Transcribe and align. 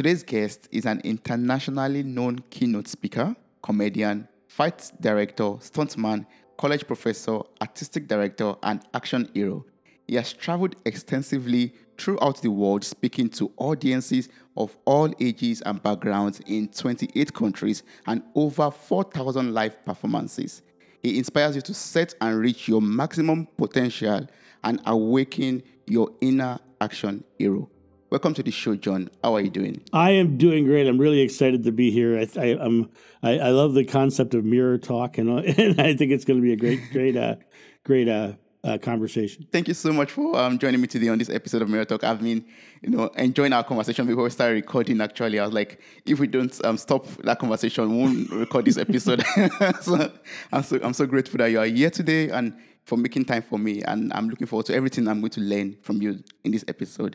Today's 0.00 0.22
guest 0.22 0.66
is 0.72 0.86
an 0.86 1.02
internationally 1.04 2.02
known 2.02 2.38
keynote 2.48 2.88
speaker, 2.88 3.36
comedian, 3.62 4.26
fight 4.48 4.90
director, 4.98 5.58
stuntman, 5.60 6.24
college 6.56 6.86
professor, 6.86 7.40
artistic 7.60 8.08
director, 8.08 8.54
and 8.62 8.80
action 8.94 9.28
hero. 9.34 9.66
He 10.08 10.14
has 10.14 10.32
traveled 10.32 10.76
extensively 10.86 11.74
throughout 11.98 12.40
the 12.40 12.50
world 12.50 12.82
speaking 12.82 13.28
to 13.28 13.52
audiences 13.58 14.30
of 14.56 14.74
all 14.86 15.12
ages 15.20 15.60
and 15.66 15.82
backgrounds 15.82 16.40
in 16.46 16.68
28 16.68 17.34
countries 17.34 17.82
and 18.06 18.22
over 18.34 18.70
4,000 18.70 19.52
live 19.52 19.84
performances. 19.84 20.62
He 21.02 21.18
inspires 21.18 21.56
you 21.56 21.60
to 21.60 21.74
set 21.74 22.14
and 22.22 22.38
reach 22.38 22.68
your 22.68 22.80
maximum 22.80 23.48
potential 23.58 24.26
and 24.64 24.80
awaken 24.86 25.62
your 25.86 26.08
inner 26.22 26.58
action 26.80 27.22
hero. 27.38 27.68
Welcome 28.10 28.34
to 28.34 28.42
the 28.42 28.50
show, 28.50 28.74
John. 28.74 29.08
How 29.22 29.36
are 29.36 29.40
you 29.40 29.50
doing? 29.50 29.82
I 29.92 30.10
am 30.10 30.36
doing 30.36 30.64
great. 30.64 30.88
I'm 30.88 30.98
really 30.98 31.20
excited 31.20 31.62
to 31.62 31.70
be 31.70 31.92
here. 31.92 32.18
I, 32.18 32.26
I, 32.40 32.46
am 32.64 32.90
I, 33.22 33.38
I, 33.38 33.50
love 33.50 33.74
the 33.74 33.84
concept 33.84 34.34
of 34.34 34.44
mirror 34.44 34.78
talk, 34.78 35.16
and, 35.16 35.28
and 35.58 35.80
I 35.80 35.94
think 35.94 36.10
it's 36.10 36.24
going 36.24 36.40
to 36.40 36.42
be 36.42 36.52
a 36.52 36.56
great, 36.56 36.80
great, 36.90 37.16
uh, 37.16 37.36
great 37.84 38.08
uh, 38.08 38.32
uh, 38.64 38.78
conversation. 38.78 39.46
Thank 39.52 39.68
you 39.68 39.74
so 39.74 39.92
much 39.92 40.10
for 40.10 40.36
um, 40.36 40.58
joining 40.58 40.80
me 40.80 40.88
today 40.88 41.06
on 41.06 41.18
this 41.18 41.30
episode 41.30 41.62
of 41.62 41.68
Mirror 41.68 41.84
Talk. 41.84 42.02
I've 42.02 42.20
been, 42.20 42.44
you 42.82 42.90
know, 42.90 43.06
enjoying 43.16 43.52
our 43.52 43.62
conversation 43.62 44.08
before 44.08 44.24
we 44.24 44.30
started 44.30 44.54
recording. 44.54 45.00
Actually, 45.00 45.38
I 45.38 45.44
was 45.44 45.54
like, 45.54 45.80
if 46.04 46.18
we 46.18 46.26
don't 46.26 46.64
um, 46.64 46.78
stop 46.78 47.06
that 47.22 47.38
conversation, 47.38 47.88
we 47.90 47.96
won't 47.96 48.30
record 48.32 48.64
this 48.64 48.76
episode. 48.76 49.24
so 49.82 50.10
I'm 50.50 50.64
so 50.64 50.80
I'm 50.82 50.94
so 50.94 51.06
grateful 51.06 51.38
that 51.38 51.52
you 51.52 51.60
are 51.60 51.66
here 51.66 51.90
today 51.90 52.30
and 52.30 52.56
for 52.82 52.98
making 52.98 53.26
time 53.26 53.42
for 53.42 53.56
me. 53.56 53.82
And 53.82 54.12
I'm 54.12 54.28
looking 54.28 54.48
forward 54.48 54.66
to 54.66 54.74
everything 54.74 55.06
I'm 55.06 55.20
going 55.20 55.30
to 55.30 55.40
learn 55.40 55.76
from 55.82 56.02
you 56.02 56.24
in 56.42 56.50
this 56.50 56.64
episode. 56.66 57.14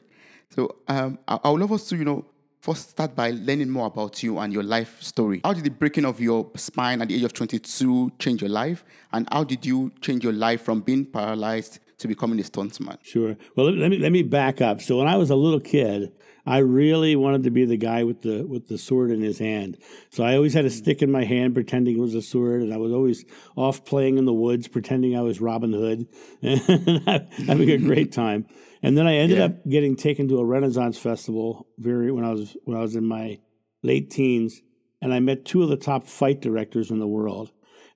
So 0.49 0.77
um, 0.87 1.19
I, 1.27 1.39
I 1.43 1.49
would 1.49 1.61
love 1.61 1.71
us 1.71 1.87
to, 1.89 1.97
you 1.97 2.05
know, 2.05 2.25
first 2.65 2.89
start 2.89 3.15
by 3.15 3.29
learning 3.29 3.69
more 3.69 3.85
about 3.87 4.23
you 4.23 4.39
and 4.39 4.51
your 4.51 4.63
life 4.63 5.01
story. 5.01 5.41
How 5.43 5.53
did 5.53 5.63
the 5.63 5.69
breaking 5.69 6.03
of 6.05 6.19
your 6.19 6.49
spine 6.55 7.01
at 7.01 7.09
the 7.09 7.15
age 7.15 7.23
of 7.23 7.33
22 7.33 8.13
change 8.17 8.41
your 8.41 8.49
life? 8.49 8.83
And 9.13 9.27
how 9.31 9.43
did 9.43 9.65
you 9.65 9.91
change 10.01 10.23
your 10.23 10.33
life 10.33 10.63
from 10.63 10.81
being 10.81 11.05
paralyzed 11.05 11.79
to 11.99 12.07
becoming 12.07 12.39
a 12.39 12.43
stuntman? 12.43 12.97
Sure. 13.03 13.37
Well, 13.55 13.71
let 13.71 13.91
me 13.91 13.99
let 13.99 14.11
me 14.11 14.23
back 14.23 14.61
up. 14.61 14.81
So 14.81 14.97
when 14.97 15.07
I 15.07 15.15
was 15.15 15.29
a 15.29 15.35
little 15.35 15.59
kid, 15.59 16.11
I 16.47 16.57
really 16.57 17.15
wanted 17.15 17.43
to 17.43 17.51
be 17.51 17.65
the 17.65 17.77
guy 17.77 18.03
with 18.03 18.21
the 18.21 18.43
with 18.43 18.67
the 18.67 18.77
sword 18.77 19.11
in 19.11 19.21
his 19.21 19.39
hand. 19.39 19.77
So 20.09 20.23
I 20.23 20.35
always 20.35 20.53
had 20.53 20.65
a 20.65 20.69
stick 20.69 21.01
in 21.01 21.11
my 21.11 21.23
hand, 21.23 21.53
pretending 21.53 21.97
it 21.97 22.01
was 22.01 22.15
a 22.15 22.21
sword, 22.21 22.61
and 22.61 22.73
I 22.73 22.77
was 22.77 22.91
always 22.91 23.25
off 23.55 23.85
playing 23.85 24.17
in 24.17 24.25
the 24.25 24.33
woods, 24.33 24.67
pretending 24.67 25.15
I 25.15 25.21
was 25.21 25.41
Robin 25.41 25.73
Hood, 25.73 26.07
and 26.41 27.29
having 27.47 27.69
a 27.69 27.77
great 27.77 28.11
time. 28.11 28.47
And 28.85 28.95
then 28.95 29.07
I 29.07 29.15
ended 29.15 29.39
yeah. 29.39 29.45
up 29.45 29.67
getting 29.67 29.95
taken 29.95 30.27
to 30.27 30.37
a 30.37 30.45
Renaissance 30.45 30.99
festival 30.99 31.65
very 31.79 32.11
when 32.11 32.23
I 32.23 32.31
was 32.31 32.55
when 32.65 32.77
I 32.77 32.81
was 32.81 32.95
in 32.95 33.03
my 33.03 33.39
late 33.81 34.11
teens, 34.11 34.61
and 35.01 35.11
I 35.11 35.19
met 35.19 35.43
two 35.43 35.63
of 35.63 35.69
the 35.69 35.75
top 35.75 36.03
fight 36.03 36.39
directors 36.39 36.91
in 36.91 36.99
the 36.99 37.07
world, 37.07 37.51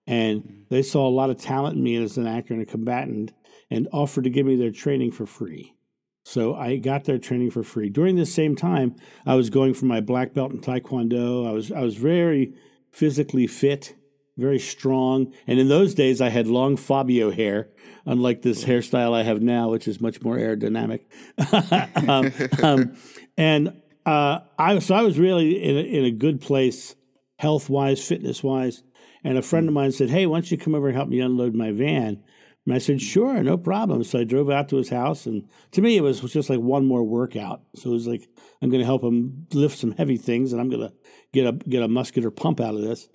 and 0.08 0.42
mm-hmm. 0.42 0.62
they 0.70 0.81
saw 0.81 1.08
a 1.08 1.14
lot 1.14 1.30
of 1.30 1.38
talent 1.38 1.78
in 1.78 1.84
me 1.84 1.96
as 1.96 2.18
an 2.18 2.26
actor 2.26 2.56
and 2.56 2.64
a 2.64 2.66
combatant, 2.66 3.34
and 3.70 3.88
offered 3.94 4.23
to 4.23 4.31
give 4.31 4.48
me 4.48 4.56
their 4.56 4.72
training 4.72 5.12
for 5.12 5.28
free. 5.28 5.76
So 6.23 6.56
I 6.56 6.78
got 6.78 7.03
their 7.03 7.20
training 7.20 7.52
for 7.52 7.62
free. 7.62 7.90
During 7.90 8.16
this 8.16 8.34
same 8.34 8.56
time, 8.56 8.96
I 9.28 9.36
was 9.36 9.52
going 9.52 9.76
for 9.76 9.86
my 9.86 10.02
black 10.02 10.34
belt 10.34 10.53
in 10.53 10.59
Taekwondo. 10.59 11.48
I 11.48 11.52
was 11.52 11.72
I 11.72 11.81
was 11.81 11.98
very 11.98 12.56
physically 12.92 13.46
fit 13.46 13.94
very 14.40 14.59
strong. 14.59 15.34
And 15.48 15.59
in 15.59 15.70
those 15.70 15.94
days, 15.94 16.22
I 16.22 16.30
had 16.30 16.48
long 16.48 16.78
Fabio 16.78 17.32
hair, 17.32 17.70
unlike 18.06 18.42
this 18.42 18.64
hairstyle 18.64 19.14
I 19.14 19.23
have 19.23 19.42
now, 19.42 19.70
which 19.70 19.88
is 19.88 20.02
much 20.02 20.22
more 20.22 20.38
aerodynamic. 20.38 21.02
um, 22.08 22.31
um, 22.64 22.98
and 23.38 23.81
uh, 24.06 24.40
I 24.58 24.80
so 24.80 24.96
I 24.96 25.02
was 25.02 25.20
really 25.20 25.62
in 25.62 25.78
a, 25.78 25.81
in 25.81 26.06
a 26.06 26.12
good 26.12 26.41
place, 26.41 26.96
health 27.38 27.69
wise, 27.69 28.06
fitness 28.06 28.44
wise. 28.44 28.84
And 29.24 29.38
a 29.38 29.41
friend 29.41 29.68
of 29.68 29.74
mine 29.74 29.91
said, 29.91 30.09
"Hey, 30.09 30.25
why 30.25 30.38
don't 30.38 30.52
you 30.52 30.58
come 30.58 30.75
over 30.75 30.88
and 30.88 30.96
help 30.96 31.09
me 31.09 31.19
unload 31.19 31.53
my 31.53 31.72
van?" 31.72 32.24
And 32.66 32.74
I 32.74 32.78
said, 32.78 33.02
"Sure, 33.02 33.42
no 33.44 33.58
problem." 33.58 34.03
So 34.03 34.19
I 34.19 34.24
drove 34.24 34.50
out 34.50 34.69
to 34.69 34.78
his 34.78 34.90
house, 34.90 35.25
and 35.25 35.47
to 35.72 35.81
me, 35.81 35.97
it 35.97 36.02
was 36.02 36.22
just 36.22 36.50
like 36.50 36.59
one 36.59 36.86
more 36.86 37.03
workout. 37.03 37.62
So 37.75 37.90
it 37.90 37.94
was 37.94 38.08
like 38.08 38.28
I'm 38.62 38.69
going 38.69 38.81
to 38.81 38.86
help 38.86 39.03
him 39.03 39.47
lift 39.53 39.78
some 39.78 39.92
heavy 39.92 40.18
things, 40.18 40.53
and 40.53 40.62
I'm 40.62 40.69
going 40.69 40.88
to 40.88 40.94
get 41.34 41.47
a 41.47 41.52
get 41.52 41.84
a 41.84 41.88
muscular 41.88 42.31
pump 42.31 42.59
out 42.59 42.75
of 42.75 42.81
this. 42.81 43.09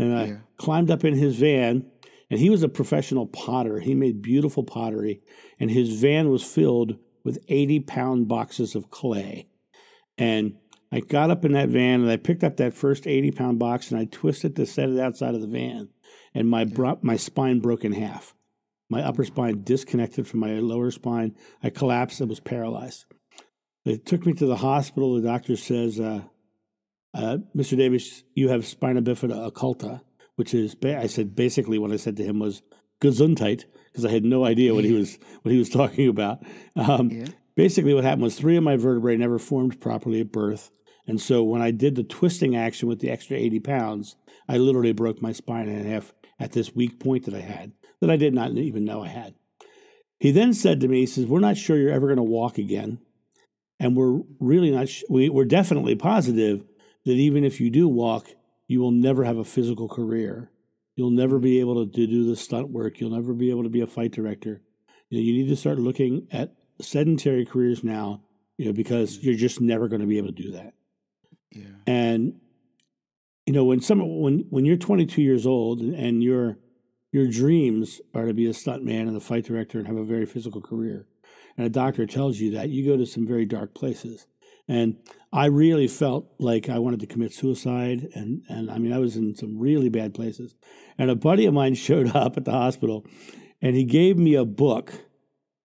And 0.00 0.18
I 0.18 0.24
yeah. 0.24 0.36
climbed 0.56 0.90
up 0.90 1.04
in 1.04 1.14
his 1.14 1.36
van, 1.36 1.84
and 2.30 2.40
he 2.40 2.48
was 2.48 2.62
a 2.62 2.68
professional 2.68 3.26
potter. 3.26 3.80
He 3.80 3.94
made 3.94 4.22
beautiful 4.22 4.62
pottery, 4.62 5.20
and 5.58 5.70
his 5.70 6.00
van 6.00 6.30
was 6.30 6.42
filled 6.42 6.96
with 7.22 7.38
80 7.48 7.80
pound 7.80 8.28
boxes 8.28 8.74
of 8.74 8.90
clay. 8.90 9.46
And 10.16 10.56
I 10.90 11.00
got 11.00 11.30
up 11.30 11.44
in 11.44 11.52
that 11.52 11.68
van 11.68 12.00
and 12.00 12.10
I 12.10 12.16
picked 12.16 12.42
up 12.42 12.56
that 12.56 12.74
first 12.74 13.06
80 13.06 13.32
pound 13.32 13.58
box 13.58 13.90
and 13.90 14.00
I 14.00 14.06
twisted 14.06 14.56
to 14.56 14.66
set 14.66 14.88
it 14.88 14.98
outside 14.98 15.34
of 15.34 15.40
the 15.40 15.46
van. 15.46 15.90
And 16.34 16.48
my, 16.48 16.64
bro- 16.64 16.98
my 17.02 17.16
spine 17.16 17.60
broke 17.60 17.84
in 17.84 17.92
half. 17.92 18.34
My 18.88 19.02
upper 19.02 19.24
spine 19.24 19.62
disconnected 19.62 20.26
from 20.26 20.40
my 20.40 20.54
lower 20.54 20.90
spine. 20.90 21.36
I 21.62 21.70
collapsed 21.70 22.20
and 22.20 22.28
was 22.28 22.40
paralyzed. 22.40 23.04
They 23.84 23.96
took 23.96 24.26
me 24.26 24.32
to 24.34 24.46
the 24.46 24.56
hospital. 24.56 25.14
The 25.14 25.28
doctor 25.28 25.56
says, 25.56 26.00
uh, 26.00 26.22
uh, 27.14 27.38
Mr. 27.56 27.76
Davis, 27.76 28.22
you 28.34 28.48
have 28.48 28.66
spina 28.66 29.02
bifida 29.02 29.50
occulta, 29.50 30.00
which 30.36 30.54
is 30.54 30.74
ba- 30.74 30.98
I 30.98 31.06
said 31.06 31.34
basically 31.34 31.78
what 31.78 31.92
I 31.92 31.96
said 31.96 32.16
to 32.18 32.24
him 32.24 32.38
was 32.38 32.62
Gesundheit 33.02 33.64
because 33.86 34.04
I 34.04 34.10
had 34.10 34.24
no 34.24 34.44
idea 34.44 34.74
what 34.74 34.84
he 34.84 34.92
was 34.92 35.18
what 35.42 35.52
he 35.52 35.58
was 35.58 35.68
talking 35.68 36.08
about. 36.08 36.42
Um, 36.76 37.10
yeah. 37.10 37.26
Basically, 37.56 37.92
what 37.92 38.04
happened 38.04 38.22
was 38.22 38.36
three 38.36 38.56
of 38.56 38.62
my 38.62 38.76
vertebrae 38.76 39.16
never 39.16 39.38
formed 39.38 39.80
properly 39.80 40.20
at 40.20 40.32
birth, 40.32 40.70
and 41.06 41.20
so 41.20 41.42
when 41.42 41.60
I 41.60 41.72
did 41.72 41.94
the 41.94 42.04
twisting 42.04 42.56
action 42.56 42.88
with 42.88 43.00
the 43.00 43.10
extra 43.10 43.36
eighty 43.36 43.60
pounds, 43.60 44.16
I 44.48 44.56
literally 44.56 44.92
broke 44.92 45.20
my 45.20 45.32
spine 45.32 45.68
in 45.68 45.84
half 45.84 46.12
at 46.38 46.52
this 46.52 46.74
weak 46.74 47.00
point 47.00 47.26
that 47.26 47.34
I 47.34 47.40
had 47.40 47.72
that 48.00 48.10
I 48.10 48.16
did 48.16 48.32
not 48.34 48.52
even 48.52 48.84
know 48.84 49.02
I 49.02 49.08
had. 49.08 49.34
He 50.18 50.30
then 50.30 50.54
said 50.54 50.80
to 50.80 50.88
me, 50.88 51.00
he 51.00 51.06
says, 51.06 51.26
"We're 51.26 51.40
not 51.40 51.56
sure 51.56 51.76
you're 51.76 51.92
ever 51.92 52.06
going 52.06 52.16
to 52.16 52.22
walk 52.22 52.56
again, 52.56 52.98
and 53.78 53.96
we're 53.96 54.20
really 54.38 54.70
not. 54.70 54.88
Sh- 54.88 55.04
we, 55.10 55.28
we're 55.28 55.44
definitely 55.44 55.96
positive 55.96 56.64
that 57.04 57.12
even 57.12 57.44
if 57.44 57.60
you 57.60 57.70
do 57.70 57.88
walk, 57.88 58.28
you 58.66 58.80
will 58.80 58.90
never 58.90 59.24
have 59.24 59.38
a 59.38 59.44
physical 59.44 59.88
career. 59.88 60.50
You'll 60.96 61.10
never 61.10 61.38
be 61.38 61.60
able 61.60 61.86
to 61.86 62.06
do 62.06 62.26
the 62.26 62.36
stunt 62.36 62.70
work. 62.70 63.00
You'll 63.00 63.10
never 63.10 63.32
be 63.32 63.50
able 63.50 63.62
to 63.62 63.68
be 63.68 63.80
a 63.80 63.86
fight 63.86 64.12
director. 64.12 64.62
You, 65.08 65.18
know, 65.18 65.24
you 65.24 65.32
need 65.32 65.48
to 65.48 65.56
start 65.56 65.78
looking 65.78 66.28
at 66.30 66.54
sedentary 66.80 67.44
careers 67.44 67.82
now, 67.82 68.22
you 68.58 68.66
know, 68.66 68.72
because 68.72 69.18
you're 69.18 69.34
just 69.34 69.60
never 69.60 69.88
going 69.88 70.02
to 70.02 70.06
be 70.06 70.18
able 70.18 70.28
to 70.28 70.42
do 70.42 70.52
that. 70.52 70.74
Yeah. 71.50 71.64
And 71.86 72.34
you 73.46 73.52
know, 73.52 73.64
when 73.64 73.80
some 73.80 74.20
when 74.20 74.44
when 74.50 74.64
you're 74.64 74.76
22 74.76 75.22
years 75.22 75.46
old 75.46 75.80
and, 75.80 75.94
and 75.94 76.22
your 76.22 76.58
your 77.10 77.26
dreams 77.26 78.00
are 78.14 78.26
to 78.26 78.34
be 78.34 78.46
a 78.46 78.54
stunt 78.54 78.84
man 78.84 79.08
and 79.08 79.16
a 79.16 79.20
fight 79.20 79.44
director 79.44 79.78
and 79.78 79.88
have 79.88 79.96
a 79.96 80.04
very 80.04 80.26
physical 80.26 80.60
career, 80.60 81.06
and 81.56 81.66
a 81.66 81.70
doctor 81.70 82.06
tells 82.06 82.38
you 82.38 82.52
that, 82.52 82.68
you 82.68 82.86
go 82.86 82.96
to 82.96 83.06
some 83.06 83.26
very 83.26 83.44
dark 83.44 83.74
places. 83.74 84.26
And 84.70 84.98
I 85.32 85.46
really 85.46 85.88
felt 85.88 86.32
like 86.38 86.68
I 86.68 86.78
wanted 86.78 87.00
to 87.00 87.06
commit 87.08 87.32
suicide. 87.32 88.08
And, 88.14 88.44
and 88.48 88.70
I 88.70 88.78
mean, 88.78 88.92
I 88.92 88.98
was 88.98 89.16
in 89.16 89.34
some 89.34 89.58
really 89.58 89.88
bad 89.88 90.14
places. 90.14 90.54
And 90.96 91.10
a 91.10 91.16
buddy 91.16 91.44
of 91.46 91.54
mine 91.54 91.74
showed 91.86 92.14
up 92.14 92.36
at 92.36 92.44
the 92.44 92.52
hospital 92.52 93.04
and 93.60 93.74
he 93.74 93.82
gave 93.82 94.16
me 94.16 94.36
a 94.36 94.44
book 94.44 94.92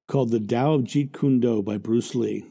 called 0.07 0.31
The 0.31 0.39
Tao 0.39 0.73
of 0.73 0.81
Jeet 0.85 1.13
Kune 1.13 1.39
Do 1.39 1.61
by 1.61 1.77
Bruce 1.77 2.15
Lee. 2.15 2.45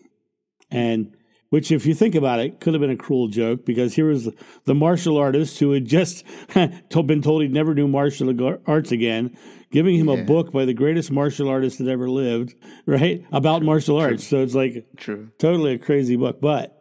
And 0.71 1.17
which, 1.55 1.71
if 1.71 1.87
you 1.87 1.95
think 1.95 2.17
about 2.17 2.41
it, 2.41 2.59
could 2.59 2.75
have 2.75 2.81
been 2.81 2.91
a 2.91 2.97
cruel 2.97 3.29
joke 3.29 3.65
because 3.65 3.95
here 3.95 4.09
was 4.09 4.29
the, 4.65 4.75
martial 4.75 5.17
artist 5.17 5.61
who 5.61 5.71
had 5.71 5.85
just 5.85 6.25
been 6.53 7.23
told 7.23 7.43
he'd 7.43 7.53
never 7.53 7.75
do 7.75 7.87
martial 7.87 8.59
arts 8.67 8.91
again, 8.91 9.39
giving 9.71 9.95
him 9.95 10.09
yeah. 10.09 10.17
a 10.17 10.25
book 10.25 10.51
by 10.51 10.65
the 10.65 10.75
greatest 10.75 11.13
martial 11.13 11.49
artist 11.49 11.79
that 11.79 11.87
ever 11.87 12.11
lived, 12.11 12.57
right? 12.87 13.25
About 13.31 13.59
True. 13.59 13.67
martial 13.67 13.99
arts. 13.99 14.29
True. 14.29 14.39
So 14.39 14.43
it's 14.43 14.57
like 14.57 14.85
True. 14.97 15.31
totally 15.39 15.75
a 15.75 15.79
crazy 15.79 16.17
book. 16.17 16.41
But 16.41 16.77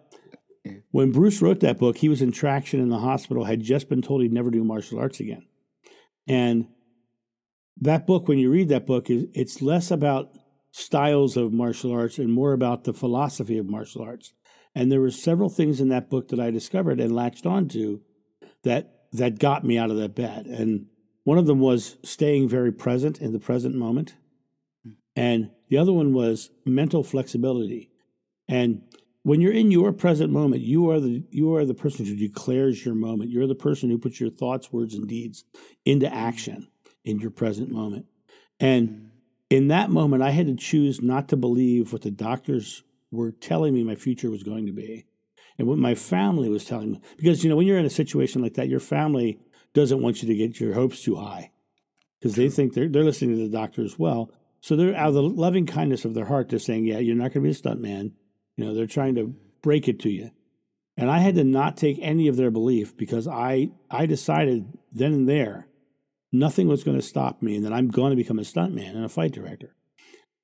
yeah. 0.65 0.77
when 0.89 1.11
Bruce 1.11 1.39
wrote 1.39 1.59
that 1.59 1.77
book, 1.77 1.97
he 1.97 2.09
was 2.09 2.23
in 2.23 2.31
traction 2.31 2.79
in 2.79 2.89
the 2.89 2.97
hospital, 2.97 3.43
had 3.43 3.61
just 3.61 3.89
been 3.89 4.01
told 4.01 4.23
he'd 4.23 4.33
never 4.33 4.49
do 4.49 4.63
martial 4.63 4.97
arts 4.97 5.19
again. 5.19 5.45
And 6.27 6.65
that 7.79 8.07
book, 8.07 8.27
when 8.27 8.39
you 8.39 8.49
read 8.49 8.69
that 8.69 8.87
book, 8.87 9.11
is 9.11 9.25
it's 9.35 9.61
less 9.61 9.91
about 9.91 10.31
styles 10.71 11.37
of 11.37 11.53
martial 11.53 11.91
arts 11.91 12.17
and 12.17 12.33
more 12.33 12.53
about 12.53 12.85
the 12.85 12.93
philosophy 12.93 13.59
of 13.59 13.69
martial 13.69 14.01
arts. 14.01 14.33
And 14.75 14.91
there 14.91 15.01
were 15.01 15.11
several 15.11 15.49
things 15.49 15.79
in 15.79 15.89
that 15.89 16.09
book 16.09 16.29
that 16.29 16.39
I 16.39 16.51
discovered 16.51 16.99
and 16.99 17.15
latched 17.15 17.45
onto 17.45 18.01
that 18.63 18.89
that 19.11 19.39
got 19.39 19.63
me 19.63 19.77
out 19.77 19.91
of 19.91 19.97
that 19.97 20.15
bed. 20.15 20.47
And 20.47 20.87
one 21.23 21.37
of 21.37 21.45
them 21.45 21.59
was 21.59 21.97
staying 22.03 22.49
very 22.49 22.71
present 22.71 23.21
in 23.21 23.31
the 23.31 23.39
present 23.39 23.75
moment. 23.75 24.15
Hmm. 24.83 24.91
And 25.15 25.51
the 25.69 25.77
other 25.77 25.93
one 25.93 26.13
was 26.13 26.49
mental 26.65 27.03
flexibility. 27.03 27.91
And 28.47 28.81
when 29.21 29.39
you're 29.39 29.53
in 29.53 29.71
your 29.71 29.93
present 29.93 30.31
moment, 30.31 30.63
you 30.63 30.89
are 30.89 30.99
the 30.99 31.23
you 31.29 31.55
are 31.55 31.65
the 31.65 31.73
person 31.73 32.05
who 32.05 32.15
declares 32.15 32.83
your 32.83 32.95
moment. 32.95 33.29
You're 33.29 33.47
the 33.47 33.55
person 33.55 33.89
who 33.89 33.97
puts 33.97 34.19
your 34.19 34.31
thoughts, 34.31 34.71
words, 34.71 34.95
and 34.95 35.07
deeds 35.07 35.45
into 35.85 36.09
hmm. 36.09 36.15
action 36.15 36.67
in 37.05 37.19
your 37.19 37.31
present 37.31 37.71
moment. 37.71 38.07
And 38.59 38.89
hmm. 38.89 39.05
in 39.51 39.67
that 39.67 39.91
moment, 39.91 40.23
I 40.23 40.31
had 40.31 40.47
to 40.47 40.55
choose 40.55 41.01
not 41.01 41.29
to 41.29 41.37
believe 41.37 41.93
what 41.93 42.01
the 42.01 42.11
doctors 42.11 42.83
were 43.13 43.31
telling 43.31 43.73
me 43.73 43.83
my 43.83 43.95
future 43.95 44.29
was 44.29 44.43
going 44.43 44.65
to 44.65 44.73
be. 44.73 45.05
And 45.57 45.67
what 45.67 45.77
my 45.77 45.93
family 45.93 46.49
was 46.49 46.65
telling 46.65 46.93
me, 46.93 47.01
because, 47.15 47.43
you 47.43 47.49
know, 47.49 47.55
when 47.55 47.67
you're 47.67 47.77
in 47.77 47.85
a 47.85 47.89
situation 47.91 48.41
like 48.41 48.55
that, 48.55 48.69
your 48.69 48.79
family 48.79 49.39
doesn't 49.73 50.01
want 50.01 50.21
you 50.21 50.27
to 50.27 50.35
get 50.35 50.59
your 50.59 50.73
hopes 50.73 51.03
too 51.03 51.15
high 51.15 51.51
because 52.19 52.35
they 52.35 52.49
think 52.49 52.73
they're, 52.73 52.89
they're 52.89 53.03
listening 53.03 53.37
to 53.37 53.43
the 53.43 53.55
doctor 53.55 53.83
as 53.83 53.99
well. 53.99 54.31
So 54.61 54.75
they're 54.75 54.95
out 54.95 55.09
of 55.09 55.13
the 55.13 55.21
loving 55.21 55.65
kindness 55.65 56.05
of 56.05 56.13
their 56.13 56.25
heart, 56.25 56.49
they're 56.49 56.59
saying, 56.59 56.85
yeah, 56.85 56.99
you're 56.99 57.15
not 57.15 57.33
going 57.33 57.33
to 57.33 57.41
be 57.41 57.49
a 57.49 57.53
stunt 57.53 57.81
man. 57.81 58.13
You 58.55 58.65
know, 58.65 58.73
they're 58.73 58.87
trying 58.87 59.15
to 59.15 59.35
break 59.61 59.87
it 59.87 59.99
to 60.01 60.09
you. 60.09 60.31
And 60.95 61.09
I 61.11 61.19
had 61.19 61.35
to 61.35 61.43
not 61.43 61.77
take 61.77 61.99
any 62.01 62.27
of 62.27 62.35
their 62.35 62.51
belief 62.51 62.95
because 62.95 63.27
I, 63.27 63.69
I 63.91 64.05
decided 64.05 64.77
then 64.91 65.13
and 65.13 65.29
there 65.29 65.67
nothing 66.31 66.67
was 66.67 66.83
going 66.83 66.97
to 66.97 67.05
stop 67.05 67.41
me 67.41 67.55
and 67.55 67.65
that 67.65 67.73
I'm 67.73 67.89
going 67.89 68.09
to 68.09 68.15
become 68.15 68.39
a 68.39 68.43
stuntman 68.43 68.95
and 68.95 69.05
a 69.05 69.09
fight 69.09 69.31
director. 69.31 69.75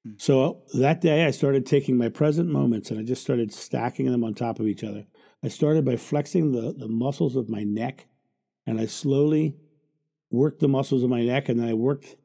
Hmm. 0.05 0.13
So 0.17 0.63
that 0.73 1.01
day 1.01 1.25
I 1.25 1.31
started 1.31 1.65
taking 1.65 1.97
my 1.97 2.09
present 2.09 2.49
moments 2.49 2.91
and 2.91 2.99
I 2.99 3.03
just 3.03 3.21
started 3.21 3.53
stacking 3.53 4.11
them 4.11 4.23
on 4.23 4.33
top 4.33 4.59
of 4.59 4.67
each 4.67 4.83
other. 4.83 5.05
I 5.43 5.47
started 5.47 5.85
by 5.85 5.95
flexing 5.95 6.51
the, 6.51 6.73
the 6.73 6.87
muscles 6.87 7.35
of 7.35 7.49
my 7.49 7.63
neck 7.63 8.07
and 8.65 8.79
I 8.79 8.85
slowly 8.85 9.55
worked 10.31 10.59
the 10.59 10.67
muscles 10.67 11.03
of 11.03 11.09
my 11.09 11.23
neck 11.23 11.49
and 11.49 11.59
then 11.59 11.67
I 11.67 11.73
worked 11.73 12.15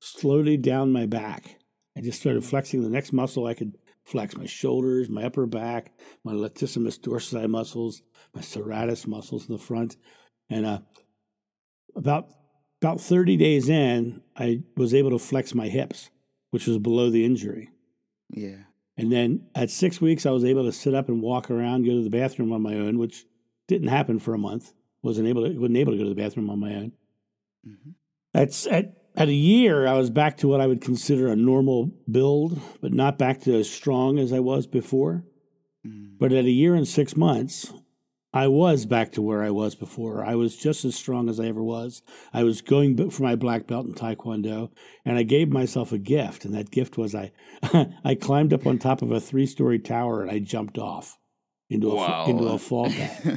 slowly 0.00 0.56
down 0.56 0.92
my 0.92 1.06
back. 1.06 1.58
I 1.96 2.00
just 2.00 2.20
started 2.20 2.44
flexing 2.44 2.82
the 2.82 2.88
next 2.88 3.12
muscle 3.12 3.46
I 3.46 3.54
could 3.54 3.76
flex 4.04 4.36
my 4.36 4.46
shoulders, 4.46 5.08
my 5.08 5.24
upper 5.24 5.46
back, 5.46 5.92
my 6.24 6.32
latissimus 6.32 6.98
dorsi 6.98 7.48
muscles, 7.48 8.02
my 8.34 8.40
serratus 8.40 9.06
muscles 9.06 9.48
in 9.48 9.54
the 9.54 9.62
front. 9.62 9.96
And 10.50 10.66
uh, 10.66 10.80
about 11.94 12.28
about 12.80 13.00
30 13.00 13.36
days 13.36 13.68
in, 13.68 14.22
I 14.36 14.62
was 14.76 14.92
able 14.92 15.10
to 15.10 15.18
flex 15.18 15.54
my 15.54 15.68
hips, 15.68 16.10
which 16.52 16.66
was 16.66 16.78
below 16.78 17.10
the 17.10 17.24
injury. 17.24 17.70
Yeah. 18.30 18.58
And 18.96 19.10
then 19.10 19.48
at 19.54 19.70
six 19.70 20.00
weeks, 20.00 20.26
I 20.26 20.30
was 20.30 20.44
able 20.44 20.64
to 20.64 20.72
sit 20.72 20.94
up 20.94 21.08
and 21.08 21.22
walk 21.22 21.50
around, 21.50 21.84
go 21.84 21.92
to 21.92 22.04
the 22.04 22.10
bathroom 22.10 22.52
on 22.52 22.62
my 22.62 22.74
own, 22.74 22.98
which 22.98 23.24
didn't 23.66 23.88
happen 23.88 24.18
for 24.18 24.34
a 24.34 24.38
month. 24.38 24.74
wasn't 25.02 25.28
able 25.28 25.48
to 25.48 25.58
wasn't 25.58 25.78
able 25.78 25.92
to 25.92 25.98
go 25.98 26.04
to 26.04 26.10
the 26.10 26.22
bathroom 26.22 26.50
on 26.50 26.60
my 26.60 26.74
own. 26.74 26.92
Mm-hmm. 27.66 27.90
At, 28.34 28.66
at 28.66 29.02
at 29.16 29.28
a 29.28 29.34
year, 29.34 29.86
I 29.86 29.94
was 29.94 30.10
back 30.10 30.36
to 30.38 30.48
what 30.48 30.60
I 30.60 30.66
would 30.66 30.80
consider 30.80 31.28
a 31.28 31.36
normal 31.36 31.90
build, 32.10 32.60
but 32.80 32.92
not 32.92 33.18
back 33.18 33.40
to 33.42 33.58
as 33.58 33.68
strong 33.68 34.18
as 34.18 34.32
I 34.32 34.40
was 34.40 34.66
before. 34.66 35.24
Mm. 35.86 36.18
But 36.18 36.32
at 36.32 36.44
a 36.44 36.50
year 36.50 36.74
and 36.74 36.86
six 36.86 37.16
months, 37.16 37.72
I 38.34 38.48
was 38.48 38.86
back 38.86 39.12
to 39.12 39.22
where 39.22 39.42
I 39.42 39.50
was 39.50 39.74
before. 39.74 40.24
I 40.24 40.36
was 40.36 40.56
just 40.56 40.86
as 40.86 40.94
strong 40.94 41.28
as 41.28 41.38
I 41.38 41.46
ever 41.46 41.62
was. 41.62 42.02
I 42.32 42.44
was 42.44 42.62
going 42.62 43.10
for 43.10 43.22
my 43.22 43.36
black 43.36 43.66
belt 43.66 43.86
in 43.86 43.92
Taekwondo, 43.92 44.70
and 45.04 45.18
I 45.18 45.22
gave 45.22 45.50
myself 45.50 45.92
a 45.92 45.98
gift. 45.98 46.46
And 46.46 46.54
that 46.54 46.70
gift 46.70 46.96
was 46.96 47.14
I, 47.14 47.32
I 48.04 48.14
climbed 48.14 48.54
up 48.54 48.66
on 48.66 48.78
top 48.78 49.02
of 49.02 49.10
a 49.10 49.20
three-story 49.20 49.80
tower 49.80 50.22
and 50.22 50.30
I 50.30 50.38
jumped 50.38 50.78
off 50.78 51.18
into 51.68 51.90
wow. 51.90 52.24
a 52.26 52.30
into 52.30 52.44
a 52.44 52.58
fall 52.58 52.92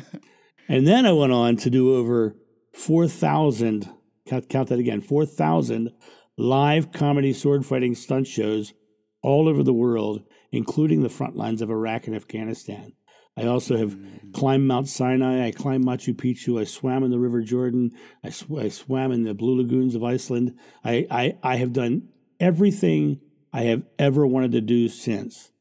and 0.67 0.87
then 0.87 1.05
I 1.05 1.11
went 1.11 1.31
on 1.31 1.57
to 1.57 1.69
do 1.69 1.95
over 1.95 2.35
four 2.73 3.07
thousand. 3.07 3.89
Count, 4.27 4.49
count 4.49 4.69
that 4.69 4.79
again: 4.79 5.01
four 5.01 5.25
thousand 5.25 5.91
live 6.37 6.91
comedy 6.91 7.33
sword 7.33 7.65
fighting 7.65 7.95
stunt 7.95 8.27
shows 8.27 8.73
all 9.21 9.47
over 9.47 9.63
the 9.63 9.73
world, 9.73 10.23
including 10.51 11.01
the 11.01 11.09
front 11.09 11.35
lines 11.35 11.61
of 11.61 11.69
Iraq 11.69 12.07
and 12.07 12.15
Afghanistan. 12.15 12.93
I 13.37 13.45
also 13.45 13.77
have 13.77 13.97
climbed 14.33 14.67
Mount 14.67 14.87
Sinai. 14.87 15.45
I 15.45 15.51
climbed 15.51 15.85
Machu 15.85 16.13
Picchu. 16.13 16.59
I 16.59 16.63
swam 16.63 17.03
in 17.03 17.11
the 17.11 17.19
River 17.19 17.41
Jordan. 17.41 17.91
I, 18.23 18.29
sw- 18.29 18.59
I 18.59 18.69
swam 18.69 19.11
in 19.11 19.23
the 19.23 19.33
Blue 19.33 19.57
Lagoons 19.57 19.95
of 19.95 20.03
Iceland. 20.03 20.57
I, 20.83 21.05
I, 21.11 21.37
I 21.43 21.55
have 21.57 21.73
done 21.73 22.09
everything 22.39 23.19
I 23.51 23.63
have 23.63 23.83
ever 23.99 24.25
wanted 24.25 24.53
to 24.53 24.61
do 24.61 24.87
since 24.87 25.51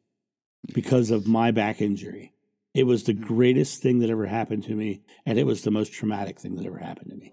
because 0.72 1.10
of 1.10 1.26
my 1.26 1.50
back 1.50 1.80
injury. 1.80 2.32
It 2.74 2.84
was 2.84 3.04
the 3.04 3.12
hmm. 3.12 3.22
greatest 3.22 3.82
thing 3.82 4.00
that 4.00 4.10
ever 4.10 4.26
happened 4.26 4.64
to 4.64 4.74
me, 4.74 5.02
and 5.26 5.38
it 5.38 5.46
was 5.46 5.62
the 5.62 5.70
most 5.70 5.92
traumatic 5.92 6.40
thing 6.40 6.56
that 6.56 6.66
ever 6.66 6.78
happened 6.78 7.10
to 7.10 7.16
me. 7.16 7.32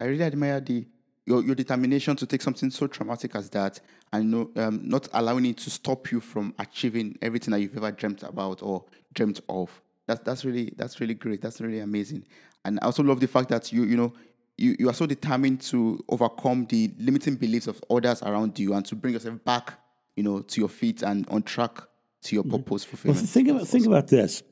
I 0.00 0.04
really 0.04 0.24
admire 0.24 0.60
the 0.60 0.86
your, 1.28 1.42
your 1.44 1.54
determination 1.54 2.16
to 2.16 2.26
take 2.26 2.40
something 2.40 2.70
so 2.70 2.86
traumatic 2.86 3.34
as 3.34 3.50
that 3.50 3.80
and 4.12 4.30
no, 4.30 4.50
um, 4.56 4.80
not 4.82 5.08
allowing 5.12 5.44
it 5.44 5.58
to 5.58 5.70
stop 5.70 6.10
you 6.10 6.20
from 6.20 6.54
achieving 6.58 7.18
everything 7.20 7.52
that 7.52 7.60
you've 7.60 7.76
ever 7.76 7.92
dreamt 7.92 8.22
about 8.22 8.62
or 8.62 8.84
dreamt 9.12 9.40
of. 9.48 9.82
That's 10.06 10.22
that's 10.24 10.44
really 10.46 10.72
that's 10.76 11.00
really 11.00 11.12
great. 11.12 11.42
That's 11.42 11.60
really 11.60 11.80
amazing. 11.80 12.24
And 12.64 12.78
I 12.80 12.86
also 12.86 13.02
love 13.02 13.20
the 13.20 13.28
fact 13.28 13.50
that 13.50 13.70
you 13.72 13.84
you 13.84 13.96
know 13.96 14.14
you, 14.56 14.74
you 14.78 14.88
are 14.88 14.94
so 14.94 15.04
determined 15.04 15.60
to 15.60 16.02
overcome 16.08 16.66
the 16.70 16.92
limiting 16.98 17.36
beliefs 17.36 17.66
of 17.66 17.82
others 17.90 18.22
around 18.22 18.58
you 18.58 18.72
and 18.72 18.84
to 18.86 18.96
bring 18.96 19.12
yourself 19.12 19.44
back, 19.44 19.74
you 20.16 20.22
know, 20.22 20.40
to 20.40 20.60
your 20.60 20.68
feet 20.70 21.02
and 21.02 21.28
on 21.28 21.42
track 21.42 21.78
to 22.22 22.34
your 22.34 22.42
mm-hmm. 22.42 22.56
purpose 22.56 22.84
fulfillment. 22.84 23.22
Well, 23.22 23.26
think 23.26 23.48
about 23.48 23.68
think 23.68 23.86
about 23.86 24.08
this. 24.08 24.42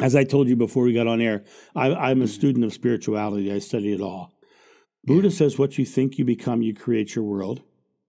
As 0.00 0.16
I 0.16 0.24
told 0.24 0.48
you 0.48 0.56
before 0.56 0.84
we 0.84 0.94
got 0.94 1.06
on 1.06 1.20
air, 1.20 1.44
I, 1.76 1.88
am 1.88 2.22
a 2.22 2.24
mm-hmm. 2.24 2.26
student 2.26 2.64
of 2.64 2.72
spirituality. 2.72 3.52
I 3.52 3.58
study 3.58 3.92
it 3.92 4.00
all. 4.00 4.32
Buddha 5.04 5.30
says, 5.30 5.58
What 5.58 5.78
you 5.78 5.84
think 5.84 6.18
you 6.18 6.24
become, 6.24 6.62
you 6.62 6.74
create 6.74 7.14
your 7.14 7.24
world. 7.24 7.62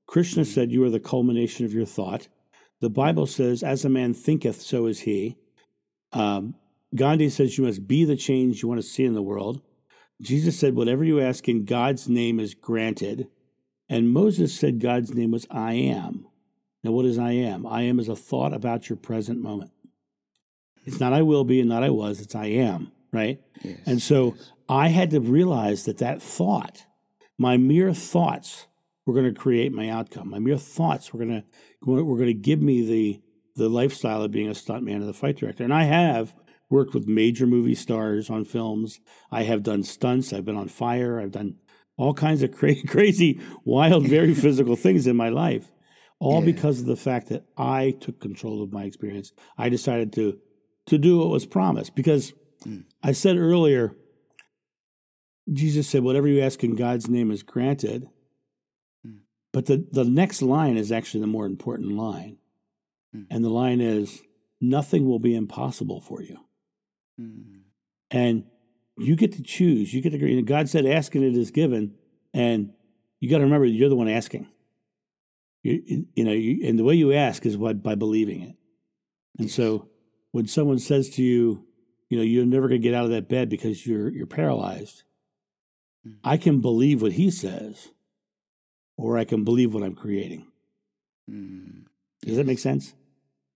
Krishna 0.07 0.43
mm-hmm. 0.43 0.51
said, 0.51 0.71
You 0.71 0.83
are 0.83 0.89
the 0.89 0.99
culmination 0.99 1.65
of 1.65 1.73
your 1.73 1.85
thought. 1.85 2.27
The 2.79 2.89
Bible 2.89 3.27
says, 3.27 3.63
As 3.63 3.85
a 3.85 3.89
man 3.89 4.13
thinketh, 4.13 4.61
so 4.61 4.85
is 4.87 5.01
he. 5.01 5.37
Um, 6.11 6.55
Gandhi 6.95 7.29
says, 7.29 7.57
You 7.57 7.65
must 7.65 7.87
be 7.87 8.03
the 8.05 8.17
change 8.17 8.61
you 8.61 8.67
want 8.67 8.81
to 8.81 8.87
see 8.87 9.05
in 9.05 9.13
the 9.13 9.21
world. 9.21 9.61
Jesus 10.21 10.59
said, 10.59 10.75
Whatever 10.75 11.03
you 11.03 11.19
ask 11.19 11.47
in 11.47 11.65
God's 11.65 12.09
name 12.09 12.39
is 12.39 12.53
granted. 12.53 13.27
And 13.89 14.11
Moses 14.11 14.57
said, 14.57 14.79
God's 14.79 15.13
name 15.13 15.31
was 15.31 15.45
I 15.51 15.73
am. 15.73 16.27
Now, 16.83 16.91
what 16.91 17.05
is 17.05 17.19
I 17.19 17.31
am? 17.31 17.67
I 17.67 17.83
am 17.83 17.99
is 17.99 18.07
a 18.07 18.15
thought 18.15 18.53
about 18.53 18.89
your 18.89 18.97
present 18.97 19.41
moment. 19.41 19.71
It's 20.85 20.99
not 20.99 21.13
I 21.13 21.21
will 21.21 21.43
be 21.43 21.59
and 21.59 21.69
not 21.69 21.83
I 21.83 21.89
was, 21.89 22.19
it's 22.19 22.33
I 22.33 22.45
am, 22.45 22.91
right? 23.11 23.39
Yes, 23.61 23.79
and 23.85 24.01
so 24.01 24.33
yes. 24.35 24.51
I 24.71 24.87
had 24.87 25.11
to 25.11 25.19
realize 25.19 25.83
that 25.83 25.97
that 25.97 26.21
thought, 26.21 26.85
my 27.37 27.57
mere 27.57 27.93
thoughts, 27.93 28.67
were 29.05 29.13
going 29.13 29.31
to 29.31 29.37
create 29.37 29.73
my 29.73 29.89
outcome. 29.89 30.29
My 30.29 30.39
mere 30.39 30.57
thoughts 30.57 31.13
were 31.13 31.19
going 31.25 31.41
to 31.41 31.43
were 31.85 32.15
going 32.15 32.27
to 32.27 32.33
give 32.33 32.61
me 32.61 32.81
the 32.81 33.21
the 33.57 33.67
lifestyle 33.67 34.21
of 34.21 34.31
being 34.31 34.47
a 34.47 34.53
stuntman 34.53 34.95
and 34.95 35.09
a 35.09 35.13
fight 35.13 35.35
director. 35.35 35.65
And 35.65 35.73
I 35.73 35.83
have 35.83 36.33
worked 36.69 36.93
with 36.93 37.05
major 37.05 37.45
movie 37.45 37.75
stars 37.75 38.29
on 38.29 38.45
films. 38.45 39.01
I 39.29 39.43
have 39.43 39.61
done 39.61 39.83
stunts. 39.83 40.31
I've 40.31 40.45
been 40.45 40.55
on 40.55 40.69
fire. 40.69 41.19
I've 41.19 41.33
done 41.33 41.57
all 41.97 42.13
kinds 42.13 42.41
of 42.41 42.51
crazy, 42.55 42.87
crazy, 42.87 43.41
wild, 43.65 44.07
very 44.07 44.33
physical 44.45 44.77
things 44.77 45.05
in 45.05 45.17
my 45.17 45.27
life, 45.27 45.69
all 46.17 46.39
yeah. 46.39 46.45
because 46.45 46.79
of 46.79 46.85
the 46.85 46.95
fact 46.95 47.27
that 47.27 47.43
I 47.57 47.91
took 47.99 48.21
control 48.21 48.63
of 48.63 48.71
my 48.71 48.85
experience. 48.85 49.33
I 49.57 49.67
decided 49.67 50.13
to 50.13 50.39
to 50.85 50.97
do 50.97 51.17
what 51.17 51.29
was 51.29 51.45
promised 51.45 51.93
because 51.93 52.31
mm. 52.65 52.85
I 53.03 53.11
said 53.11 53.35
earlier 53.35 53.97
Jesus 55.51 55.87
said, 55.87 56.03
Whatever 56.03 56.27
you 56.27 56.41
ask 56.41 56.63
in 56.63 56.75
God's 56.75 57.09
name 57.09 57.31
is 57.31 57.43
granted. 57.43 58.09
Mm. 59.05 59.19
But 59.51 59.65
the, 59.65 59.85
the 59.91 60.03
next 60.03 60.41
line 60.41 60.77
is 60.77 60.91
actually 60.91 61.21
the 61.21 61.27
more 61.27 61.45
important 61.45 61.93
line. 61.93 62.37
Mm. 63.15 63.27
And 63.29 63.43
the 63.43 63.49
line 63.49 63.81
is, 63.81 64.21
Nothing 64.59 65.07
will 65.07 65.19
be 65.19 65.35
impossible 65.35 66.01
for 66.01 66.21
you. 66.21 66.37
Mm. 67.19 67.61
And 68.11 68.45
you 68.97 69.15
get 69.15 69.31
to 69.33 69.43
choose. 69.43 69.93
You 69.93 70.01
get 70.01 70.11
to 70.11 70.17
agree. 70.17 70.41
God 70.43 70.69
said, 70.69 70.85
Asking 70.85 71.23
it 71.23 71.35
is 71.35 71.51
given. 71.51 71.95
And 72.33 72.73
you 73.19 73.29
got 73.29 73.37
to 73.37 73.43
remember, 73.43 73.65
you're 73.65 73.89
the 73.89 73.95
one 73.95 74.07
asking. 74.07 74.47
You, 75.63 76.05
you 76.15 76.23
know, 76.23 76.31
you, 76.31 76.67
and 76.67 76.77
the 76.77 76.83
way 76.83 76.95
you 76.95 77.13
ask 77.13 77.45
is 77.45 77.57
by, 77.57 77.73
by 77.73 77.95
believing 77.95 78.41
it. 78.41 78.55
And 79.37 79.47
yes. 79.47 79.55
so 79.55 79.89
when 80.31 80.47
someone 80.47 80.79
says 80.79 81.09
to 81.11 81.23
you, 81.23 81.65
you 82.09 82.17
know, 82.17 82.23
you're 82.23 82.45
never 82.45 82.67
going 82.67 82.81
to 82.81 82.87
get 82.87 82.95
out 82.95 83.05
of 83.05 83.11
that 83.11 83.29
bed 83.29 83.49
because 83.49 83.85
you're 83.85 84.09
you're 84.09 84.27
paralyzed. 84.27 85.03
Mm-hmm. 86.07 86.17
I 86.23 86.37
can 86.37 86.61
believe 86.61 87.01
what 87.01 87.13
he 87.13 87.31
says, 87.31 87.89
or 88.97 89.17
I 89.17 89.23
can 89.23 89.43
believe 89.43 89.73
what 89.73 89.83
I'm 89.83 89.95
creating. 89.95 90.47
Mm. 91.29 91.85
Does 92.21 92.29
yes. 92.29 92.37
that 92.37 92.45
make 92.45 92.59
sense? 92.59 92.93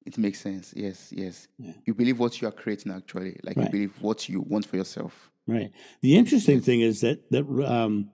It 0.06 0.18
makes 0.18 0.40
sense. 0.40 0.74
Yes, 0.76 1.12
yes. 1.12 1.48
Yeah. 1.58 1.74
You 1.86 1.94
believe 1.96 2.20
what 2.20 2.40
you 2.40 2.48
are 2.48 2.52
creating 2.52 2.92
actually, 2.92 3.40
like 3.44 3.58
right. 3.58 3.66
you 3.66 3.72
believe 3.72 4.02
what 4.02 4.30
you 4.30 4.42
want 4.42 4.66
for 4.66 4.78
yourself. 4.78 5.32
Right. 5.48 5.72
The 6.02 6.16
interesting 6.16 6.58
yes. 6.58 6.66
thing 6.66 6.82
is 6.82 7.02
that 7.02 7.30
that 7.32 7.46
um, 7.66 8.12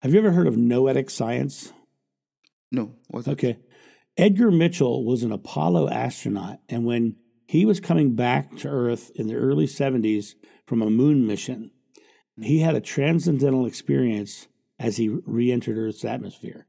have 0.00 0.12
you 0.12 0.18
ever 0.18 0.32
heard 0.32 0.48
of 0.48 0.56
noetic 0.56 1.10
science? 1.10 1.72
No. 2.72 2.94
What's 3.08 3.28
okay. 3.28 3.58
Edgar 4.16 4.50
Mitchell 4.50 5.04
was 5.04 5.22
an 5.22 5.32
Apollo 5.32 5.88
astronaut, 5.88 6.58
and 6.68 6.84
when 6.84 7.16
he 7.46 7.64
was 7.64 7.80
coming 7.80 8.14
back 8.14 8.56
to 8.58 8.68
Earth 8.68 9.10
in 9.14 9.26
the 9.26 9.34
early 9.34 9.66
70s 9.66 10.34
from 10.66 10.82
a 10.82 10.90
moon 10.90 11.26
mission, 11.26 11.70
he 12.40 12.60
had 12.60 12.74
a 12.74 12.80
transcendental 12.80 13.66
experience 13.66 14.48
as 14.78 14.96
he 14.96 15.08
re 15.08 15.52
entered 15.52 15.76
Earth's 15.76 16.04
atmosphere. 16.04 16.66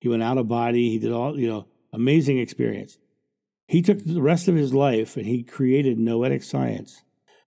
He 0.00 0.08
went 0.08 0.22
out 0.22 0.38
of 0.38 0.48
body, 0.48 0.90
he 0.90 0.98
did 0.98 1.12
all, 1.12 1.38
you 1.38 1.48
know, 1.48 1.66
amazing 1.92 2.38
experience. 2.38 2.98
He 3.66 3.82
took 3.82 4.04
the 4.04 4.22
rest 4.22 4.46
of 4.46 4.54
his 4.54 4.74
life 4.74 5.16
and 5.16 5.26
he 5.26 5.42
created 5.42 5.98
noetic 5.98 6.42
science 6.42 7.02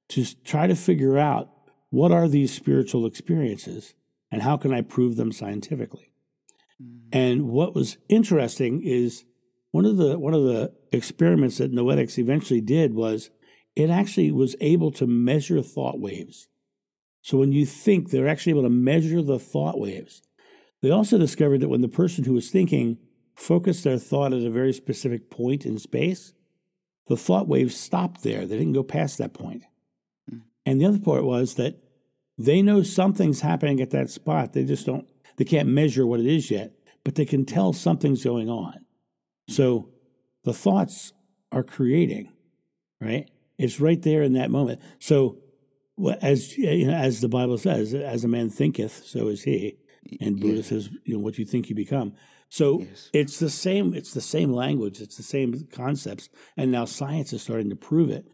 to 0.09 0.25
try 0.43 0.67
to 0.67 0.75
figure 0.75 1.17
out 1.17 1.49
what 1.89 2.11
are 2.11 2.27
these 2.27 2.53
spiritual 2.53 3.05
experiences 3.05 3.93
and 4.31 4.41
how 4.41 4.57
can 4.57 4.73
I 4.73 4.81
prove 4.81 5.15
them 5.15 5.31
scientifically. 5.31 6.11
Mm-hmm. 6.81 7.09
And 7.11 7.49
what 7.49 7.73
was 7.73 7.97
interesting 8.09 8.81
is 8.83 9.23
one 9.71 9.85
of 9.85 9.97
the 9.97 10.17
one 10.17 10.33
of 10.33 10.43
the 10.43 10.73
experiments 10.91 11.57
that 11.59 11.73
Noetics 11.73 12.17
eventually 12.17 12.61
did 12.61 12.93
was 12.93 13.29
it 13.75 13.89
actually 13.89 14.31
was 14.31 14.55
able 14.59 14.91
to 14.91 15.07
measure 15.07 15.61
thought 15.61 15.99
waves. 15.99 16.47
So 17.21 17.37
when 17.37 17.51
you 17.51 17.65
think, 17.65 18.09
they're 18.09 18.27
actually 18.27 18.51
able 18.51 18.63
to 18.63 18.69
measure 18.69 19.21
the 19.21 19.39
thought 19.39 19.79
waves. 19.79 20.21
They 20.81 20.89
also 20.89 21.17
discovered 21.17 21.61
that 21.61 21.69
when 21.69 21.81
the 21.81 21.87
person 21.89 22.23
who 22.23 22.33
was 22.33 22.49
thinking 22.49 22.97
focused 23.35 23.83
their 23.83 23.97
thought 23.97 24.33
at 24.33 24.43
a 24.43 24.49
very 24.49 24.73
specific 24.73 25.29
point 25.29 25.65
in 25.65 25.77
space, 25.77 26.33
the 27.07 27.17
thought 27.17 27.47
waves 27.47 27.75
stopped 27.75 28.23
there. 28.23 28.45
They 28.45 28.57
didn't 28.57 28.73
go 28.73 28.83
past 28.83 29.17
that 29.17 29.33
point. 29.33 29.63
Hmm. 30.29 30.39
And 30.65 30.79
the 30.79 30.85
other 30.85 30.99
part 30.99 31.23
was 31.23 31.55
that 31.55 31.81
they 32.37 32.61
know 32.61 32.83
something's 32.83 33.41
happening 33.41 33.81
at 33.81 33.89
that 33.91 34.09
spot. 34.09 34.53
They 34.53 34.63
just 34.63 34.85
don't, 34.85 35.07
they 35.37 35.45
can't 35.45 35.69
measure 35.69 36.05
what 36.05 36.19
it 36.19 36.27
is 36.27 36.49
yet, 36.49 36.73
but 37.03 37.15
they 37.15 37.25
can 37.25 37.45
tell 37.45 37.73
something's 37.73 38.23
going 38.23 38.49
on. 38.49 38.85
Hmm. 39.47 39.53
So 39.53 39.89
the 40.43 40.53
thoughts 40.53 41.13
are 41.51 41.63
creating, 41.63 42.31
right? 43.01 43.29
It's 43.57 43.81
right 43.81 44.01
there 44.01 44.21
in 44.21 44.33
that 44.33 44.51
moment. 44.51 44.81
So 44.99 45.39
as 46.21 46.57
you 46.57 46.87
know, 46.87 46.93
as 46.93 47.21
the 47.21 47.29
Bible 47.29 47.57
says, 47.57 47.93
as 47.93 48.23
a 48.23 48.27
man 48.27 48.49
thinketh, 48.49 49.05
so 49.05 49.27
is 49.27 49.43
he. 49.43 49.77
And 50.21 50.39
Buddha 50.39 50.63
says, 50.63 50.89
you 51.03 51.13
know, 51.15 51.19
what 51.19 51.37
you 51.37 51.45
think 51.45 51.69
you 51.69 51.75
become. 51.75 52.13
So 52.49 52.81
Yes. 52.81 53.09
it's 53.13 53.39
the 53.39 53.49
same. 53.49 53.93
It's 53.93 54.13
the 54.13 54.21
same 54.21 54.51
language. 54.53 55.01
It's 55.01 55.17
the 55.17 55.23
same 55.23 55.67
concepts. 55.71 56.29
And 56.57 56.71
now 56.71 56.85
science 56.85 57.31
is 57.33 57.41
starting 57.43 57.69
to 57.69 57.75
prove 57.75 58.09
it. 58.09 58.25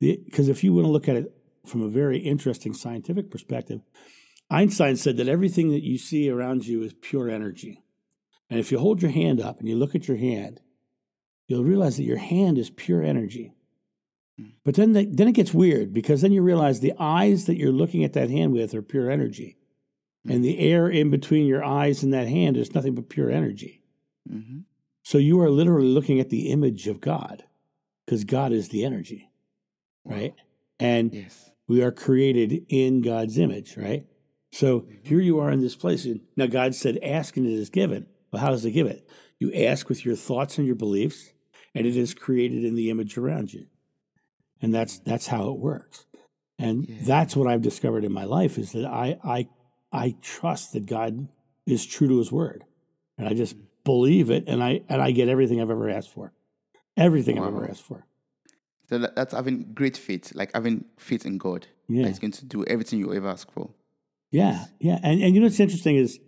Because 0.00 0.48
if 0.48 0.62
you 0.64 0.74
want 0.74 0.86
to 0.86 0.90
look 0.92 1.08
at 1.08 1.16
it 1.16 1.32
from 1.64 1.80
a 1.82 1.88
very 1.88 2.18
interesting 2.18 2.74
scientific 2.74 3.30
perspective, 3.30 3.80
Einstein 4.50 4.96
said 4.96 5.16
that 5.16 5.28
everything 5.28 5.70
that 5.70 5.82
you 5.82 5.96
see 5.96 6.28
around 6.28 6.66
you 6.66 6.82
is 6.82 6.92
pure 7.00 7.30
energy. 7.30 7.82
And 8.50 8.60
if 8.60 8.70
you 8.70 8.78
hold 8.78 9.00
your 9.00 9.12
hand 9.12 9.40
up 9.40 9.60
and 9.60 9.68
you 9.68 9.76
look 9.76 9.94
at 9.94 10.08
your 10.08 10.18
hand, 10.18 10.60
you'll 11.46 11.64
realize 11.64 11.96
that 11.96 12.04
your 12.04 12.18
hand 12.18 12.58
is 12.58 12.68
pure 12.68 13.02
energy. 13.02 13.54
Hmm. 14.38 14.46
But 14.64 14.74
then, 14.74 14.92
the, 14.92 15.06
then 15.06 15.28
it 15.28 15.32
gets 15.32 15.54
weird 15.54 15.92
because 15.92 16.22
then 16.22 16.32
you 16.32 16.42
realize 16.42 16.80
the 16.80 16.94
eyes 16.98 17.46
that 17.46 17.56
you're 17.56 17.72
looking 17.72 18.04
at 18.04 18.12
that 18.14 18.30
hand 18.30 18.52
with 18.52 18.74
are 18.74 18.82
pure 18.82 19.10
energy. 19.10 19.56
Hmm. 20.24 20.32
And 20.32 20.44
the 20.44 20.58
air 20.58 20.88
in 20.88 21.10
between 21.10 21.46
your 21.46 21.64
eyes 21.64 22.02
and 22.02 22.12
that 22.12 22.28
hand 22.28 22.56
is 22.56 22.74
nothing 22.74 22.94
but 22.94 23.08
pure 23.08 23.30
energy. 23.30 23.82
hmm 24.28 24.60
So 25.02 25.18
you 25.18 25.40
are 25.40 25.50
literally 25.50 25.88
looking 25.88 26.20
at 26.20 26.30
the 26.30 26.50
image 26.50 26.86
of 26.88 27.00
God 27.00 27.44
because 28.06 28.24
God 28.24 28.52
is 28.52 28.68
the 28.68 28.84
energy, 28.84 29.30
right? 30.04 30.34
And 30.78 31.14
Yes. 31.14 31.50
we 31.68 31.82
are 31.82 31.92
created 31.92 32.66
in 32.68 33.02
God's 33.02 33.38
image, 33.38 33.76
right? 33.76 34.06
So 34.52 34.80
mm-hmm. 34.80 34.94
here 35.02 35.20
you 35.20 35.38
are 35.40 35.50
in 35.50 35.60
this 35.60 35.76
place. 35.76 36.04
And 36.04 36.20
Now, 36.36 36.46
God 36.46 36.74
said, 36.74 36.98
ask 37.02 37.36
and 37.36 37.46
it 37.46 37.52
is 37.52 37.70
given. 37.70 38.06
Well, 38.30 38.42
how 38.42 38.50
does 38.50 38.64
it 38.64 38.72
give 38.72 38.86
it? 38.86 39.08
You 39.38 39.52
ask 39.52 39.88
with 39.88 40.04
your 40.04 40.16
thoughts 40.16 40.58
and 40.58 40.66
your 40.66 40.76
beliefs, 40.76 41.32
and 41.74 41.86
it 41.86 41.96
is 41.96 42.14
created 42.14 42.64
in 42.64 42.74
the 42.74 42.90
image 42.90 43.16
around 43.18 43.52
you. 43.52 43.66
And 44.62 44.72
that's 44.72 44.98
that's 45.00 45.26
how 45.26 45.50
it 45.50 45.58
works. 45.58 46.06
And 46.58 46.88
Yeah. 46.88 46.96
that's 47.02 47.36
what 47.36 47.48
I've 47.48 47.62
discovered 47.62 48.04
in 48.04 48.12
my 48.12 48.24
life 48.24 48.58
is 48.58 48.72
that 48.72 48.86
I 48.86 49.18
I 49.22 49.48
I 49.92 50.14
trust 50.22 50.72
that 50.72 50.86
God 50.86 51.28
is 51.66 51.84
true 51.84 52.08
to 52.08 52.18
his 52.18 52.32
word. 52.32 52.64
And 53.18 53.28
I 53.28 53.34
just 53.34 53.56
mm. 53.56 53.62
believe 53.84 54.30
it 54.30 54.44
and 54.46 54.62
I 54.62 54.82
and 54.88 55.02
I 55.02 55.10
get 55.10 55.28
everything 55.28 55.60
I've 55.60 55.70
ever 55.70 55.90
asked 55.90 56.10
for. 56.10 56.32
Everything 56.96 57.38
I've 57.38 57.48
ever 57.48 57.68
asked 57.68 57.82
for. 57.82 58.06
So 58.88 58.98
that's 58.98 59.32
having 59.32 59.72
great 59.72 59.96
faith, 59.96 60.32
like 60.34 60.52
having 60.54 60.84
faith 60.98 61.24
in 61.24 61.38
God. 61.38 61.66
Yeah. 61.88 62.06
He's 62.06 62.18
going 62.18 62.32
to 62.32 62.44
do 62.44 62.64
everything 62.66 62.98
you 62.98 63.12
ever 63.14 63.28
ask 63.28 63.50
for. 63.50 63.70
Yeah, 64.30 64.64
yeah, 64.80 64.98
and 65.02 65.22
and 65.22 65.34
you 65.34 65.40
know 65.40 65.46
what's 65.46 65.60
interesting 65.60 65.96
is 65.96 66.18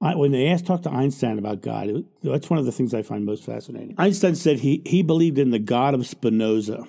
I, 0.00 0.14
when 0.14 0.32
they 0.32 0.48
asked 0.48 0.64
talked 0.66 0.84
to 0.84 0.90
Einstein 0.90 1.38
about 1.38 1.60
God, 1.60 1.88
it, 1.88 2.04
that's 2.22 2.48
one 2.48 2.58
of 2.58 2.64
the 2.64 2.72
things 2.72 2.94
I 2.94 3.02
find 3.02 3.26
most 3.26 3.44
fascinating. 3.44 3.94
Einstein 3.98 4.34
said 4.34 4.60
he 4.60 4.82
he 4.86 5.02
believed 5.02 5.38
in 5.38 5.50
the 5.50 5.58
God 5.58 5.92
of 5.92 6.06
Spinoza, 6.06 6.84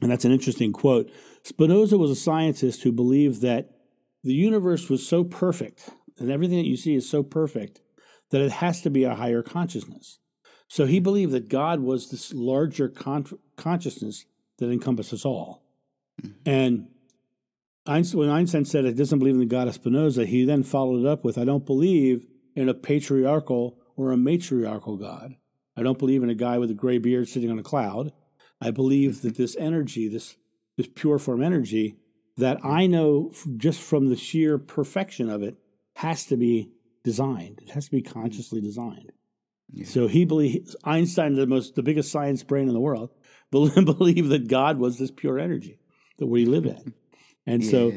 and 0.00 0.10
that's 0.10 0.24
an 0.24 0.32
interesting 0.32 0.72
quote. 0.72 1.10
Spinoza 1.42 1.98
was 1.98 2.10
a 2.10 2.16
scientist 2.16 2.82
who 2.82 2.92
believed 2.92 3.42
that 3.42 3.70
the 4.22 4.32
universe 4.32 4.88
was 4.88 5.06
so 5.06 5.24
perfect 5.24 5.90
and 6.18 6.30
everything 6.30 6.58
that 6.58 6.68
you 6.68 6.76
see 6.76 6.94
is 6.94 7.08
so 7.08 7.22
perfect 7.22 7.80
that 8.30 8.40
it 8.40 8.52
has 8.52 8.80
to 8.82 8.90
be 8.90 9.04
a 9.04 9.14
higher 9.14 9.42
consciousness. 9.42 10.18
So 10.68 10.86
he 10.86 10.98
believed 10.98 11.32
that 11.32 11.48
God 11.48 11.80
was 11.80 12.10
this 12.10 12.32
larger 12.32 12.88
con- 12.88 13.26
consciousness 13.56 14.24
that 14.58 14.70
encompasses 14.70 15.24
all. 15.24 15.62
Mm-hmm. 16.22 16.32
And 16.46 16.88
Einstein, 17.86 18.20
when 18.20 18.30
Einstein 18.30 18.64
said 18.64 18.86
I 18.86 18.92
doesn't 18.92 19.18
believe 19.18 19.34
in 19.34 19.40
the 19.40 19.46
God 19.46 19.68
of 19.68 19.74
Spinoza, 19.74 20.24
he 20.24 20.44
then 20.44 20.62
followed 20.62 21.00
it 21.00 21.06
up 21.06 21.24
with, 21.24 21.36
I 21.36 21.44
don't 21.44 21.66
believe 21.66 22.26
in 22.56 22.68
a 22.68 22.74
patriarchal 22.74 23.78
or 23.96 24.10
a 24.10 24.16
matriarchal 24.16 24.96
God. 24.96 25.36
I 25.76 25.82
don't 25.82 25.98
believe 25.98 26.22
in 26.22 26.30
a 26.30 26.34
guy 26.34 26.58
with 26.58 26.70
a 26.70 26.74
gray 26.74 26.98
beard 26.98 27.28
sitting 27.28 27.50
on 27.50 27.58
a 27.58 27.62
cloud. 27.62 28.12
I 28.60 28.70
believe 28.70 29.22
that 29.22 29.36
this 29.36 29.56
energy, 29.56 30.08
this, 30.08 30.36
this 30.76 30.88
pure 30.94 31.18
form 31.18 31.42
energy, 31.42 31.96
that 32.36 32.58
I 32.64 32.86
know 32.86 33.32
just 33.56 33.80
from 33.80 34.08
the 34.08 34.16
sheer 34.16 34.58
perfection 34.58 35.30
of 35.30 35.42
it, 35.42 35.56
has 35.96 36.26
to 36.26 36.36
be 36.36 36.70
designed. 37.04 37.60
It 37.62 37.70
has 37.70 37.86
to 37.86 37.90
be 37.90 38.02
consciously 38.02 38.60
designed. 38.60 39.12
Yeah. 39.70 39.86
So 39.86 40.06
he 40.06 40.24
believes 40.24 40.74
Einstein, 40.84 41.34
the 41.34 41.46
most, 41.46 41.74
the 41.74 41.82
biggest 41.82 42.10
science 42.10 42.42
brain 42.42 42.68
in 42.68 42.74
the 42.74 42.80
world, 42.80 43.10
believed 43.50 44.30
that 44.30 44.48
God 44.48 44.78
was 44.78 44.98
this 44.98 45.10
pure 45.10 45.38
energy 45.38 45.78
that 46.18 46.26
we 46.26 46.44
live 46.44 46.66
in. 46.66 46.94
And 47.46 47.64
so 47.64 47.92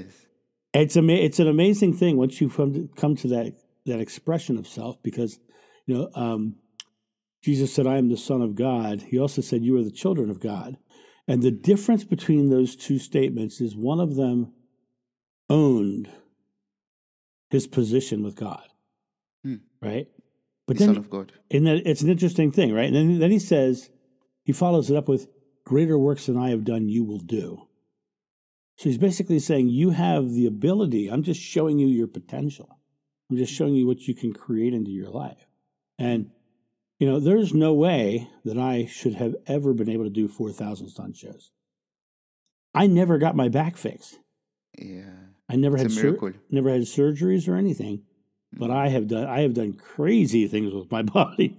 it's 0.73 0.97
ama- 0.97 1.13
it's 1.13 1.39
an 1.39 1.47
amazing 1.47 1.93
thing 1.93 2.17
once 2.17 2.39
you 2.41 2.49
come 2.49 2.73
to, 2.73 2.89
come 2.95 3.15
to 3.17 3.27
that 3.29 3.53
that 3.85 3.99
expression 3.99 4.57
of 4.57 4.67
self 4.67 5.01
because 5.01 5.39
you 5.85 5.95
know 5.95 6.09
um, 6.13 6.55
Jesus 7.47 7.73
said 7.73 7.87
I 7.87 7.95
am 7.95 8.09
the 8.09 8.17
son 8.17 8.41
of 8.41 8.55
God. 8.55 9.03
He 9.03 9.17
also 9.17 9.41
said 9.41 9.63
you 9.63 9.77
are 9.77 9.83
the 9.83 9.89
children 9.89 10.29
of 10.29 10.41
God. 10.41 10.75
And 11.29 11.41
the 11.41 11.49
difference 11.49 12.03
between 12.03 12.49
those 12.49 12.75
two 12.75 12.99
statements 12.99 13.61
is 13.61 13.73
one 13.73 14.01
of 14.01 14.17
them 14.17 14.51
owned 15.49 16.09
his 17.49 17.65
position 17.65 18.21
with 18.21 18.35
God. 18.35 18.67
Hmm. 19.45 19.55
Right? 19.81 20.09
But 20.65 20.75
the 20.75 20.87
then 20.87 20.95
Son 20.95 20.97
of 20.97 21.09
God. 21.09 21.31
and 21.49 21.65
that 21.67 21.83
it's 21.85 22.01
an 22.01 22.09
interesting 22.09 22.51
thing, 22.51 22.73
right? 22.73 22.87
And 22.87 22.95
then, 22.95 23.19
then 23.19 23.31
he 23.31 23.39
says, 23.39 23.91
he 24.43 24.51
follows 24.51 24.91
it 24.91 24.97
up 24.97 25.07
with, 25.07 25.29
Greater 25.63 25.97
works 25.97 26.25
than 26.25 26.35
I 26.35 26.49
have 26.49 26.65
done, 26.65 26.89
you 26.89 27.05
will 27.05 27.17
do. 27.17 27.61
So 28.75 28.89
he's 28.89 28.97
basically 28.97 29.39
saying, 29.39 29.69
You 29.69 29.91
have 29.91 30.31
the 30.31 30.47
ability. 30.47 31.07
I'm 31.07 31.23
just 31.23 31.39
showing 31.39 31.79
you 31.79 31.87
your 31.87 32.07
potential. 32.07 32.77
I'm 33.31 33.37
just 33.37 33.53
showing 33.53 33.73
you 33.73 33.87
what 33.87 34.01
you 34.01 34.13
can 34.13 34.33
create 34.33 34.73
into 34.73 34.91
your 34.91 35.09
life. 35.09 35.47
And, 35.97 36.31
you 36.99 37.07
know, 37.07 37.19
there's 37.19 37.53
no 37.53 37.73
way 37.73 38.27
that 38.45 38.57
I 38.57 38.85
should 38.85 39.15
have 39.15 39.35
ever 39.45 39.73
been 39.73 39.89
able 39.89 40.03
to 40.05 40.09
do 40.09 40.27
4,000 40.27 40.89
stunt 40.89 41.15
shows. 41.17 41.51
I 42.73 42.87
never 42.87 43.17
got 43.17 43.35
my 43.35 43.49
back 43.49 43.77
fixed. 43.77 44.19
Yeah. 44.77 45.09
I 45.49 45.55
never 45.55 45.77
It's 45.77 45.83
had 45.83 45.91
sur- 46.19 46.33
never 46.51 46.69
had 46.69 46.81
surgeries 46.81 47.47
or 47.47 47.55
anything. 47.55 48.03
But 48.53 48.71
I 48.71 48.87
have 48.87 49.07
done 49.07 49.25
I 49.27 49.41
have 49.41 49.53
done 49.53 49.73
crazy 49.73 50.47
things 50.47 50.73
with 50.73 50.89
my 50.91 51.01
body. 51.17 51.57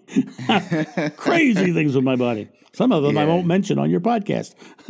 crazy 1.17 1.73
things 1.73 1.95
with 1.95 2.05
my 2.05 2.17
body. 2.17 2.49
Some 2.73 2.93
of 2.93 3.03
them 3.03 3.19
I 3.19 3.25
won't 3.25 3.47
mention 3.47 3.79
on 3.79 3.91
your 3.91 4.01
podcast. 4.01 4.55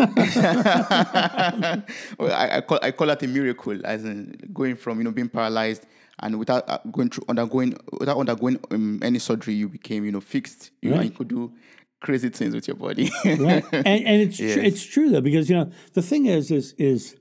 well, 2.19 2.33
I, 2.33 2.57
I 2.57 2.61
call 2.61 2.79
I 2.83 2.91
call 2.93 3.07
that 3.09 3.23
a 3.23 3.27
miracle, 3.29 3.81
as 3.85 4.05
in 4.05 4.39
going 4.53 4.77
from 4.77 4.99
you 4.99 5.05
know 5.05 5.11
being 5.11 5.29
paralyzed 5.29 5.87
and 6.21 6.39
without 6.39 6.69
uh, 6.69 6.79
going 6.91 7.11
through 7.11 7.25
undergoing 7.29 7.77
without 8.01 8.19
undergoing 8.19 8.59
um, 8.71 9.01
any 9.03 9.19
surgery, 9.19 9.55
you 9.55 9.69
became 9.69 10.05
you 10.05 10.13
know 10.13 10.21
fixed. 10.21 10.71
You 10.83 10.91
know, 10.91 10.97
and 10.97 11.05
you 11.11 11.17
could 11.17 11.29
do 11.29 11.53
crazy 12.01 12.29
things 12.29 12.55
with 12.55 12.67
your 12.69 12.77
body. 12.77 13.11
right? 13.25 13.65
And, 13.73 13.87
and 13.87 14.23
it's 14.23 14.39
Yes. 14.39 14.55
tr- 14.55 14.61
it's 14.61 14.83
true 14.85 15.11
though 15.11 15.21
because 15.21 15.49
you 15.51 15.57
know 15.57 15.71
the 15.95 16.03
thing 16.03 16.27
is 16.27 16.51
is 16.51 16.75
is 16.79 17.17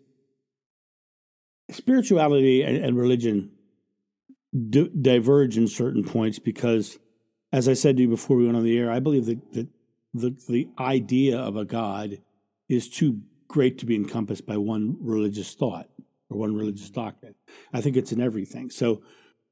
spirituality 1.72 2.62
and, 2.64 2.78
and 2.78 2.98
religion 2.98 3.52
d- 4.70 4.92
diverge 5.02 5.58
in 5.58 5.68
certain 5.68 6.04
points 6.04 6.40
because, 6.40 6.98
as 7.52 7.68
I 7.68 7.74
said 7.74 7.98
to 7.98 8.04
you 8.04 8.10
before 8.10 8.38
we 8.38 8.46
went 8.46 8.58
on 8.58 8.64
the 8.64 8.78
air, 8.78 8.92
I 8.92 9.00
believe 9.00 9.26
that, 9.26 9.54
that 9.54 9.68
the 10.14 10.36
the 10.48 10.70
idea 10.80 11.38
of 11.38 11.56
a 11.58 11.66
God 11.66 12.20
is 12.70 12.90
too 12.90 13.22
great 13.48 13.78
to 13.80 13.86
be 13.86 13.96
encompassed 13.96 14.46
by 14.46 14.58
one 14.58 14.98
religious 15.00 15.54
thought 15.54 15.90
or 16.30 16.38
one 16.38 16.56
religious 16.56 16.90
doctrine. 16.90 17.36
I 17.74 17.82
think 17.82 17.98
it's 17.98 18.12
in 18.12 18.22
everything. 18.22 18.70
So 18.70 19.02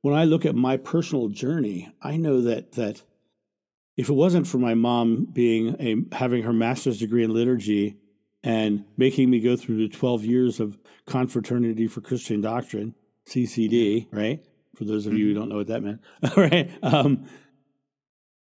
when 0.02 0.14
I 0.16 0.26
look 0.26 0.46
at 0.46 0.56
my 0.56 0.78
personal 0.78 1.30
journey, 1.30 1.90
I 2.02 2.18
know 2.18 2.42
that 2.42 2.74
that 2.74 3.02
if 3.98 4.10
it 4.10 4.14
wasn't 4.14 4.48
for 4.48 4.58
my 4.58 4.74
mom 4.74 5.26
being 5.26 5.76
a 5.80 6.16
having 6.16 6.44
her 6.44 6.54
master's 6.54 7.00
degree 7.00 7.24
in 7.24 7.34
liturgy 7.34 7.98
and 8.44 8.86
making 8.98 9.30
me 9.30 9.40
go 9.40 9.56
through 9.56 9.78
the 9.78 9.90
12 9.90 10.24
years 10.24 10.60
of 10.60 10.78
confraternity 11.06 11.88
for 11.88 12.02
christian 12.02 12.42
doctrine 12.42 12.94
ccd 13.28 14.08
right 14.12 14.46
for 14.76 14.86
those 14.86 15.06
of 15.06 15.14
you 15.14 15.28
who 15.28 15.34
don't 15.34 15.50
know 15.50 15.58
what 15.58 15.68
that 15.68 15.82
meant 15.82 16.02
right 16.38 16.72
um, 16.84 17.26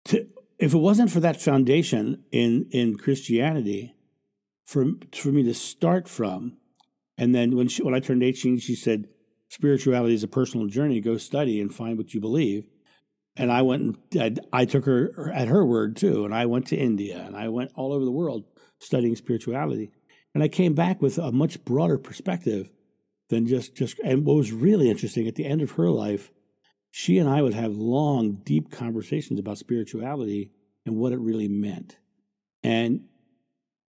to, 0.05 0.27
if 0.59 0.73
it 0.73 0.77
wasn't 0.77 1.11
for 1.11 1.19
that 1.19 1.41
foundation 1.41 2.23
in 2.31 2.67
in 2.71 2.97
christianity 2.97 3.93
for 4.65 4.85
for 5.13 5.29
me 5.29 5.43
to 5.43 5.53
start 5.53 6.07
from 6.07 6.57
and 7.17 7.33
then 7.35 7.55
when 7.55 7.67
she, 7.67 7.83
when 7.83 7.93
i 7.93 7.99
turned 7.99 8.23
18 8.23 8.59
she 8.59 8.75
said 8.75 9.07
spirituality 9.49 10.13
is 10.13 10.23
a 10.23 10.27
personal 10.27 10.67
journey 10.67 10.99
go 10.99 11.17
study 11.17 11.59
and 11.59 11.73
find 11.73 11.97
what 11.97 12.13
you 12.13 12.21
believe 12.21 12.65
and 13.35 13.51
I 13.51 13.61
went 13.61 13.97
and 14.13 14.41
I, 14.53 14.61
I 14.61 14.65
took 14.65 14.85
her 14.85 15.31
at 15.33 15.47
her 15.47 15.65
word 15.65 15.95
too, 15.95 16.25
and 16.25 16.33
I 16.33 16.45
went 16.45 16.67
to 16.67 16.75
India 16.75 17.23
and 17.25 17.35
I 17.35 17.47
went 17.47 17.71
all 17.75 17.93
over 17.93 18.03
the 18.03 18.11
world 18.11 18.45
studying 18.79 19.15
spirituality, 19.15 19.91
and 20.33 20.43
I 20.43 20.47
came 20.47 20.73
back 20.73 21.01
with 21.01 21.17
a 21.17 21.31
much 21.31 21.63
broader 21.63 21.97
perspective 21.97 22.71
than 23.29 23.47
just 23.47 23.75
just. 23.75 23.99
And 24.03 24.25
what 24.25 24.35
was 24.35 24.51
really 24.51 24.89
interesting 24.89 25.27
at 25.27 25.35
the 25.35 25.45
end 25.45 25.61
of 25.61 25.71
her 25.71 25.89
life, 25.89 26.31
she 26.89 27.17
and 27.17 27.29
I 27.29 27.41
would 27.41 27.53
have 27.53 27.75
long, 27.75 28.41
deep 28.43 28.71
conversations 28.71 29.39
about 29.39 29.57
spirituality 29.57 30.51
and 30.85 30.97
what 30.97 31.13
it 31.13 31.19
really 31.19 31.47
meant, 31.47 31.97
and 32.63 33.05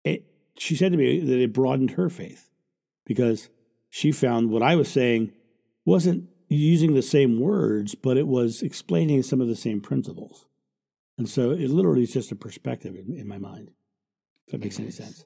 it. 0.05 0.27
She 0.59 0.77
said 0.77 0.93
to 0.93 0.99
me 0.99 1.19
that 1.19 1.43
it 1.43 1.55
broadened 1.55 1.93
her 1.93 2.11
faith 2.11 2.51
because 3.05 3.49
she 3.91 4.13
found 4.13 4.51
what 4.51 4.63
I 4.63 4.77
was 4.77 4.91
saying 4.91 5.33
wasn't 5.85 6.29
using 6.49 6.95
the 6.95 7.03
same 7.03 7.41
words, 7.41 7.95
but 7.95 8.17
it 8.17 8.27
was 8.27 8.63
explaining 8.63 9.23
some 9.23 9.41
of 9.41 9.49
the 9.49 9.57
same 9.57 9.81
principles. 9.81 10.47
And 11.19 11.29
so 11.29 11.51
it 11.51 11.71
literally 11.71 12.03
is 12.03 12.13
just 12.13 12.33
a 12.33 12.37
perspective 12.37 12.95
in, 12.95 13.17
in 13.17 13.29
my 13.29 13.39
mind. 13.39 13.71
If 14.47 14.53
that 14.53 14.61
makes 14.61 14.79
yes. 14.79 14.81
any 14.81 14.91
sense. 14.91 15.25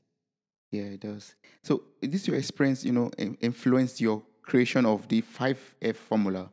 Yeah, 0.70 0.82
it 0.82 1.00
does. 1.00 1.34
So 1.62 1.84
this 2.02 2.26
your 2.26 2.36
experience, 2.36 2.84
you 2.84 2.92
know, 2.92 3.10
influenced 3.40 4.00
your 4.00 4.22
creation 4.42 4.84
of 4.86 5.08
the 5.08 5.20
five 5.20 5.74
F 5.80 5.96
formula. 5.96 6.50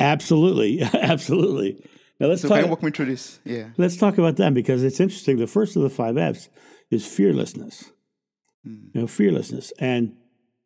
Absolutely, 0.00 0.82
absolutely. 0.94 1.84
Now 2.20 2.28
let's 2.28 2.42
so 2.42 2.48
talk. 2.48 2.56
Can 2.56 2.64
you 2.66 2.70
walk 2.70 2.82
me 2.82 2.90
through 2.90 3.06
this? 3.06 3.40
Yeah. 3.44 3.70
Let's 3.76 3.96
talk 3.96 4.18
about 4.18 4.36
them 4.36 4.54
because 4.54 4.84
it's 4.84 5.00
interesting. 5.00 5.38
The 5.38 5.46
first 5.46 5.76
of 5.76 5.82
the 5.82 5.90
five 5.90 6.16
Fs 6.16 6.48
is 6.90 7.06
fearlessness. 7.06 7.90
Mm. 8.66 8.94
You 8.94 9.00
know, 9.00 9.06
fearlessness, 9.06 9.72
and 9.78 10.14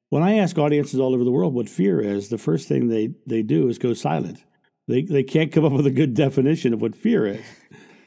when 0.09 0.23
I 0.23 0.37
ask 0.37 0.57
audiences 0.57 1.01
all 1.01 1.15
over 1.15 1.25
the 1.25 1.33
world 1.33 1.55
what 1.55 1.69
fear 1.69 2.01
is, 2.01 2.29
the 2.29 2.39
first 2.39 2.69
thing 2.69 2.89
they, 2.89 3.11
they 3.27 3.43
do 3.43 3.69
is 3.69 3.79
go 3.79 3.95
silent. 3.95 4.45
They, 4.89 5.03
they 5.03 5.23
can't 5.23 5.53
come 5.53 5.65
up 5.65 5.73
with 5.73 5.87
a 5.87 5.91
good 5.91 6.15
definition 6.15 6.73
of 6.73 6.81
what 6.81 6.95
fear 6.95 7.27
is. 7.27 7.45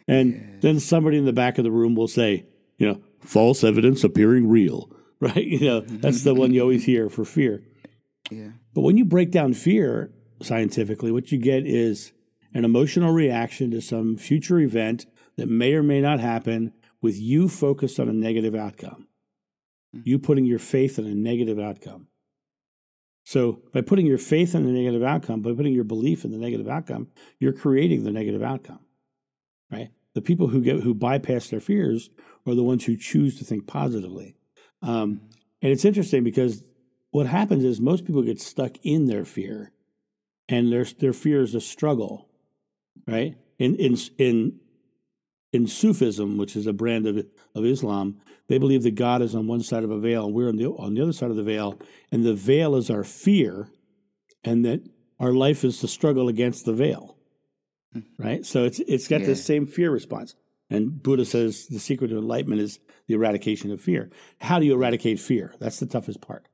And 0.08 0.34
yeah. 0.34 0.42
then 0.62 0.80
somebody 0.80 1.18
in 1.18 1.26
the 1.26 1.34
back 1.34 1.58
of 1.58 1.64
the 1.64 1.72
room 1.72 1.94
will 1.94 2.08
say, 2.08 2.46
you 2.78 2.88
know, 2.88 3.02
false 3.20 3.64
evidence 3.64 4.04
appearing 4.04 4.48
real, 4.50 4.90
right? 5.20 5.46
You 5.46 5.60
know, 5.60 5.80
that's 5.82 6.24
the 6.24 6.34
one 6.34 6.54
you 6.54 6.62
always 6.62 6.86
hear 6.86 7.10
for 7.10 7.26
fear. 7.26 7.64
Yeah. 8.32 8.52
But 8.74 8.82
when 8.82 8.98
you 8.98 9.06
break 9.06 9.32
down 9.32 9.54
fear 9.54 10.12
scientifically, 10.42 11.12
what 11.12 11.32
you 11.32 11.38
get 11.38 11.66
is 11.66 12.14
an 12.54 12.64
emotional 12.66 13.12
reaction 13.12 13.72
to 13.72 13.82
some 13.82 14.18
future 14.18 14.60
event 14.60 15.06
that 15.36 15.50
may 15.50 15.74
or 15.74 15.84
may 15.84 16.02
not 16.02 16.20
happen 16.20 16.74
with 17.02 17.18
you 17.18 17.50
focused 17.50 18.00
on 18.00 18.10
a 18.10 18.14
negative 18.14 18.56
outcome. 18.56 19.09
Mm-hmm. 19.96 20.10
You 20.10 20.20
putting 20.20 20.46
your 20.46 20.60
faith 20.60 21.00
in 21.00 21.06
a 21.06 21.16
negative 21.16 21.60
outcome. 21.60 22.08
So, 23.24 23.62
by 23.74 23.82
putting 23.82 24.08
your 24.08 24.18
faith 24.18 24.56
in 24.56 24.66
the 24.66 24.72
negative 24.72 25.04
outcome, 25.04 25.42
by 25.42 25.54
putting 25.54 25.74
your 25.74 25.84
belief 25.84 26.26
in 26.26 26.32
the 26.32 26.38
negative 26.38 26.68
outcome, 26.68 27.10
you're 27.40 27.54
creating 27.54 28.04
the 28.04 28.12
negative 28.12 28.42
outcome, 28.42 28.80
right? 29.72 29.90
The 30.16 30.22
people 30.22 30.48
who 30.48 30.62
get 30.62 30.82
who 30.82 30.94
bypass 30.94 31.50
their 31.50 31.60
fears 31.60 32.10
are 32.48 32.56
the 32.56 32.64
ones 32.64 32.86
who 32.86 32.98
choose 32.98 33.38
to 33.38 33.46
think 33.46 33.68
positively. 33.68 34.36
Um, 34.82 34.90
mm-hmm. 34.90 35.26
and 35.62 35.72
it's 35.72 35.86
interesting 35.86 36.24
because 36.24 36.64
what 37.12 37.28
happens 37.28 37.64
is 37.64 37.80
most 37.80 38.06
people 38.06 38.22
get 38.22 38.42
stuck 38.42 38.78
in 38.84 39.06
their 39.06 39.26
fear, 39.26 39.72
and 40.48 40.72
their 40.72 40.86
their 40.86 41.14
fear 41.14 41.42
is 41.42 41.54
a 41.54 41.62
struggle, 41.62 42.30
right? 43.08 43.38
In 43.60 43.76
in 43.76 43.98
in 44.18 44.60
in 45.52 45.68
Sufism, 45.68 46.38
which 46.38 46.56
is 46.56 46.68
a 46.68 46.74
brand 46.74 47.08
of, 47.08 47.26
of 47.56 47.66
Islam, 47.66 48.20
they 48.48 48.58
believe 48.58 48.84
that 48.84 48.96
God 48.96 49.22
is 49.22 49.36
on 49.36 49.48
one 49.48 49.62
side 49.62 49.84
of 49.84 49.92
a 49.92 50.00
veil 50.00 50.26
and 50.26 50.34
we're 50.34 50.50
on 50.50 50.58
the, 50.58 50.66
on 50.66 50.94
the 50.94 51.02
other 51.02 51.14
side 51.14 51.32
of 51.32 51.36
the 51.36 51.44
veil. 51.44 51.80
And 52.12 52.26
the 52.26 52.34
veil 52.34 52.76
is 52.76 52.90
our 52.90 53.04
fear, 53.04 53.70
and 54.44 54.66
that 54.66 54.82
our 55.20 55.34
life 55.34 55.64
is 55.64 55.82
the 55.82 55.88
struggle 55.88 56.28
against 56.28 56.66
the 56.66 56.74
veil. 56.74 57.18
Hmm. 57.94 58.00
Right? 58.18 58.46
So 58.46 58.64
it's, 58.64 58.80
it's 58.80 59.08
got 59.08 59.22
yeah. 59.22 59.28
the 59.28 59.36
same 59.36 59.66
fear 59.66 59.92
response. 59.92 60.36
And 60.70 61.02
Buddha 61.02 61.26
says 61.26 61.68
the 61.68 61.80
secret 61.80 62.10
to 62.10 62.18
enlightenment 62.18 62.62
is 62.62 62.80
the 63.08 63.16
eradication 63.16 63.72
of 63.72 63.82
fear. 63.82 64.12
How 64.40 64.60
do 64.60 64.66
you 64.66 64.74
eradicate 64.74 65.20
fear? 65.20 65.56
That's 65.60 65.80
the 65.80 65.88
toughest 65.88 66.22
part. 66.22 66.48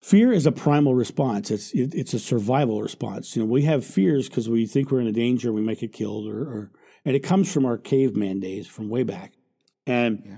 Fear 0.00 0.32
is 0.32 0.46
a 0.46 0.52
primal 0.52 0.94
response. 0.94 1.50
It's 1.50 1.72
it, 1.72 1.92
it's 1.92 2.14
a 2.14 2.20
survival 2.20 2.80
response. 2.80 3.34
You 3.34 3.42
know, 3.42 3.48
we 3.48 3.62
have 3.62 3.84
fears 3.84 4.28
because 4.28 4.48
we 4.48 4.66
think 4.66 4.92
we're 4.92 5.00
in 5.00 5.08
a 5.08 5.12
danger, 5.12 5.52
we 5.52 5.60
might 5.60 5.80
get 5.80 5.92
killed, 5.92 6.28
or, 6.28 6.42
or 6.42 6.70
and 7.04 7.16
it 7.16 7.20
comes 7.20 7.52
from 7.52 7.64
our 7.64 7.78
caveman 7.78 8.40
days 8.40 8.66
from 8.66 8.88
way 8.88 9.02
back. 9.02 9.32
And 9.86 10.22
yeah. 10.24 10.36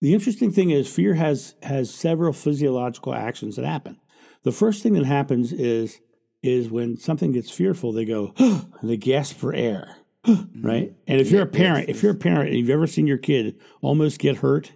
the 0.00 0.14
interesting 0.14 0.52
thing 0.52 0.70
is, 0.70 0.92
fear 0.92 1.14
has 1.14 1.54
has 1.62 1.92
several 1.92 2.32
physiological 2.32 3.14
actions 3.14 3.56
that 3.56 3.64
happen. 3.64 4.00
The 4.44 4.52
first 4.52 4.82
thing 4.82 4.94
that 4.94 5.04
happens 5.04 5.52
is 5.52 6.00
is 6.42 6.70
when 6.70 6.96
something 6.96 7.32
gets 7.32 7.50
fearful, 7.50 7.92
they 7.92 8.04
go 8.04 8.32
and 8.38 8.72
they 8.82 8.96
gasp 8.96 9.36
for 9.36 9.52
air, 9.52 9.96
mm-hmm. 10.26 10.66
right? 10.66 10.92
And 11.06 11.20
if 11.20 11.28
yeah, 11.28 11.38
you're 11.38 11.46
a 11.46 11.50
parent, 11.50 11.88
if 11.88 12.02
you're 12.02 12.12
a 12.12 12.16
parent 12.16 12.50
and 12.50 12.58
you've 12.58 12.70
ever 12.70 12.86
seen 12.86 13.06
your 13.06 13.18
kid 13.18 13.58
almost 13.80 14.20
get 14.20 14.38
hurt, 14.38 14.72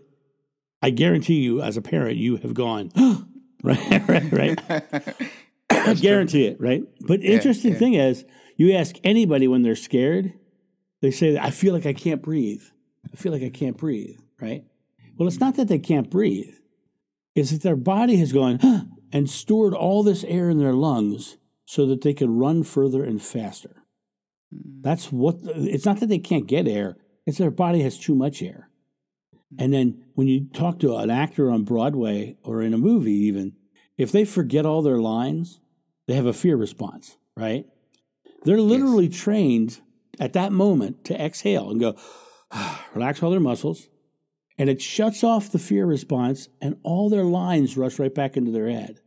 I 0.82 0.90
guarantee 0.90 1.40
you, 1.40 1.62
as 1.62 1.76
a 1.76 1.82
parent, 1.82 2.16
you 2.16 2.36
have 2.38 2.54
gone 2.54 2.90
right, 3.62 4.08
right, 4.08 4.32
right. 4.32 4.60
I 5.70 5.94
guarantee 5.94 6.46
it, 6.46 6.60
right? 6.60 6.82
But 7.00 7.22
interesting 7.22 7.72
yeah, 7.72 7.78
thing 7.78 7.94
is, 7.94 8.24
you 8.56 8.72
ask 8.74 8.96
anybody 9.04 9.48
when 9.48 9.62
they're 9.62 9.76
scared, 9.76 10.32
they 11.02 11.10
say, 11.10 11.36
I 11.36 11.50
feel 11.50 11.74
like 11.74 11.84
I 11.84 11.92
can't 11.92 12.22
breathe. 12.22 12.62
I 13.12 13.16
feel 13.16 13.32
like 13.32 13.42
I 13.42 13.50
can't 13.50 13.76
breathe, 13.76 14.18
right? 14.40 14.64
Well, 15.18 15.28
it's 15.28 15.40
not 15.40 15.56
that 15.56 15.68
they 15.68 15.78
can't 15.78 16.08
breathe, 16.08 16.54
it's 17.34 17.50
that 17.50 17.62
their 17.62 17.76
body 17.76 18.16
has 18.16 18.32
gone 18.32 18.58
huh, 18.62 18.84
and 19.12 19.28
stored 19.28 19.74
all 19.74 20.02
this 20.02 20.24
air 20.24 20.48
in 20.48 20.58
their 20.58 20.72
lungs 20.72 21.36
so 21.66 21.84
that 21.86 22.00
they 22.00 22.14
can 22.14 22.38
run 22.38 22.62
further 22.62 23.04
and 23.04 23.20
faster. 23.20 23.82
Hmm. 24.50 24.80
That's 24.80 25.12
what, 25.12 25.36
it's 25.42 25.84
not 25.84 26.00
that 26.00 26.08
they 26.08 26.18
can't 26.18 26.46
get 26.46 26.66
air, 26.66 26.96
it's 27.26 27.38
their 27.38 27.50
body 27.50 27.82
has 27.82 27.98
too 27.98 28.14
much 28.14 28.40
air. 28.40 28.68
And 29.58 29.72
then 29.72 30.04
when 30.14 30.28
you 30.28 30.46
talk 30.54 30.78
to 30.78 30.96
an 30.96 31.10
actor 31.10 31.50
on 31.50 31.64
Broadway 31.64 32.36
or 32.42 32.62
in 32.62 32.72
a 32.72 32.78
movie, 32.78 33.12
even, 33.12 33.52
if 33.98 34.10
they 34.10 34.24
forget 34.24 34.64
all 34.64 34.80
their 34.80 34.98
lines, 34.98 35.60
they 36.06 36.14
have 36.14 36.26
a 36.26 36.32
fear 36.32 36.56
response, 36.56 37.18
right? 37.36 37.66
They're 38.44 38.60
literally 38.60 39.08
yes. 39.08 39.20
trained 39.20 39.80
at 40.20 40.32
that 40.34 40.52
moment 40.52 41.04
to 41.06 41.20
exhale 41.20 41.70
and 41.70 41.80
go, 41.80 41.96
relax 42.94 43.22
all 43.22 43.30
their 43.30 43.40
muscles. 43.40 43.88
And 44.58 44.68
it 44.68 44.82
shuts 44.82 45.24
off 45.24 45.50
the 45.50 45.58
fear 45.58 45.86
response, 45.86 46.48
and 46.60 46.76
all 46.82 47.08
their 47.08 47.24
lines 47.24 47.76
rush 47.76 47.98
right 47.98 48.14
back 48.14 48.36
into 48.36 48.50
their 48.50 48.68
head 48.70 49.00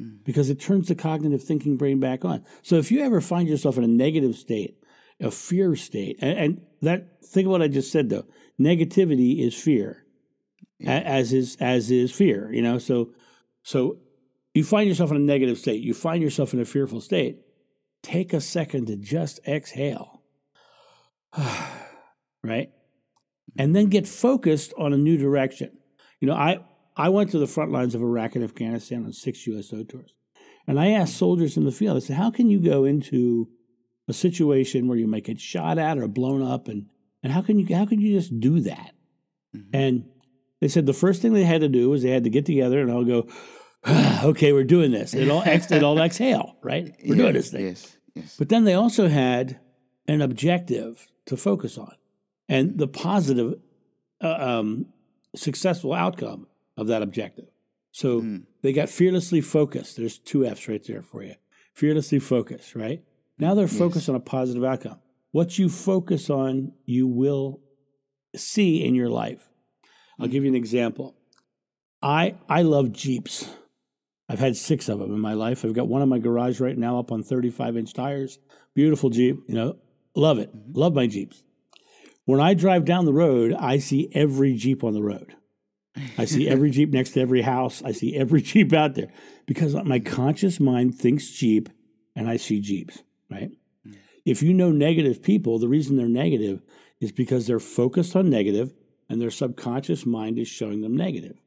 mm. 0.00 0.22
because 0.24 0.50
it 0.50 0.60
turns 0.60 0.88
the 0.88 0.94
cognitive 0.94 1.42
thinking 1.42 1.76
brain 1.76 2.00
back 2.00 2.24
on. 2.24 2.44
So 2.62 2.76
if 2.76 2.90
you 2.90 3.00
ever 3.00 3.20
find 3.20 3.48
yourself 3.48 3.78
in 3.78 3.84
a 3.84 3.88
negative 3.88 4.36
state, 4.36 4.76
a 5.20 5.30
fear 5.30 5.74
state, 5.74 6.18
and, 6.20 6.38
and 6.38 6.60
that 6.82 7.24
think 7.24 7.46
of 7.46 7.52
what 7.52 7.62
I 7.62 7.68
just 7.68 7.90
said 7.90 8.10
though, 8.10 8.26
negativity 8.60 9.40
is 9.40 9.54
fear, 9.54 10.04
yeah. 10.78 10.98
as 10.98 11.32
is 11.32 11.56
as 11.60 11.90
is 11.90 12.12
fear. 12.12 12.52
You 12.52 12.62
know, 12.62 12.78
so 12.78 13.10
so 13.62 13.98
you 14.54 14.64
find 14.64 14.88
yourself 14.88 15.10
in 15.10 15.16
a 15.16 15.20
negative 15.20 15.58
state, 15.58 15.82
you 15.82 15.94
find 15.94 16.22
yourself 16.22 16.52
in 16.52 16.60
a 16.60 16.64
fearful 16.64 17.00
state. 17.00 17.40
Take 18.02 18.32
a 18.32 18.40
second 18.40 18.86
to 18.86 18.96
just 18.96 19.40
exhale 19.46 20.17
right? 22.44 22.70
And 23.56 23.74
then 23.74 23.86
get 23.86 24.06
focused 24.06 24.72
on 24.78 24.92
a 24.92 24.96
new 24.96 25.16
direction. 25.16 25.78
You 26.20 26.28
know, 26.28 26.34
I, 26.34 26.60
I 26.96 27.08
went 27.08 27.30
to 27.30 27.38
the 27.38 27.46
front 27.46 27.72
lines 27.72 27.94
of 27.94 28.02
Iraq 28.02 28.34
and 28.34 28.44
Afghanistan 28.44 29.04
on 29.04 29.12
six 29.12 29.46
USO 29.46 29.84
tours. 29.84 30.14
And 30.66 30.78
I 30.78 30.90
asked 30.90 31.16
soldiers 31.16 31.56
in 31.56 31.64
the 31.64 31.72
field, 31.72 31.96
I 31.96 32.00
said, 32.00 32.16
how 32.16 32.30
can 32.30 32.50
you 32.50 32.60
go 32.60 32.84
into 32.84 33.48
a 34.06 34.12
situation 34.12 34.88
where 34.88 34.98
you 34.98 35.06
might 35.06 35.24
get 35.24 35.40
shot 35.40 35.78
at 35.78 35.98
or 35.98 36.08
blown 36.08 36.42
up 36.42 36.68
and, 36.68 36.86
and 37.22 37.32
how 37.32 37.42
can 37.42 37.58
you 37.58 37.74
how 37.74 37.86
can 37.86 38.00
you 38.00 38.16
just 38.16 38.38
do 38.38 38.60
that? 38.60 38.92
Mm-hmm. 39.56 39.76
And 39.76 40.04
they 40.60 40.68
said 40.68 40.86
the 40.86 40.92
first 40.92 41.22
thing 41.22 41.32
they 41.32 41.44
had 41.44 41.62
to 41.62 41.68
do 41.68 41.90
was 41.90 42.02
they 42.02 42.10
had 42.10 42.24
to 42.24 42.30
get 42.30 42.46
together 42.46 42.80
and 42.80 42.90
I'll 42.90 43.04
go, 43.04 43.28
okay, 44.24 44.52
we're 44.52 44.64
doing 44.64 44.90
this. 44.90 45.14
It 45.14 45.30
all 45.30 45.42
ex- 45.44 45.70
it 45.70 45.82
all 45.82 45.98
exhale, 46.02 46.56
right? 46.62 46.94
We're 47.04 47.14
yes, 47.14 47.16
doing 47.16 47.32
this 47.32 47.50
thing. 47.50 47.66
Yes, 47.66 47.96
yes. 48.14 48.36
But 48.38 48.48
then 48.48 48.64
they 48.64 48.74
also 48.74 49.08
had 49.08 49.60
an 50.08 50.22
objective 50.22 51.06
to 51.26 51.36
focus 51.36 51.78
on 51.78 51.94
and 52.48 52.78
the 52.78 52.88
positive, 52.88 53.60
uh, 54.22 54.36
um, 54.40 54.86
successful 55.36 55.92
outcome 55.92 56.46
of 56.76 56.86
that 56.88 57.02
objective. 57.02 57.48
So 57.92 58.22
mm. 58.22 58.44
they 58.62 58.72
got 58.72 58.88
fearlessly 58.88 59.40
focused. 59.40 59.96
There's 59.96 60.18
two 60.18 60.44
F's 60.44 60.66
right 60.66 60.82
there 60.84 61.02
for 61.02 61.22
you. 61.22 61.34
Fearlessly 61.74 62.18
focused, 62.18 62.74
right? 62.74 63.02
Now 63.38 63.54
they're 63.54 63.68
focused 63.68 64.04
yes. 64.04 64.08
on 64.08 64.14
a 64.16 64.20
positive 64.20 64.64
outcome. 64.64 64.98
What 65.30 65.58
you 65.58 65.68
focus 65.68 66.30
on, 66.30 66.72
you 66.86 67.06
will 67.06 67.60
see 68.34 68.82
in 68.82 68.94
your 68.94 69.10
life. 69.10 69.48
I'll 70.18 70.26
mm. 70.26 70.30
give 70.30 70.44
you 70.44 70.50
an 70.50 70.56
example. 70.56 71.14
I 72.00 72.36
I 72.48 72.62
love 72.62 72.92
Jeeps. 72.92 73.48
I've 74.28 74.38
had 74.38 74.56
six 74.56 74.88
of 74.88 74.98
them 74.98 75.12
in 75.12 75.20
my 75.20 75.34
life. 75.34 75.64
I've 75.64 75.72
got 75.72 75.88
one 75.88 76.02
in 76.02 76.08
my 76.08 76.18
garage 76.18 76.60
right 76.60 76.76
now 76.76 76.98
up 76.98 77.10
on 77.10 77.22
35 77.22 77.76
inch 77.76 77.94
tires. 77.94 78.38
Beautiful 78.74 79.10
Jeep. 79.10 79.42
You 79.48 79.54
know, 79.54 79.76
Love 80.18 80.38
it. 80.38 80.54
Mm-hmm. 80.54 80.78
Love 80.78 80.94
my 80.94 81.06
Jeeps. 81.06 81.42
When 82.24 82.40
I 82.40 82.52
drive 82.54 82.84
down 82.84 83.04
the 83.04 83.12
road, 83.12 83.54
I 83.54 83.78
see 83.78 84.10
every 84.12 84.54
Jeep 84.54 84.84
on 84.84 84.92
the 84.92 85.02
road. 85.02 85.34
I 86.18 86.24
see 86.24 86.48
every 86.48 86.70
Jeep 86.70 86.90
next 86.92 87.10
to 87.12 87.20
every 87.20 87.42
house. 87.42 87.82
I 87.84 87.92
see 87.92 88.16
every 88.16 88.42
Jeep 88.50 88.72
out 88.72 88.94
there 88.94 89.12
because 89.46 89.74
my 89.74 89.98
conscious 89.98 90.60
mind 90.60 90.94
thinks 90.96 91.30
Jeep 91.30 91.68
and 92.14 92.28
I 92.28 92.36
see 92.36 92.60
Jeeps, 92.60 93.02
right? 93.30 93.50
if 94.24 94.42
you 94.42 94.52
know 94.52 94.70
negative 94.70 95.22
people, 95.22 95.58
the 95.58 95.68
reason 95.68 95.96
they're 95.96 96.06
negative 96.06 96.60
is 97.00 97.12
because 97.12 97.46
they're 97.46 97.58
focused 97.58 98.14
on 98.14 98.28
negative 98.28 98.74
and 99.08 99.20
their 99.20 99.30
subconscious 99.30 100.04
mind 100.04 100.38
is 100.38 100.48
showing 100.48 100.82
them 100.82 100.96
negative. 100.96 101.40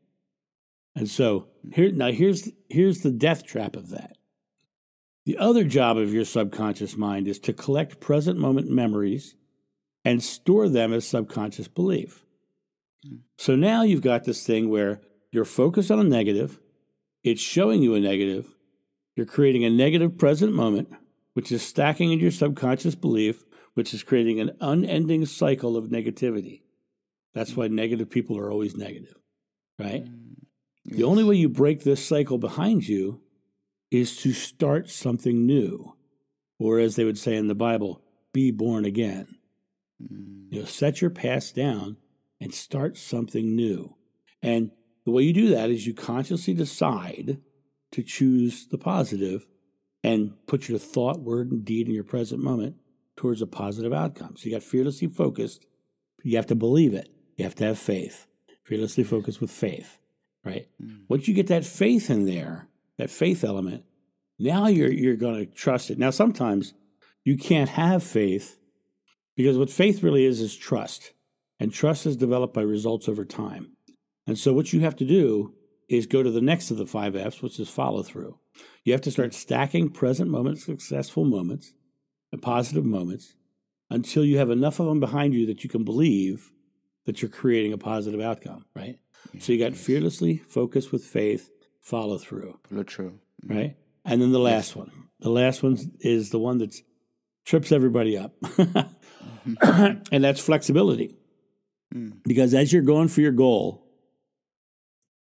And 0.96 1.08
so 1.08 1.48
here 1.74 1.92
now 1.92 2.12
here's 2.12 2.50
here's 2.70 3.02
the 3.02 3.12
death 3.12 3.46
trap 3.46 3.76
of 3.76 3.90
that. 3.90 4.18
The 5.32 5.38
other 5.38 5.64
job 5.64 5.98
of 5.98 6.14
your 6.14 6.26
subconscious 6.26 6.98
mind 6.98 7.26
is 7.26 7.40
to 7.40 7.54
collect 7.54 8.02
present 8.02 8.38
moment 8.38 8.70
memories 8.70 9.36
and 10.04 10.22
store 10.22 10.68
them 10.68 10.92
as 10.92 11.08
subconscious 11.08 11.70
belief. 11.70 12.26
Hmm. 13.02 13.20
So 13.38 13.56
now 13.56 13.84
you've 13.84 14.02
got 14.02 14.26
this 14.26 14.46
thing 14.46 14.70
where 14.70 15.00
you're 15.32 15.46
focused 15.46 15.90
on 15.90 16.00
a 16.00 16.04
negative, 16.04 16.60
it's 17.24 17.40
showing 17.40 17.82
you 17.82 17.96
a 17.96 18.02
negative, 18.02 18.54
you're 19.16 19.26
creating 19.26 19.64
a 19.64 19.70
negative 19.70 20.18
present 20.18 20.52
moment, 20.52 20.90
which 21.32 21.50
is 21.50 21.62
stacking 21.62 22.12
in 22.12 22.20
your 22.20 22.32
subconscious 22.32 22.96
belief, 22.96 23.46
which 23.74 23.94
is 23.94 24.04
creating 24.04 24.42
an 24.42 24.52
unending 24.60 25.26
cycle 25.26 25.78
of 25.78 25.86
negativity. 25.86 26.64
That's 27.34 27.54
hmm. 27.54 27.62
why 27.62 27.68
negative 27.70 28.10
people 28.10 28.38
are 28.38 28.52
always 28.52 28.76
negative, 28.76 29.16
right? 29.80 30.04
Yes. 30.84 30.98
The 30.98 31.04
only 31.06 31.24
way 31.24 31.36
you 31.36 31.48
break 31.48 31.86
this 31.86 32.06
cycle 32.06 32.38
behind 32.38 32.86
you 32.86 33.21
is 33.92 34.18
to 34.22 34.32
start 34.32 34.90
something 34.90 35.46
new, 35.46 35.96
or 36.58 36.80
as 36.80 36.96
they 36.96 37.04
would 37.04 37.18
say 37.18 37.36
in 37.36 37.48
the 37.48 37.56
Bible, 37.56 38.02
be 38.34 38.50
born 38.50 38.86
again. 38.86 39.28
Mm. 40.02 40.46
You 40.50 40.60
know, 40.62 40.66
set 40.66 41.02
your 41.02 41.10
past 41.10 41.56
down 41.56 41.98
and 42.40 42.54
start 42.54 42.98
something 42.98 43.56
new. 43.56 43.96
And 44.42 44.72
the 45.06 45.12
way 45.12 45.24
you 45.24 45.34
do 45.34 45.50
that 45.50 45.70
is 45.70 45.86
you 45.86 45.94
consciously 45.94 46.54
decide 46.54 47.40
to 47.92 48.04
choose 48.04 48.66
the 48.68 48.78
positive 48.78 49.46
and 50.04 50.34
put 50.48 50.70
your 50.70 50.80
thought, 50.80 51.20
word, 51.20 51.52
and 51.52 51.64
deed 51.66 51.88
in 51.88 51.94
your 51.94 52.04
present 52.04 52.42
moment 52.42 52.78
towards 53.16 53.42
a 53.42 53.48
positive 53.48 53.94
outcome. 53.94 54.36
So 54.38 54.46
you 54.46 54.56
got 54.56 54.64
fearlessly 54.64 55.08
focused. 55.08 55.66
You 56.24 56.38
have 56.38 56.48
to 56.48 56.56
believe 56.56 56.94
it. 56.94 57.14
You 57.36 57.44
have 57.44 57.56
to 57.56 57.66
have 57.66 57.78
faith. 57.78 58.28
Fearlessly 58.64 59.04
focused 59.04 59.42
with 59.42 59.52
faith, 59.52 60.00
right? 60.46 60.68
Mm. 60.82 61.02
Once 61.10 61.28
you 61.28 61.34
get 61.34 61.48
that 61.48 61.66
faith 61.66 62.10
in 62.10 62.26
there, 62.26 62.68
that 62.98 63.10
faith 63.10 63.44
element, 63.44 63.84
now 64.40 64.68
you're 64.68 64.92
you're 64.92 65.16
going 65.16 65.36
to 65.36 65.46
trust 65.46 65.90
it. 65.90 66.00
Now 66.00 66.10
sometimes 66.10 66.74
you 67.24 67.38
can't 67.38 67.70
have 67.70 68.04
faith 68.04 68.58
because 69.36 69.58
what 69.58 69.70
faith 69.70 70.04
really 70.04 70.26
is 70.26 70.42
is 70.42 70.56
trust. 70.56 71.14
And 71.60 71.72
trust 71.72 72.08
is 72.08 72.18
developed 72.18 72.56
by 72.56 72.62
results 72.62 73.08
over 73.08 73.24
time. 73.24 73.74
And 74.26 74.38
so 74.38 74.52
what 74.52 74.74
you 74.74 74.80
have 74.80 74.96
to 74.96 75.06
do 75.06 75.54
is 75.88 76.08
go 76.08 76.24
to 76.24 76.32
the 76.32 76.42
next 76.42 76.72
of 76.72 76.78
the 76.78 76.88
five 76.88 77.16
F's, 77.16 77.44
which 77.44 77.60
is 77.60 77.70
follow 77.70 78.02
through. 78.02 78.40
You 78.84 78.94
have 78.94 79.02
to 79.02 79.12
start 79.12 79.36
stacking 79.36 79.90
present 79.90 80.32
moments, 80.32 80.66
successful 80.66 81.24
moments, 81.24 81.74
and 82.32 82.42
positive 82.42 82.86
moments 82.86 83.36
until 83.92 84.26
you 84.26 84.38
have 84.40 84.50
enough 84.50 84.80
of 84.80 84.88
them 84.88 85.00
behind 85.00 85.34
you 85.34 85.46
that 85.46 85.64
you 85.64 85.70
can 85.70 85.84
believe 85.84 86.52
that 87.06 87.22
you're 87.22 87.30
creating 87.30 87.74
a 87.74 87.78
positive 87.78 88.22
outcome, 88.22 88.66
right? 88.76 88.98
So 89.40 89.54
you 89.54 89.60
got 89.60 89.78
fearlessly 89.78 90.38
focused 90.38 90.92
with 90.92 91.04
faith, 91.04 91.50
follow 91.82 92.18
through. 92.18 92.60
Through. 92.68 93.20
Mm-hmm. 93.46 93.56
Right? 93.58 93.76
And 94.06 94.22
then 94.22 94.32
the 94.32 94.40
last 94.40 94.76
one. 94.76 94.92
The 95.20 95.30
last 95.30 95.62
one 95.62 95.78
is 96.00 96.30
the 96.30 96.40
one 96.40 96.58
that 96.60 96.76
trips 97.46 97.72
everybody 97.72 98.18
up. 98.18 98.34
and 99.62 100.24
that's 100.24 100.40
flexibility. 100.40 101.16
Mm. 101.94 102.24
Because 102.24 102.54
as 102.54 102.72
you're 102.72 102.82
going 102.82 103.08
for 103.08 103.22
your 103.22 103.32
goal, 103.32 103.86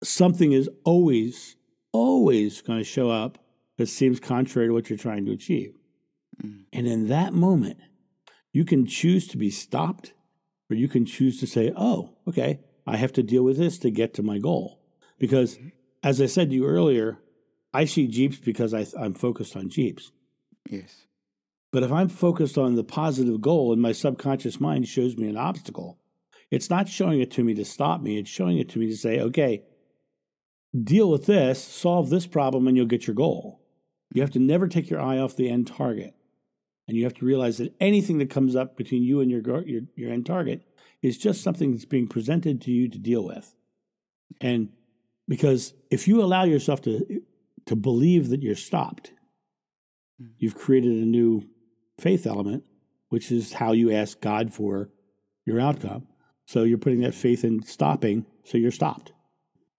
something 0.02 0.52
is 0.52 0.70
always, 0.84 1.56
always 1.92 2.62
going 2.62 2.78
to 2.78 2.84
show 2.84 3.10
up 3.10 3.38
that 3.78 3.86
seems 3.86 4.20
contrary 4.20 4.68
to 4.68 4.74
what 4.74 4.88
you're 4.88 4.98
trying 4.98 5.26
to 5.26 5.32
achieve. 5.32 5.74
Mm. 6.42 6.64
And 6.72 6.86
in 6.86 7.08
that 7.08 7.32
moment, 7.32 7.78
you 8.52 8.64
can 8.64 8.86
choose 8.86 9.26
to 9.28 9.36
be 9.36 9.50
stopped 9.50 10.12
or 10.70 10.76
you 10.76 10.88
can 10.88 11.04
choose 11.04 11.38
to 11.40 11.46
say, 11.46 11.72
oh, 11.76 12.16
okay, 12.26 12.60
I 12.86 12.96
have 12.96 13.12
to 13.14 13.22
deal 13.22 13.42
with 13.42 13.58
this 13.58 13.78
to 13.78 13.90
get 13.90 14.14
to 14.14 14.22
my 14.22 14.38
goal. 14.38 14.80
Because 15.18 15.56
mm-hmm. 15.56 15.68
As 16.02 16.20
I 16.20 16.26
said 16.26 16.50
to 16.50 16.56
you 16.56 16.66
earlier, 16.66 17.18
I 17.72 17.84
see 17.84 18.06
Jeeps 18.06 18.38
because 18.38 18.74
I, 18.74 18.86
I'm 18.98 19.14
focused 19.14 19.56
on 19.56 19.70
Jeeps. 19.70 20.12
Yes. 20.68 21.06
But 21.72 21.82
if 21.82 21.90
I'm 21.90 22.08
focused 22.08 22.58
on 22.58 22.74
the 22.74 22.84
positive 22.84 23.40
goal 23.40 23.72
and 23.72 23.80
my 23.80 23.92
subconscious 23.92 24.60
mind 24.60 24.88
shows 24.88 25.16
me 25.16 25.28
an 25.28 25.38
obstacle, 25.38 25.98
it's 26.50 26.68
not 26.68 26.88
showing 26.88 27.20
it 27.20 27.30
to 27.32 27.44
me 27.44 27.54
to 27.54 27.64
stop 27.64 28.02
me. 28.02 28.18
It's 28.18 28.28
showing 28.28 28.58
it 28.58 28.68
to 28.70 28.78
me 28.78 28.88
to 28.88 28.96
say, 28.96 29.20
okay, 29.20 29.62
deal 30.78 31.10
with 31.10 31.24
this, 31.26 31.62
solve 31.62 32.10
this 32.10 32.26
problem, 32.26 32.68
and 32.68 32.76
you'll 32.76 32.86
get 32.86 33.06
your 33.06 33.16
goal. 33.16 33.60
You 34.12 34.20
have 34.20 34.32
to 34.32 34.38
never 34.38 34.68
take 34.68 34.90
your 34.90 35.00
eye 35.00 35.18
off 35.18 35.36
the 35.36 35.48
end 35.48 35.66
target. 35.66 36.14
And 36.86 36.96
you 36.96 37.04
have 37.04 37.14
to 37.14 37.24
realize 37.24 37.56
that 37.58 37.74
anything 37.80 38.18
that 38.18 38.28
comes 38.28 38.54
up 38.54 38.76
between 38.76 39.02
you 39.02 39.20
and 39.20 39.30
your, 39.30 39.40
your, 39.64 39.82
your 39.96 40.12
end 40.12 40.26
target 40.26 40.62
is 41.00 41.16
just 41.16 41.42
something 41.42 41.72
that's 41.72 41.86
being 41.86 42.06
presented 42.06 42.60
to 42.62 42.70
you 42.70 42.88
to 42.88 42.98
deal 42.98 43.24
with. 43.24 43.54
And 44.40 44.70
because 45.28 45.74
if 45.90 46.08
you 46.08 46.22
allow 46.22 46.44
yourself 46.44 46.82
to, 46.82 47.22
to 47.66 47.76
believe 47.76 48.28
that 48.28 48.42
you're 48.42 48.54
stopped, 48.56 49.12
you've 50.38 50.54
created 50.54 50.92
a 50.92 51.06
new 51.06 51.48
faith 51.98 52.26
element, 52.26 52.64
which 53.08 53.30
is 53.30 53.54
how 53.54 53.72
you 53.72 53.92
ask 53.92 54.20
God 54.20 54.52
for 54.52 54.90
your 55.44 55.60
outcome. 55.60 56.06
So 56.46 56.64
you're 56.64 56.78
putting 56.78 57.00
that 57.00 57.14
faith 57.14 57.44
in 57.44 57.62
stopping, 57.62 58.26
so 58.44 58.58
you're 58.58 58.70
stopped. 58.70 59.12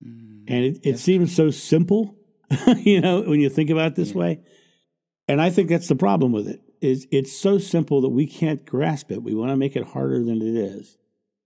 Mm, 0.05 0.43
and 0.47 0.65
it, 0.65 0.79
it 0.83 0.99
seems 0.99 1.35
so 1.35 1.51
simple, 1.51 2.15
you 2.77 3.01
know, 3.01 3.21
when 3.21 3.39
you 3.39 3.49
think 3.49 3.69
about 3.69 3.87
it 3.87 3.95
this 3.95 4.11
yeah. 4.11 4.17
way. 4.17 4.39
And 5.27 5.41
I 5.41 5.49
think 5.49 5.69
that's 5.69 5.87
the 5.87 5.95
problem 5.95 6.31
with 6.31 6.47
it. 6.47 6.61
Is 6.81 7.07
it's 7.11 7.31
so 7.31 7.57
simple 7.57 8.01
that 8.01 8.09
we 8.09 8.27
can't 8.27 8.65
grasp 8.65 9.11
it. 9.11 9.23
We 9.23 9.33
want 9.33 9.51
to 9.51 9.55
make 9.57 9.75
it 9.75 9.85
harder 9.85 10.23
than 10.23 10.41
it 10.41 10.55
is. 10.55 10.97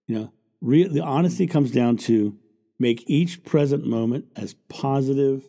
You 0.08 0.16
know, 0.16 0.34
re- 0.62 0.88
the 0.88 1.04
honesty 1.04 1.46
comes 1.46 1.70
down 1.72 1.98
to 1.98 2.38
make 2.80 3.04
each 3.08 3.44
present 3.44 3.86
moment 3.86 4.26
as 4.36 4.54
positive 4.70 5.48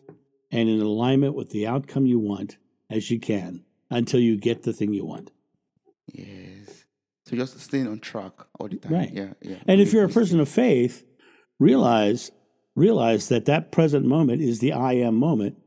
and 0.51 0.69
in 0.69 0.81
alignment 0.81 1.35
with 1.35 1.49
the 1.51 1.67
outcome 1.67 2.05
you 2.05 2.19
want 2.19 2.57
as 2.89 3.11
you 3.11 3.19
can 3.19 3.63
until 3.89 4.19
you 4.19 4.37
get 4.37 4.63
the 4.63 4.73
thing 4.73 4.93
you 4.93 5.05
want. 5.05 5.31
Yes. 6.07 6.85
So 7.25 7.35
just 7.35 7.59
staying 7.59 7.87
on 7.87 7.99
track 7.99 8.33
all 8.59 8.67
the 8.67 8.77
time. 8.77 8.93
Right. 8.93 9.13
Yeah. 9.13 9.33
Yeah. 9.41 9.57
And 9.67 9.79
if 9.79 9.93
you're 9.93 10.05
a 10.05 10.09
person 10.09 10.39
of 10.39 10.49
faith, 10.49 11.05
realize 11.59 12.31
realize 12.75 13.27
that 13.27 13.45
that 13.45 13.71
present 13.71 14.05
moment 14.05 14.41
is 14.41 14.59
the 14.59 14.71
I 14.71 14.93
am 14.93 15.15
moment. 15.15 15.57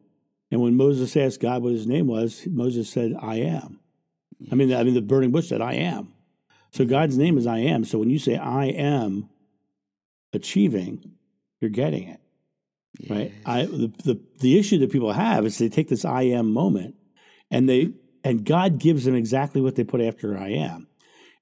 And 0.51 0.61
when 0.61 0.77
Moses 0.77 1.16
asked 1.16 1.40
God 1.40 1.62
what 1.62 1.72
his 1.72 1.87
name 1.87 2.07
was, 2.07 2.46
Moses 2.46 2.88
said, 2.90 3.14
"I 3.20 3.37
am." 3.37 3.81
Yes. 4.38 4.53
I 4.53 4.57
mean, 4.57 4.75
I 4.75 4.83
mean, 4.83 4.94
the 4.94 5.03
burning 5.03 5.31
bush 5.31 5.48
said, 5.48 5.61
"I 5.61 5.75
am." 5.75 6.14
So 6.72 6.85
God's 6.85 7.18
name 7.18 7.37
is 7.38 7.46
I 7.46 7.59
am. 7.59 7.85
So 7.85 7.98
when 7.98 8.11
you 8.11 8.18
say 8.18 8.37
I 8.37 8.66
am 8.66 9.29
achieving, 10.33 11.12
you're 11.62 11.70
getting 11.70 12.09
it. 12.09 12.20
Yes. 12.98 13.11
Right? 13.11 13.33
I 13.46 13.64
the, 13.64 13.92
the 14.05 14.20
the 14.40 14.59
issue 14.59 14.79
that 14.79 14.92
people 14.92 15.12
have 15.12 15.46
is 15.46 15.57
they 15.59 15.68
take 15.68 15.88
this 15.88 16.05
I 16.05 16.22
am 16.22 16.53
moment 16.53 16.96
and 17.51 17.68
they 17.68 17.92
and 18.25 18.44
God 18.44 18.79
gives 18.79 19.05
them 19.05 19.14
exactly 19.14 19.61
what 19.61 19.77
they 19.77 19.85
put 19.85 20.01
after 20.01 20.38
I 20.38 20.51
am. 20.51 20.88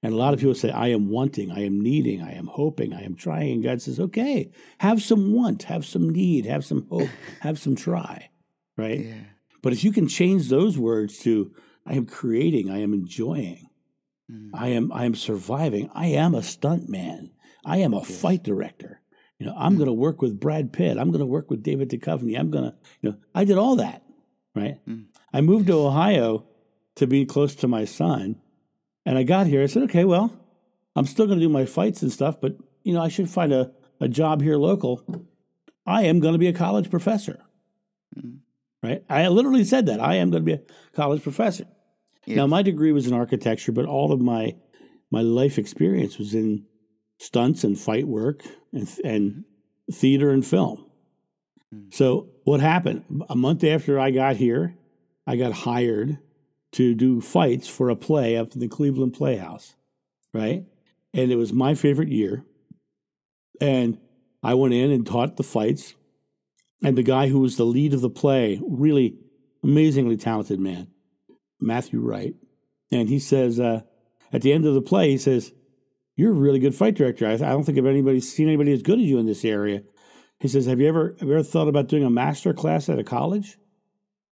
And 0.03 0.13
a 0.13 0.17
lot 0.17 0.33
of 0.33 0.39
people 0.39 0.55
say, 0.55 0.71
I 0.71 0.87
am 0.87 1.09
wanting, 1.09 1.51
I 1.51 1.63
am 1.63 1.79
needing, 1.79 2.23
I 2.23 2.33
am 2.33 2.47
hoping, 2.47 2.91
I 2.91 3.03
am 3.03 3.13
trying. 3.13 3.51
And 3.51 3.63
God 3.63 3.83
says, 3.83 3.99
okay, 3.99 4.49
have 4.79 5.01
some 5.03 5.31
want, 5.31 5.63
have 5.63 5.85
some 5.85 6.09
need, 6.09 6.47
have 6.47 6.65
some 6.65 6.87
hope, 6.89 7.09
have 7.41 7.59
some 7.59 7.75
try. 7.75 8.29
Right? 8.77 9.01
Yeah. 9.01 9.13
But 9.61 9.73
if 9.73 9.83
you 9.83 9.91
can 9.91 10.07
change 10.07 10.49
those 10.49 10.75
words 10.77 11.19
to, 11.19 11.53
I 11.85 11.93
am 11.93 12.07
creating, 12.07 12.71
I 12.71 12.79
am 12.79 12.93
enjoying, 12.93 13.69
mm. 14.31 14.49
I 14.53 14.69
am 14.69 14.91
I 14.91 15.05
am 15.05 15.13
surviving, 15.13 15.89
I 15.93 16.07
am 16.07 16.33
a 16.33 16.41
stunt 16.41 16.89
man, 16.89 17.31
I 17.63 17.77
am 17.77 17.93
a 17.93 17.99
yes. 17.99 18.21
fight 18.21 18.43
director. 18.43 19.00
You 19.41 19.47
know, 19.47 19.55
I'm 19.57 19.73
mm. 19.73 19.77
going 19.77 19.87
to 19.87 19.93
work 19.93 20.21
with 20.21 20.39
Brad 20.39 20.71
Pitt. 20.71 20.99
I'm 20.99 21.09
going 21.09 21.19
to 21.19 21.25
work 21.25 21.49
with 21.49 21.63
David 21.63 21.89
Duchovny. 21.89 22.39
I'm 22.39 22.51
going 22.51 22.65
to, 22.65 22.75
you 23.01 23.09
know, 23.09 23.17
I 23.33 23.43
did 23.43 23.57
all 23.57 23.77
that, 23.77 24.03
right? 24.53 24.77
Mm. 24.87 25.05
I 25.33 25.41
moved 25.41 25.65
to 25.65 25.73
Ohio 25.73 26.45
to 26.97 27.07
be 27.07 27.25
close 27.25 27.55
to 27.55 27.67
my 27.67 27.83
son. 27.83 28.39
And 29.03 29.17
I 29.17 29.23
got 29.23 29.47
here. 29.47 29.63
I 29.63 29.65
said, 29.65 29.81
okay, 29.85 30.05
well, 30.05 30.31
I'm 30.95 31.07
still 31.07 31.25
going 31.25 31.39
to 31.39 31.43
do 31.43 31.49
my 31.49 31.65
fights 31.65 32.03
and 32.03 32.11
stuff, 32.11 32.39
but 32.39 32.55
you 32.83 32.93
know, 32.93 33.01
I 33.01 33.07
should 33.07 33.31
find 33.31 33.51
a, 33.51 33.71
a 33.99 34.07
job 34.07 34.43
here 34.43 34.57
local. 34.57 35.03
I 35.87 36.03
am 36.03 36.19
going 36.19 36.33
to 36.33 36.39
be 36.39 36.47
a 36.47 36.53
college 36.53 36.91
professor. 36.91 37.43
Mm-hmm. 38.15 38.87
Right? 38.87 39.03
I 39.09 39.27
literally 39.29 39.63
said 39.63 39.87
that. 39.87 39.99
I 39.99 40.17
am 40.17 40.29
going 40.29 40.45
to 40.45 40.55
be 40.55 40.61
a 40.61 40.95
college 40.95 41.23
professor. 41.23 41.65
Now, 42.27 42.45
my 42.45 42.61
degree 42.61 42.91
was 42.91 43.07
in 43.07 43.13
architecture, 43.13 43.71
but 43.71 43.85
all 43.85 44.11
of 44.11 44.21
my 44.21 44.55
my 45.09 45.21
life 45.21 45.57
experience 45.57 46.19
was 46.19 46.35
in 46.35 46.65
stunts 47.17 47.63
and 47.63 47.77
fight 47.77 48.07
work 48.07 48.43
and, 48.73 48.89
and 49.03 49.43
theater 49.91 50.31
and 50.31 50.45
film. 50.45 50.85
Mm-hmm. 51.73 51.89
So, 51.91 52.29
what 52.43 52.59
happened? 52.59 53.23
A 53.29 53.35
month 53.35 53.63
after 53.63 53.99
I 53.99 54.11
got 54.11 54.35
here, 54.35 54.75
I 55.27 55.35
got 55.35 55.53
hired 55.53 56.17
to 56.73 56.95
do 56.95 57.21
fights 57.21 57.67
for 57.67 57.89
a 57.89 57.95
play 57.95 58.37
up 58.37 58.53
in 58.53 58.59
the 58.59 58.67
Cleveland 58.67 59.13
Playhouse, 59.13 59.75
right? 60.33 60.65
And 61.13 61.31
it 61.31 61.35
was 61.35 61.53
my 61.53 61.75
favorite 61.75 62.09
year. 62.09 62.45
And 63.59 63.99
I 64.41 64.53
went 64.55 64.73
in 64.73 64.91
and 64.91 65.05
taught 65.05 65.37
the 65.37 65.43
fights. 65.43 65.93
And 66.83 66.97
the 66.97 67.03
guy 67.03 67.27
who 67.27 67.39
was 67.39 67.57
the 67.57 67.65
lead 67.65 67.93
of 67.93 68.01
the 68.01 68.09
play, 68.09 68.59
really 68.63 69.15
amazingly 69.63 70.17
talented 70.17 70.59
man, 70.59 70.87
Matthew 71.59 71.99
Wright, 71.99 72.33
and 72.91 73.07
he 73.07 73.19
says 73.19 73.59
uh, 73.59 73.81
at 74.33 74.41
the 74.41 74.51
end 74.51 74.65
of 74.65 74.73
the 74.73 74.81
play, 74.81 75.11
he 75.11 75.17
says, 75.17 75.53
"You're 76.21 76.33
a 76.33 76.33
really 76.33 76.59
good 76.59 76.75
fight 76.75 76.93
director. 76.93 77.25
I, 77.25 77.33
I 77.33 77.37
don't 77.37 77.63
think 77.63 77.79
I've 77.79 77.85
anybody 77.87 78.19
seen 78.19 78.47
anybody 78.47 78.71
as 78.73 78.83
good 78.83 78.99
as 78.99 79.05
you 79.05 79.17
in 79.17 79.25
this 79.25 79.43
area." 79.43 79.81
He 80.39 80.47
says, 80.47 80.67
"Have 80.67 80.79
you 80.79 80.87
ever 80.87 81.15
have 81.19 81.27
you 81.27 81.33
ever 81.33 81.41
thought 81.41 81.67
about 81.67 81.87
doing 81.87 82.03
a 82.03 82.11
master 82.11 82.53
class 82.53 82.89
at 82.89 82.99
a 82.99 83.03
college?" 83.03 83.57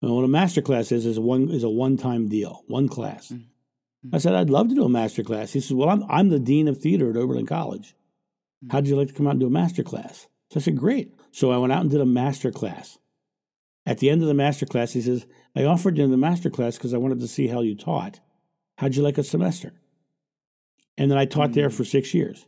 Well, 0.01 0.17
what 0.17 0.25
a 0.25 0.29
master 0.29 0.63
class 0.63 0.91
is 0.93 1.05
is 1.05 1.21
one 1.21 1.51
is 1.51 1.63
a 1.63 1.69
one 1.69 1.99
time 1.99 2.29
deal, 2.29 2.63
one 2.69 2.89
class. 2.89 3.29
Mm-hmm. 3.29 4.15
I 4.15 4.19
said, 4.19 4.35
"I'd 4.35 4.49
love 4.49 4.71
to 4.71 4.75
do 4.75 4.85
a 4.85 4.89
master 4.89 5.23
class." 5.23 5.53
He 5.53 5.61
says, 5.61 5.75
"Well, 5.75 5.91
I'm 5.91 6.05
I'm 6.09 6.31
the 6.31 6.39
dean 6.39 6.69
of 6.69 6.79
theater 6.79 7.11
at 7.11 7.19
Oberlin 7.19 7.45
College. 7.45 7.95
Mm-hmm. 8.65 8.71
How'd 8.71 8.87
you 8.87 8.97
like 8.97 9.09
to 9.09 9.15
come 9.15 9.27
out 9.27 9.33
and 9.33 9.41
do 9.41 9.47
a 9.47 9.51
master 9.51 9.83
class?" 9.83 10.27
So 10.53 10.61
I 10.61 10.63
said, 10.63 10.79
"Great." 10.79 11.15
So 11.33 11.51
I 11.51 11.59
went 11.59 11.75
out 11.75 11.83
and 11.83 11.91
did 11.91 12.01
a 12.01 12.07
master 12.07 12.51
class. 12.51 12.99
At 13.85 13.99
the 13.99 14.09
end 14.09 14.23
of 14.23 14.29
the 14.29 14.33
master 14.33 14.65
class, 14.65 14.95
he 14.95 15.03
says, 15.03 15.27
"I 15.55 15.65
offered 15.65 15.99
you 15.99 16.09
the 16.09 16.17
master 16.17 16.49
class 16.49 16.79
because 16.79 16.95
I 16.95 16.99
wanted 16.99 17.21
to 17.21 17.29
see 17.29 17.49
how 17.49 17.61
you 17.61 17.75
taught. 17.75 18.21
How'd 18.79 18.97
you 18.97 19.03
like 19.03 19.19
a 19.19 19.23
semester?" 19.23 19.75
And 20.97 21.11
then 21.11 21.19
I 21.19 21.25
taught 21.25 21.53
there 21.53 21.69
mm. 21.69 21.73
for 21.73 21.85
six 21.85 22.15
years. 22.15 22.47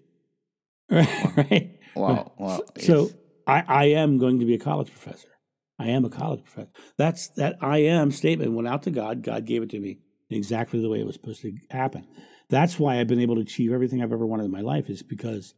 right? 0.90 1.78
Wow. 1.94 2.32
Wow. 2.38 2.62
So 2.78 3.04
yes. 3.04 3.14
I, 3.46 3.64
I 3.66 3.84
am 3.86 4.18
going 4.18 4.40
to 4.40 4.46
be 4.46 4.54
a 4.54 4.58
college 4.58 4.90
professor. 4.90 5.28
I 5.78 5.88
am 5.88 6.04
a 6.04 6.10
college 6.10 6.42
professor. 6.44 6.70
That's 6.96 7.28
that 7.30 7.56
I 7.60 7.78
am 7.78 8.10
statement 8.10 8.52
went 8.52 8.68
out 8.68 8.84
to 8.84 8.90
God. 8.90 9.22
God 9.22 9.44
gave 9.44 9.62
it 9.62 9.70
to 9.70 9.80
me 9.80 9.98
in 10.30 10.36
exactly 10.36 10.80
the 10.80 10.88
way 10.88 11.00
it 11.00 11.06
was 11.06 11.14
supposed 11.14 11.42
to 11.42 11.52
happen. 11.70 12.06
That's 12.48 12.78
why 12.78 12.98
I've 12.98 13.08
been 13.08 13.20
able 13.20 13.34
to 13.36 13.40
achieve 13.42 13.72
everything 13.72 14.02
I've 14.02 14.12
ever 14.12 14.26
wanted 14.26 14.44
in 14.44 14.52
my 14.52 14.60
life 14.60 14.88
is 14.88 15.02
because 15.02 15.54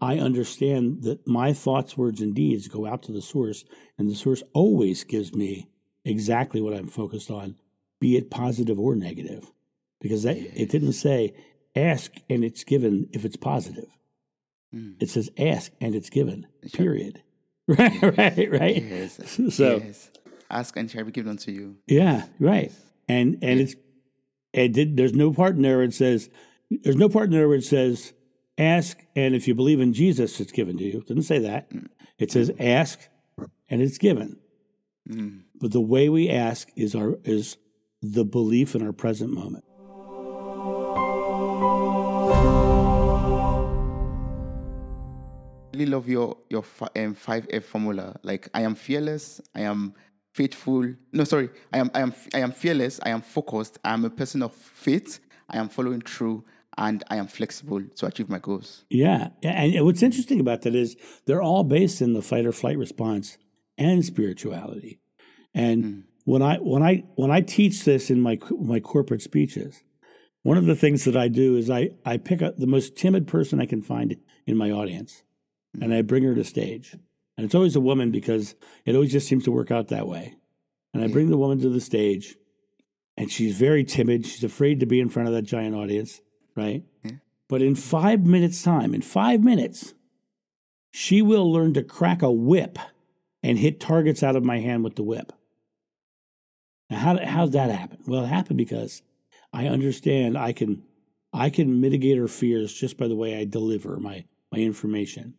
I 0.00 0.18
understand 0.18 1.02
that 1.04 1.26
my 1.26 1.52
thoughts, 1.52 1.96
words, 1.96 2.20
and 2.20 2.34
deeds 2.34 2.68
go 2.68 2.86
out 2.86 3.02
to 3.04 3.12
the 3.12 3.22
source, 3.22 3.64
and 3.96 4.10
the 4.10 4.14
source 4.14 4.42
always 4.52 5.04
gives 5.04 5.32
me 5.32 5.70
exactly 6.04 6.60
what 6.60 6.74
I'm 6.74 6.88
focused 6.88 7.30
on, 7.30 7.56
be 8.00 8.16
it 8.16 8.30
positive 8.30 8.78
or 8.78 8.96
negative. 8.96 9.50
Because 10.00 10.24
that, 10.24 10.36
it 10.36 10.68
didn't 10.68 10.92
say 10.92 11.34
ask 11.76 12.12
and 12.30 12.44
it's 12.44 12.64
given 12.64 13.08
if 13.12 13.24
it's 13.24 13.36
positive. 13.36 13.88
Mm. 14.74 14.96
It 15.00 15.10
says 15.10 15.30
ask 15.38 15.72
and 15.80 15.94
it's 15.94 16.10
given. 16.10 16.46
Period. 16.72 17.22
Right, 17.66 18.18
right, 18.18 18.50
right. 18.50 18.82
Yes. 18.82 19.40
So 19.56 19.76
yes. 19.78 20.10
Ask 20.50 20.76
and 20.76 20.90
shall 20.90 21.02
be 21.04 21.12
given 21.12 21.30
unto 21.30 21.50
you. 21.50 21.76
yeah, 21.86 22.26
right. 22.38 22.70
And 23.08 23.38
and 23.40 23.58
it's 23.58 23.74
and 24.52 24.74
did, 24.74 24.98
there's 24.98 25.14
no 25.14 25.32
part 25.32 25.56
in 25.56 25.62
there 25.62 25.78
where 25.78 25.86
it 25.86 25.94
says 25.94 26.28
there's 26.70 26.96
no 26.96 27.08
part 27.08 27.26
in 27.26 27.30
there 27.30 27.48
where 27.48 27.56
it 27.56 27.64
says 27.64 28.12
ask 28.58 28.98
and 29.16 29.34
if 29.34 29.48
you 29.48 29.54
believe 29.54 29.80
in 29.80 29.94
Jesus 29.94 30.38
it's 30.40 30.52
given 30.52 30.76
to 30.76 30.84
you. 30.84 30.98
It 30.98 31.06
doesn't 31.06 31.22
say 31.22 31.38
that. 31.38 31.72
It 32.18 32.30
says 32.30 32.50
ask 32.60 33.00
and 33.70 33.80
it's 33.80 33.96
given. 33.96 34.38
Mm. 35.08 35.44
But 35.58 35.72
the 35.72 35.80
way 35.80 36.10
we 36.10 36.28
ask 36.28 36.68
is 36.76 36.94
our 36.94 37.18
is 37.24 37.56
the 38.02 38.26
belief 38.26 38.74
in 38.74 38.82
our 38.82 38.92
present 38.92 39.32
moment. 39.32 39.64
Really 45.74 45.90
love 45.90 46.08
your 46.08 46.36
your 46.48 46.64
um, 46.96 47.14
five 47.14 47.46
F 47.50 47.64
formula. 47.64 48.16
Like 48.22 48.48
I 48.54 48.62
am 48.62 48.74
fearless. 48.74 49.40
I 49.54 49.62
am 49.62 49.94
faithful. 50.32 50.94
No, 51.12 51.24
sorry. 51.24 51.50
I 51.72 51.78
am 51.78 51.90
I 51.94 52.00
am 52.00 52.14
I 52.34 52.38
am 52.38 52.52
fearless. 52.52 53.00
I 53.02 53.10
am 53.10 53.22
focused. 53.22 53.78
I 53.84 53.92
am 53.92 54.04
a 54.04 54.10
person 54.10 54.42
of 54.42 54.52
faith. 54.52 55.20
I 55.48 55.58
am 55.58 55.68
following 55.68 56.00
through, 56.00 56.44
and 56.78 57.04
I 57.10 57.16
am 57.16 57.26
flexible 57.26 57.82
to 57.96 58.06
achieve 58.06 58.28
my 58.28 58.38
goals. 58.38 58.84
Yeah. 58.88 59.28
And 59.42 59.84
what's 59.84 60.02
interesting 60.02 60.40
about 60.40 60.62
that 60.62 60.74
is 60.74 60.96
they're 61.26 61.42
all 61.42 61.64
based 61.64 62.00
in 62.00 62.14
the 62.14 62.22
fight 62.22 62.46
or 62.46 62.52
flight 62.52 62.78
response 62.78 63.36
and 63.76 64.04
spirituality. 64.04 65.00
And 65.52 66.04
when 66.24 66.42
I 66.42 66.56
when 66.56 66.82
I 66.82 67.04
when 67.16 67.30
I 67.30 67.40
teach 67.40 67.84
this 67.84 68.10
in 68.10 68.20
my 68.20 68.38
my 68.58 68.80
corporate 68.80 69.22
speeches, 69.22 69.82
one 70.42 70.56
of 70.56 70.66
the 70.66 70.76
things 70.76 71.04
that 71.04 71.16
I 71.16 71.28
do 71.28 71.56
is 71.56 71.68
I 71.68 71.90
I 72.04 72.16
pick 72.16 72.42
up 72.42 72.56
the 72.56 72.66
most 72.66 72.96
timid 72.96 73.26
person 73.26 73.60
I 73.60 73.66
can 73.66 73.82
find 73.82 74.16
in 74.46 74.56
my 74.56 74.70
audience 74.70 75.23
and 75.80 75.92
I 75.92 76.02
bring 76.02 76.24
her 76.24 76.34
to 76.34 76.44
stage. 76.44 76.96
And 77.36 77.44
it's 77.44 77.54
always 77.54 77.76
a 77.76 77.80
woman 77.80 78.10
because 78.10 78.54
it 78.84 78.94
always 78.94 79.12
just 79.12 79.26
seems 79.26 79.44
to 79.44 79.52
work 79.52 79.70
out 79.70 79.88
that 79.88 80.06
way. 80.06 80.36
And 80.92 81.02
I 81.02 81.08
bring 81.08 81.30
the 81.30 81.36
woman 81.36 81.60
to 81.60 81.68
the 81.68 81.80
stage 81.80 82.36
and 83.16 83.30
she's 83.30 83.56
very 83.56 83.84
timid. 83.84 84.26
She's 84.26 84.44
afraid 84.44 84.80
to 84.80 84.86
be 84.86 85.00
in 85.00 85.08
front 85.08 85.28
of 85.28 85.34
that 85.34 85.42
giant 85.42 85.74
audience, 85.74 86.20
right? 86.56 86.84
Yeah. 87.02 87.12
But 87.48 87.62
in 87.62 87.74
five 87.74 88.24
minutes' 88.24 88.62
time, 88.62 88.94
in 88.94 89.02
five 89.02 89.42
minutes, 89.42 89.94
she 90.90 91.22
will 91.22 91.52
learn 91.52 91.74
to 91.74 91.82
crack 91.82 92.22
a 92.22 92.30
whip 92.30 92.78
and 93.42 93.58
hit 93.58 93.80
targets 93.80 94.22
out 94.22 94.36
of 94.36 94.44
my 94.44 94.60
hand 94.60 94.84
with 94.84 94.96
the 94.96 95.02
whip. 95.02 95.32
Now, 96.90 96.98
how 96.98 97.18
how'd 97.24 97.52
that 97.52 97.70
happen? 97.70 97.98
Well, 98.06 98.24
it 98.24 98.28
happened 98.28 98.58
because 98.58 99.02
I 99.52 99.66
understand 99.66 100.38
I 100.38 100.52
can 100.52 100.82
I 101.32 101.50
can 101.50 101.80
mitigate 101.80 102.18
her 102.18 102.28
fears 102.28 102.72
just 102.72 102.96
by 102.96 103.08
the 103.08 103.16
way 103.16 103.36
I 103.36 103.44
deliver 103.44 103.98
my 103.98 104.24
my 104.52 104.58
information. 104.58 105.34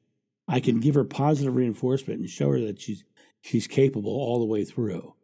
I 0.47 0.59
can 0.59 0.79
give 0.79 0.95
her 0.95 1.03
positive 1.03 1.55
reinforcement 1.55 2.19
and 2.19 2.29
show 2.29 2.51
her 2.51 2.59
that 2.59 2.79
she's 2.79 3.03
she's 3.41 3.67
capable 3.67 4.11
all 4.11 4.39
the 4.39 4.45
way 4.45 4.63
through. 4.63 5.15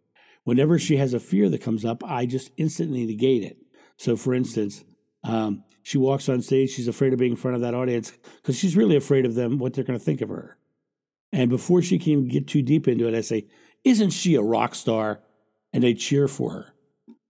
Whenever 0.43 0.79
she 0.79 0.97
has 0.97 1.13
a 1.13 1.19
fear 1.19 1.49
that 1.49 1.61
comes 1.61 1.85
up, 1.85 2.03
I 2.03 2.25
just 2.25 2.51
instantly 2.57 3.05
negate 3.05 3.43
it. 3.43 3.57
So, 3.97 4.15
for 4.15 4.33
instance, 4.33 4.83
um, 5.23 5.63
she 5.83 5.97
walks 5.97 6.29
on 6.29 6.41
stage, 6.41 6.71
she's 6.71 6.87
afraid 6.87 7.13
of 7.13 7.19
being 7.19 7.31
in 7.31 7.37
front 7.37 7.55
of 7.55 7.61
that 7.61 7.73
audience 7.73 8.11
because 8.37 8.57
she's 8.57 8.75
really 8.75 8.95
afraid 8.95 9.25
of 9.25 9.35
them, 9.35 9.59
what 9.59 9.73
they're 9.73 9.83
going 9.83 9.97
to 9.97 10.03
think 10.03 10.21
of 10.21 10.29
her. 10.29 10.57
And 11.31 11.49
before 11.49 11.81
she 11.81 11.99
can 11.99 12.27
get 12.27 12.47
too 12.47 12.61
deep 12.61 12.87
into 12.87 13.07
it, 13.07 13.15
I 13.15 13.21
say, 13.21 13.47
Isn't 13.83 14.11
she 14.11 14.35
a 14.35 14.41
rock 14.41 14.75
star? 14.75 15.21
And 15.73 15.83
they 15.83 15.93
cheer 15.93 16.27
for 16.27 16.51
her. 16.51 16.73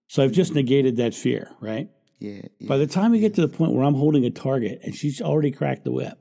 So 0.08 0.24
I've 0.24 0.32
just 0.32 0.56
negated 0.56 0.98
that 0.98 1.14
fear, 1.14 1.52
right? 1.62 1.90
Yeah. 2.20 2.42
yeah. 2.60 2.68
By 2.68 2.78
the 2.78 2.88
time 2.88 3.12
we 3.12 3.20
get 3.20 3.36
to 3.36 3.42
the 3.42 3.48
point 3.48 3.74
where 3.74 3.86
I'm 3.86 3.94
holding 3.94 4.26
a 4.26 4.32
target 4.32 4.80
and 4.84 4.96
she's 4.96 5.22
already 5.22 5.52
cracked 5.52 5.84
the 5.84 5.92
whip, 5.92 6.18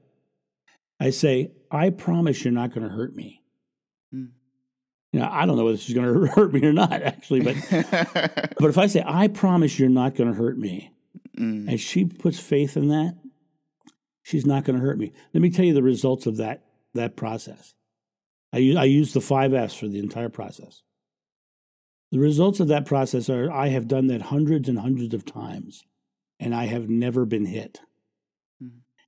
I 1.01 1.11
say, 1.11 1.53
I 1.71 1.91
promise 1.91 2.45
you're 2.45 2.53
not 2.53 2.73
going 2.75 2.87
to 2.87 2.95
hurt 2.95 3.17
me. 3.17 3.43
Mm. 4.15 4.31
You 5.13 5.21
know, 5.21 5.29
I 5.31 5.47
don't 5.47 5.57
know 5.57 5.65
whether 5.65 5.79
she's 5.79 5.95
going 5.95 6.13
to 6.21 6.27
hurt 6.27 6.53
me 6.53 6.63
or 6.65 6.73
not, 6.73 6.93
actually, 7.03 7.41
but 7.41 7.57
but 8.59 8.69
if 8.69 8.79
I 8.79 8.87
say, 8.87 9.03
I 9.07 9.29
promise 9.29 9.79
you're 9.79 9.89
not 9.89 10.15
going 10.15 10.31
to 10.31 10.37
hurt 10.37 10.59
me, 10.59 10.93
Mm. 11.39 11.69
and 11.69 11.81
she 11.81 12.05
puts 12.05 12.39
faith 12.39 12.77
in 12.77 12.89
that, 12.89 13.17
she's 14.23 14.45
not 14.45 14.65
going 14.65 14.79
to 14.79 14.85
hurt 14.85 14.99
me. 14.99 15.13
Let 15.33 15.41
me 15.41 15.49
tell 15.49 15.65
you 15.65 15.73
the 15.73 15.83
results 15.83 16.27
of 16.27 16.37
that 16.37 16.65
that 16.93 17.17
process. 17.17 17.73
I 18.53 18.59
use, 18.59 18.77
I 18.77 18.85
use 18.85 19.13
the 19.13 19.21
five 19.21 19.55
F's 19.55 19.75
for 19.75 19.87
the 19.87 20.01
entire 20.01 20.29
process. 20.29 20.83
The 22.11 22.19
results 22.19 22.59
of 22.59 22.67
that 22.69 22.85
process 22.85 23.31
are 23.31 23.51
I 23.51 23.69
have 23.69 23.87
done 23.87 24.09
that 24.09 24.23
hundreds 24.23 24.69
and 24.69 24.81
hundreds 24.81 25.15
of 25.15 25.25
times, 25.25 25.85
and 26.41 26.53
I 26.55 26.67
have 26.67 26.91
never 26.91 27.25
been 27.25 27.47
hit. 27.47 27.81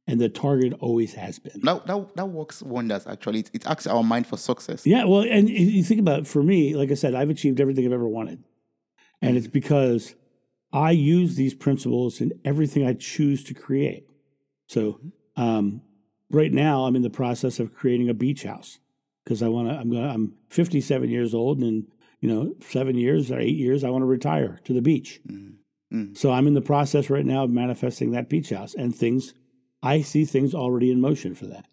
And 0.06 0.20
the 0.20 0.28
target 0.28 0.74
always 0.80 1.14
has 1.14 1.38
been. 1.38 1.60
that, 1.62 1.86
that 1.86 2.16
that 2.16 2.26
works 2.26 2.60
wonders. 2.60 3.06
Actually, 3.06 3.40
it, 3.40 3.50
it 3.52 3.66
asks 3.66 3.86
our 3.86 4.02
mind 4.02 4.26
for 4.26 4.36
success. 4.36 4.84
Yeah, 4.84 5.04
well, 5.04 5.20
and 5.22 5.48
you 5.48 5.84
think 5.84 6.00
about 6.00 6.20
it, 6.20 6.26
for 6.26 6.42
me, 6.42 6.74
like 6.74 6.90
I 6.90 6.94
said, 6.94 7.14
I've 7.14 7.30
achieved 7.30 7.60
everything 7.60 7.86
I've 7.86 7.92
ever 7.92 8.08
wanted. 8.08 8.42
And 9.20 9.36
it's 9.36 9.46
because 9.46 10.16
I 10.72 10.90
use 10.90 11.36
these 11.36 11.54
principles 11.54 12.20
in 12.20 12.32
everything 12.44 12.84
I 12.84 12.94
choose 12.94 13.44
to 13.44 13.54
create. 13.54 14.08
So, 14.66 15.00
um, 15.36 15.82
right 16.30 16.52
now, 16.52 16.84
I'm 16.86 16.96
in 16.96 17.02
the 17.02 17.10
process 17.10 17.60
of 17.60 17.74
creating 17.74 18.08
a 18.08 18.14
beach 18.14 18.42
house 18.42 18.78
because 19.24 19.42
I 19.42 19.48
want 19.48 19.68
to. 19.68 19.74
I'm 19.74 19.90
going. 19.90 20.04
I'm 20.04 20.34
57 20.48 21.08
years 21.08 21.34
old, 21.34 21.58
and 21.58 21.86
you 22.20 22.28
know, 22.28 22.54
seven 22.68 22.96
years 22.96 23.30
or 23.30 23.38
eight 23.38 23.56
years, 23.56 23.84
I 23.84 23.90
want 23.90 24.02
to 24.02 24.06
retire 24.06 24.60
to 24.64 24.72
the 24.72 24.82
beach. 24.82 25.20
Mm. 25.28 25.54
Mm. 25.92 26.16
So 26.16 26.32
I'm 26.32 26.46
in 26.46 26.54
the 26.54 26.60
process 26.60 27.10
right 27.10 27.26
now 27.26 27.44
of 27.44 27.50
manifesting 27.50 28.12
that 28.12 28.28
beach 28.28 28.50
house, 28.50 28.74
and 28.74 28.94
things. 28.94 29.34
I 29.82 30.02
see 30.02 30.24
things 30.24 30.54
already 30.54 30.90
in 30.90 31.00
motion 31.00 31.34
for 31.34 31.46
that. 31.46 31.66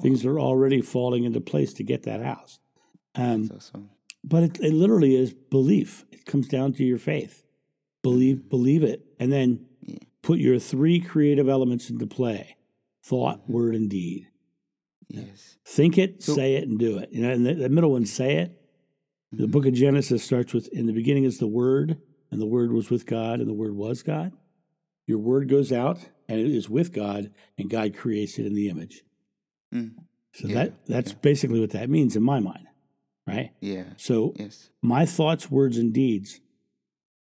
Things 0.00 0.24
are 0.24 0.38
already 0.38 0.80
falling 0.82 1.24
into 1.24 1.40
place 1.40 1.72
to 1.74 1.82
get 1.82 2.02
that 2.04 2.22
house. 2.22 2.58
Um, 3.14 3.50
awesome. 3.54 3.90
but 4.22 4.42
it, 4.42 4.60
it 4.60 4.74
literally 4.74 5.16
is 5.16 5.32
belief. 5.32 6.04
It 6.12 6.26
comes 6.26 6.48
down 6.48 6.74
to 6.74 6.84
your 6.84 6.98
faith. 6.98 7.44
Believe, 8.02 8.36
mm-hmm. 8.38 8.48
believe 8.48 8.82
it, 8.82 9.06
and 9.18 9.32
then 9.32 9.66
Yeah. 9.82 9.98
put 10.22 10.38
your 10.38 10.58
three 10.58 11.00
creative 11.00 11.48
elements 11.48 11.88
into 11.88 12.06
play: 12.06 12.56
thought, 13.02 13.42
mm-hmm. 13.44 13.52
word, 13.52 13.74
and 13.74 13.88
deed. 13.88 14.28
Yes. 15.08 15.56
Think 15.64 15.96
it, 15.98 16.22
So- 16.22 16.34
say 16.34 16.56
it, 16.56 16.68
and 16.68 16.78
do 16.78 16.98
it. 16.98 17.10
You 17.12 17.22
know, 17.22 17.30
and 17.30 17.46
the, 17.46 17.54
the 17.54 17.68
middle 17.68 17.92
one, 17.92 18.04
say 18.06 18.36
it. 18.36 18.60
The 19.32 19.44
mm-hmm. 19.44 19.50
book 19.50 19.66
of 19.66 19.72
Genesis 19.72 20.22
starts 20.22 20.52
with: 20.52 20.68
"In 20.68 20.86
the 20.86 20.92
beginning 20.92 21.24
is 21.24 21.38
the 21.38 21.46
Word, 21.46 21.96
and 22.30 22.40
the 22.40 22.46
Word 22.46 22.72
was 22.72 22.90
with 22.90 23.06
God, 23.06 23.40
and 23.40 23.48
the 23.48 23.54
Word 23.54 23.74
was 23.74 24.02
God." 24.02 24.32
Your 25.06 25.18
word 25.18 25.48
goes 25.48 25.72
out, 25.72 25.98
and 26.28 26.40
it 26.40 26.46
is 26.50 26.68
with 26.68 26.92
God, 26.92 27.30
and 27.58 27.70
God 27.70 27.96
creates 27.96 28.38
it 28.38 28.46
in 28.46 28.54
the 28.54 28.68
image. 28.68 29.02
Mm. 29.74 29.94
So 30.32 30.48
Yeah, 30.48 30.54
that 30.54 30.86
that's 30.86 31.12
yeah. 31.12 31.18
basically 31.22 31.60
what 31.60 31.70
that 31.70 31.88
means 31.88 32.16
in 32.16 32.22
my 32.22 32.40
mind, 32.40 32.66
right? 33.26 33.52
Yeah. 33.60 33.84
So 33.96 34.34
Yes. 34.38 34.70
my 34.82 35.06
thoughts, 35.06 35.50
words, 35.50 35.78
and 35.78 35.92
deeds 35.92 36.40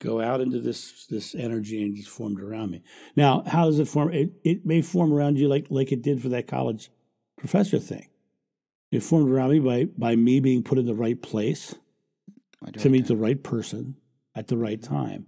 go 0.01 0.21
out 0.21 0.41
into 0.41 0.61
this 0.61 1.07
this 1.07 1.35
energy 1.35 1.83
and 1.83 1.97
it's 1.97 2.07
formed 2.07 2.41
around 2.41 2.71
me. 2.71 2.83
Now, 3.17 3.43
how 3.47 3.65
does 3.67 3.79
it 3.79 3.89
form? 3.89 4.13
It, 4.13 4.33
it 4.45 4.67
may 4.67 4.83
form 4.83 5.13
around 5.13 5.39
you 5.39 5.49
like 5.49 5.67
like 5.71 5.93
it 5.93 6.03
did 6.03 6.21
for 6.23 6.29
that 6.31 6.47
college 6.47 6.91
professor 7.37 7.79
thing. 7.79 8.09
It 8.91 9.03
formed 9.03 9.31
around 9.31 9.51
me 9.51 9.59
by 9.61 9.85
by 9.99 10.15
me 10.17 10.41
being 10.41 10.63
put 10.63 10.79
in 10.79 10.87
the 10.87 10.95
right 10.95 11.21
place 11.21 11.75
to 12.79 12.89
meet 12.89 13.03
that. 13.03 13.09
the 13.09 13.17
right 13.17 13.43
person 13.43 13.97
at 14.35 14.49
the 14.49 14.57
right 14.57 14.83
time. 14.83 15.27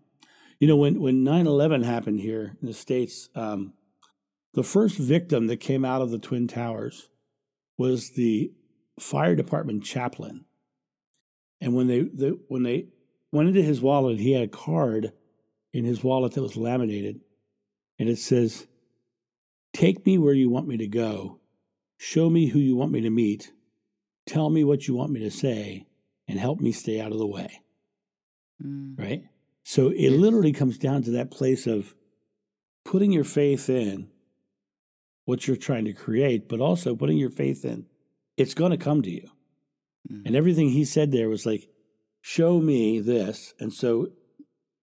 You 0.59 0.69
know, 0.69 0.77
when 0.77 1.01
when 1.01 1.25
9/11 1.25 1.85
happened 1.85 2.21
here 2.21 2.57
in 2.61 2.67
the 2.67 2.75
states, 2.75 3.29
um, 3.35 3.75
the 4.55 4.63
first 4.63 4.97
victim 4.97 5.49
that 5.49 5.59
came 5.59 5.85
out 5.85 6.03
of 6.03 6.11
the 6.11 6.19
twin 6.19 6.49
towers 6.49 7.09
was 7.77 8.11
the 8.11 8.53
fire 8.99 9.37
department 9.37 9.85
chaplain. 9.85 10.47
And 11.61 11.75
when 11.75 11.89
they 11.89 12.03
the, 12.03 12.39
when 12.49 12.63
they 12.63 12.89
went 13.33 13.49
into 13.49 13.63
his 13.63 13.83
wallet, 13.83 14.19
he 14.19 14.33
had 14.33 14.45
a 14.45 14.49
card 14.49 15.13
in 15.73 15.85
his 15.85 16.03
wallet 16.03 16.33
that 16.33 16.43
was 16.43 16.57
laminated, 16.57 17.21
and 17.99 18.09
it 18.09 18.19
says, 18.19 18.67
"Take 19.75 20.07
me 20.07 20.17
where 20.17 20.35
you 20.35 20.49
want 20.49 20.69
me 20.69 20.79
to 20.79 20.87
go, 20.87 21.41
show 21.99 22.31
me 22.31 22.47
who 22.47 22.59
you 22.59 22.77
want 22.77 22.93
me 22.93 23.03
to 23.03 23.11
meet, 23.11 23.53
tell 24.25 24.49
me 24.49 24.65
what 24.65 24.89
you 24.89 24.95
want 24.95 25.13
me 25.13 25.21
to 25.21 25.31
say, 25.31 25.87
and 26.27 26.39
help 26.39 26.61
me 26.61 26.73
stay 26.73 26.99
out 26.99 27.13
of 27.13 27.19
the 27.19 27.27
way." 27.27 27.61
Mm. 28.63 28.99
Right. 28.99 29.25
So 29.69 29.89
it 29.89 30.11
literally 30.11 30.53
comes 30.53 30.79
down 30.79 31.03
to 31.03 31.11
that 31.11 31.33
place 31.33 31.67
of 31.67 31.97
putting 32.85 33.11
your 33.11 33.25
faith 33.25 33.69
in 33.69 34.09
what 35.25 35.49
you're 35.49 35.57
trying 35.57 35.87
to 35.87 35.93
create, 35.93 36.49
but 36.49 36.61
also 36.61 36.95
putting 36.95 37.19
your 37.19 37.31
faith 37.31 37.65
in 37.65 37.87
it's 38.37 38.55
going 38.55 38.71
to 38.71 38.77
come 38.77 39.03
to 39.03 39.11
you. 39.11 39.29
Mm. 40.09 40.23
And 40.25 40.37
everything 40.37 40.69
he 40.69 40.85
said 40.85 41.11
there 41.11 41.29
was 41.29 41.45
like, 41.45 41.69
show 42.21 42.61
me 42.61 43.01
this. 43.01 43.55
And 43.59 43.73
so 43.73 44.11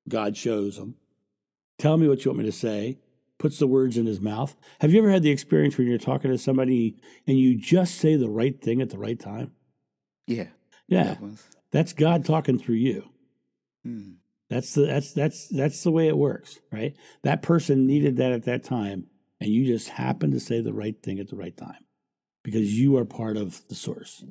God 0.10 0.36
shows 0.36 0.78
him. 0.78 0.96
Tell 1.80 1.96
me 1.96 2.10
what 2.10 2.26
you 2.26 2.32
want 2.32 2.39
me 2.39 2.46
to 2.46 2.52
say. 2.52 3.00
Puts 3.39 3.60
the 3.60 3.67
words 3.67 3.98
in 3.98 4.06
his 4.06 4.19
mouth. 4.19 4.54
Have 4.82 4.91
you 4.91 5.00
ever 5.00 5.12
had 5.12 5.24
the 5.24 5.32
experience 5.32 5.78
when 5.78 5.88
you're 5.88 5.98
talking 5.98 6.30
to 6.30 6.38
somebody 6.38 6.98
and 7.26 7.39
you 7.39 7.58
just 7.58 7.96
say 7.96 8.17
the 8.17 8.30
right 8.30 8.62
thing 8.62 8.82
at 8.82 8.89
the 8.89 9.00
right 9.00 9.17
time? 9.17 9.54
Yeah. 10.28 10.48
Yeah. 10.88 11.04
that 11.04 11.38
That's 11.72 11.93
God 11.93 12.26
talking 12.26 12.60
through 12.60 12.76
you. 12.76 13.12
Mm. 13.88 14.15
That's 14.54 14.76
the 14.76 14.86
that's 14.86 15.13
that's 15.13 15.48
that's 15.48 15.82
the 15.82 15.89
way 15.89 16.08
it 16.08 16.16
works, 16.16 16.60
right? 16.72 16.96
That 17.24 17.42
person 17.42 17.88
needed 17.88 18.18
that 18.18 18.32
at 18.34 18.44
that 18.44 18.63
time, 18.63 19.08
and 19.42 19.50
you 19.50 19.66
just 19.66 19.89
happened 19.89 20.34
to 20.34 20.39
say 20.39 20.62
the 20.62 20.74
right 20.74 20.96
thing 21.02 21.18
at 21.20 21.28
the 21.30 21.36
right 21.36 21.58
time 21.58 21.84
because 22.44 22.78
you 22.80 22.96
are 22.98 23.04
part 23.06 23.36
of 23.36 23.68
the 23.68 23.74
source. 23.74 24.24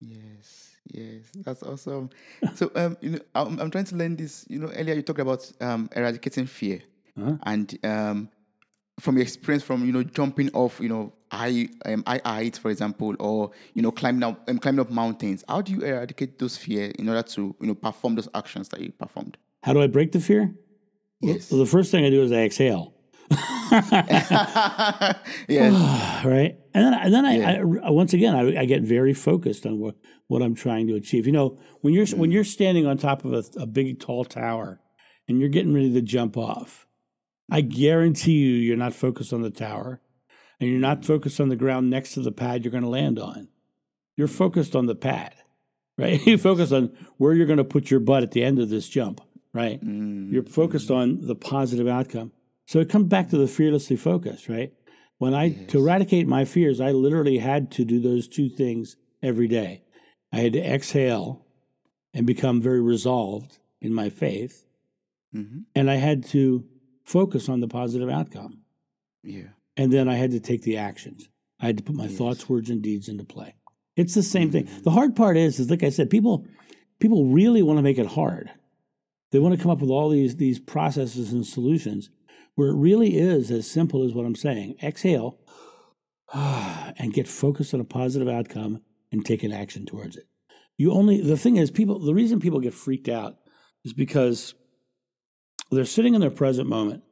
Yes, 0.00 0.76
yes, 0.86 1.24
that's 1.34 1.64
awesome. 1.64 2.10
so, 2.54 2.70
um, 2.76 2.96
you 3.00 3.10
know, 3.10 3.18
I'm, 3.34 3.58
I'm 3.58 3.70
trying 3.72 3.86
to 3.86 3.96
learn 3.96 4.14
this. 4.14 4.46
You 4.48 4.60
know, 4.60 4.68
earlier 4.68 4.94
you 4.94 5.02
talked 5.02 5.18
about 5.18 5.50
um, 5.60 5.90
eradicating 5.96 6.46
fear, 6.46 6.80
Huh? 7.18 7.38
and 7.42 7.76
um, 7.82 8.28
from 8.98 9.16
your 9.16 9.22
experience, 9.22 9.62
from 9.62 9.84
you 9.84 9.92
know, 9.92 10.02
jumping 10.02 10.50
off, 10.54 10.80
you 10.80 10.88
know, 10.88 11.12
high, 11.30 11.68
um, 11.86 12.02
high 12.06 12.20
heights, 12.24 12.58
for 12.58 12.70
example, 12.70 13.14
or 13.20 13.50
you 13.74 13.82
know, 13.82 13.90
climbing 13.90 14.22
up, 14.22 14.48
um, 14.48 14.58
climbing 14.58 14.80
up 14.80 14.90
mountains. 14.90 15.44
How 15.48 15.60
do 15.62 15.72
you 15.72 15.82
eradicate 15.82 16.38
those 16.38 16.56
fear 16.56 16.92
in 16.98 17.08
order 17.08 17.22
to 17.22 17.56
you 17.60 17.66
know 17.66 17.74
perform 17.74 18.14
those 18.16 18.28
actions 18.34 18.68
that 18.70 18.80
you 18.80 18.92
performed? 18.92 19.36
How 19.62 19.72
do 19.72 19.82
I 19.82 19.86
break 19.86 20.12
the 20.12 20.20
fear? 20.20 20.54
Yes. 21.20 21.50
Well, 21.50 21.60
the 21.60 21.66
first 21.66 21.90
thing 21.90 22.04
I 22.04 22.10
do 22.10 22.22
is 22.22 22.30
I 22.30 22.42
exhale, 22.42 22.94
yes. 25.48 26.24
right? 26.24 26.56
And 26.74 26.84
then, 26.84 26.94
and 26.94 27.14
then 27.14 27.24
I, 27.26 27.36
Yeah. 27.36 27.62
I 27.84 27.90
once 27.90 28.12
again 28.12 28.34
I, 28.34 28.60
I 28.60 28.64
get 28.64 28.82
very 28.82 29.14
focused 29.14 29.66
on 29.66 29.78
what, 29.78 29.96
what 30.28 30.42
I'm 30.42 30.54
trying 30.54 30.86
to 30.88 30.94
achieve. 30.94 31.26
You 31.26 31.32
know, 31.32 31.58
when 31.80 31.94
you're 31.94 32.06
when 32.08 32.30
you're 32.30 32.44
standing 32.44 32.86
on 32.86 32.98
top 32.98 33.24
of 33.24 33.32
a, 33.32 33.44
a 33.60 33.66
big 33.66 34.00
tall 34.00 34.24
tower 34.24 34.80
and 35.28 35.40
you're 35.40 35.48
getting 35.48 35.74
ready 35.74 35.92
to 35.92 36.02
jump 36.02 36.36
off, 36.36 36.86
I 37.50 37.60
guarantee 37.62 38.32
you 38.32 38.54
you're 38.54 38.76
not 38.76 38.94
focused 38.94 39.32
on 39.32 39.42
the 39.42 39.50
tower, 39.50 40.00
and 40.60 40.68
you're 40.70 40.78
not 40.80 41.04
focused 41.04 41.40
on 41.40 41.48
the 41.48 41.56
ground 41.56 41.88
next 41.90 42.14
to 42.14 42.20
the 42.20 42.32
pad 42.32 42.64
you're 42.64 42.72
going 42.72 42.82
to 42.84 42.88
land 42.90 43.18
on. 43.18 43.48
You're 44.16 44.28
focused 44.28 44.74
on 44.76 44.86
the 44.86 44.94
pad, 44.94 45.34
right? 45.98 46.24
you 46.26 46.36
focus 46.38 46.72
on 46.72 46.90
where 47.16 47.32
you're 47.34 47.46
going 47.46 47.58
to 47.58 47.64
put 47.64 47.90
your 47.90 48.00
butt 48.00 48.22
at 48.22 48.32
the 48.32 48.42
end 48.44 48.58
of 48.58 48.68
this 48.68 48.88
jump, 48.88 49.20
right? 49.52 49.82
Mm. 49.84 50.32
You're 50.32 50.42
focused 50.44 50.90
on 50.90 51.26
the 51.26 51.34
positive 51.36 51.86
outcome. 51.88 52.32
So 52.66 52.80
it 52.80 52.90
comes 52.90 53.06
back 53.08 53.30
to 53.30 53.38
the 53.38 53.46
fearlessly 53.48 53.96
focused, 53.96 54.48
right? 54.48 54.72
When 55.18 55.34
I 55.34 55.50
to 55.68 55.78
eradicate 55.78 56.28
my 56.28 56.44
fears, 56.44 56.80
I 56.80 56.92
literally 56.92 57.38
had 57.38 57.70
to 57.72 57.84
do 57.84 57.98
those 58.00 58.28
two 58.28 58.48
things 58.48 58.96
every 59.22 59.48
day. 59.48 59.82
I 60.32 60.40
had 60.40 60.52
to 60.52 60.60
exhale 60.60 61.46
and 62.12 62.26
become 62.26 62.60
very 62.60 62.80
resolved 62.82 63.58
in 63.80 63.94
my 63.94 64.10
faith, 64.10 64.64
Mhm. 65.34 65.64
and 65.74 65.90
I 65.90 65.96
had 65.96 66.24
to 66.26 66.64
focus 67.08 67.48
on 67.48 67.60
the 67.60 67.68
positive 67.68 68.10
outcome. 68.10 68.60
Yeah. 69.22 69.48
And 69.76 69.92
then 69.92 70.08
I 70.08 70.14
had 70.14 70.32
to 70.32 70.40
take 70.40 70.62
the 70.62 70.76
actions. 70.76 71.28
I 71.60 71.66
had 71.66 71.78
to 71.78 71.82
put 71.82 71.96
my 71.96 72.06
thoughts, 72.06 72.48
words, 72.48 72.68
and 72.70 72.82
deeds 72.82 73.08
into 73.08 73.24
play. 73.24 73.54
It's 73.96 74.14
the 74.14 74.22
same 74.22 74.50
thing. 74.50 74.66
Mm-hmm. 74.66 74.82
The 74.82 74.90
hard 74.90 75.16
part 75.16 75.36
is, 75.36 75.58
is 75.58 75.70
like 75.70 75.82
I 75.82 75.88
said, 75.88 76.10
people 76.10 76.46
people 77.00 77.26
really 77.26 77.62
want 77.62 77.78
to 77.78 77.82
make 77.82 77.98
it 77.98 78.06
hard. 78.06 78.50
They 79.32 79.38
want 79.38 79.56
to 79.56 79.60
come 79.60 79.70
up 79.70 79.80
with 79.80 79.90
all 79.90 80.10
these 80.10 80.36
these 80.36 80.58
processes 80.58 81.32
and 81.32 81.46
solutions 81.46 82.10
where 82.54 82.68
it 82.68 82.76
really 82.76 83.16
is 83.16 83.50
as 83.50 83.70
simple 83.70 84.04
as 84.04 84.12
what 84.12 84.26
I'm 84.26 84.36
saying. 84.36 84.76
Exhale 84.82 85.38
and 86.34 87.12
get 87.12 87.26
focused 87.26 87.74
on 87.74 87.80
a 87.80 87.84
positive 87.84 88.28
outcome 88.28 88.82
and 89.10 89.24
take 89.24 89.42
an 89.42 89.52
action 89.52 89.86
towards 89.86 90.16
it. 90.16 90.24
You 90.76 90.92
only 90.92 91.20
the 91.20 91.36
thing 91.36 91.56
is 91.56 91.70
people 91.70 91.98
the 91.98 92.14
reason 92.14 92.38
people 92.38 92.60
get 92.60 92.74
freaked 92.74 93.08
out 93.08 93.36
is 93.84 93.92
because 93.92 94.54
they're 95.70 95.84
sitting 95.84 96.14
in 96.14 96.20
their 96.20 96.30
present 96.30 96.68
moment 96.68 97.02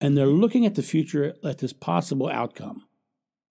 and 0.00 0.16
they're 0.16 0.26
looking 0.26 0.66
at 0.66 0.74
the 0.74 0.82
future 0.82 1.34
at 1.44 1.58
this 1.58 1.72
possible 1.72 2.28
outcome. 2.28 2.86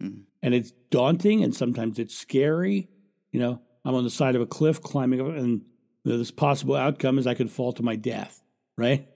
Mhm. 0.01 0.23
And 0.41 0.53
it's 0.53 0.71
daunting 0.89 1.43
and 1.43 1.53
sometimes 1.53 1.99
it's 1.99 2.15
scary. 2.15 2.89
You 3.31 3.39
know, 3.39 3.61
I'm 3.85 3.95
on 3.95 4.03
the 4.03 4.09
side 4.09 4.35
of 4.35 4.41
a 4.41 4.47
cliff 4.47 4.81
climbing 4.81 5.21
up 5.21 5.27
and 5.27 5.61
this 6.03 6.31
possible 6.31 6.75
outcome 6.75 7.17
is 7.19 7.27
I 7.27 7.33
could 7.33 7.51
fall 7.51 7.73
to 7.73 7.83
my 7.83 7.95
death, 7.95 8.41
right? 8.77 9.07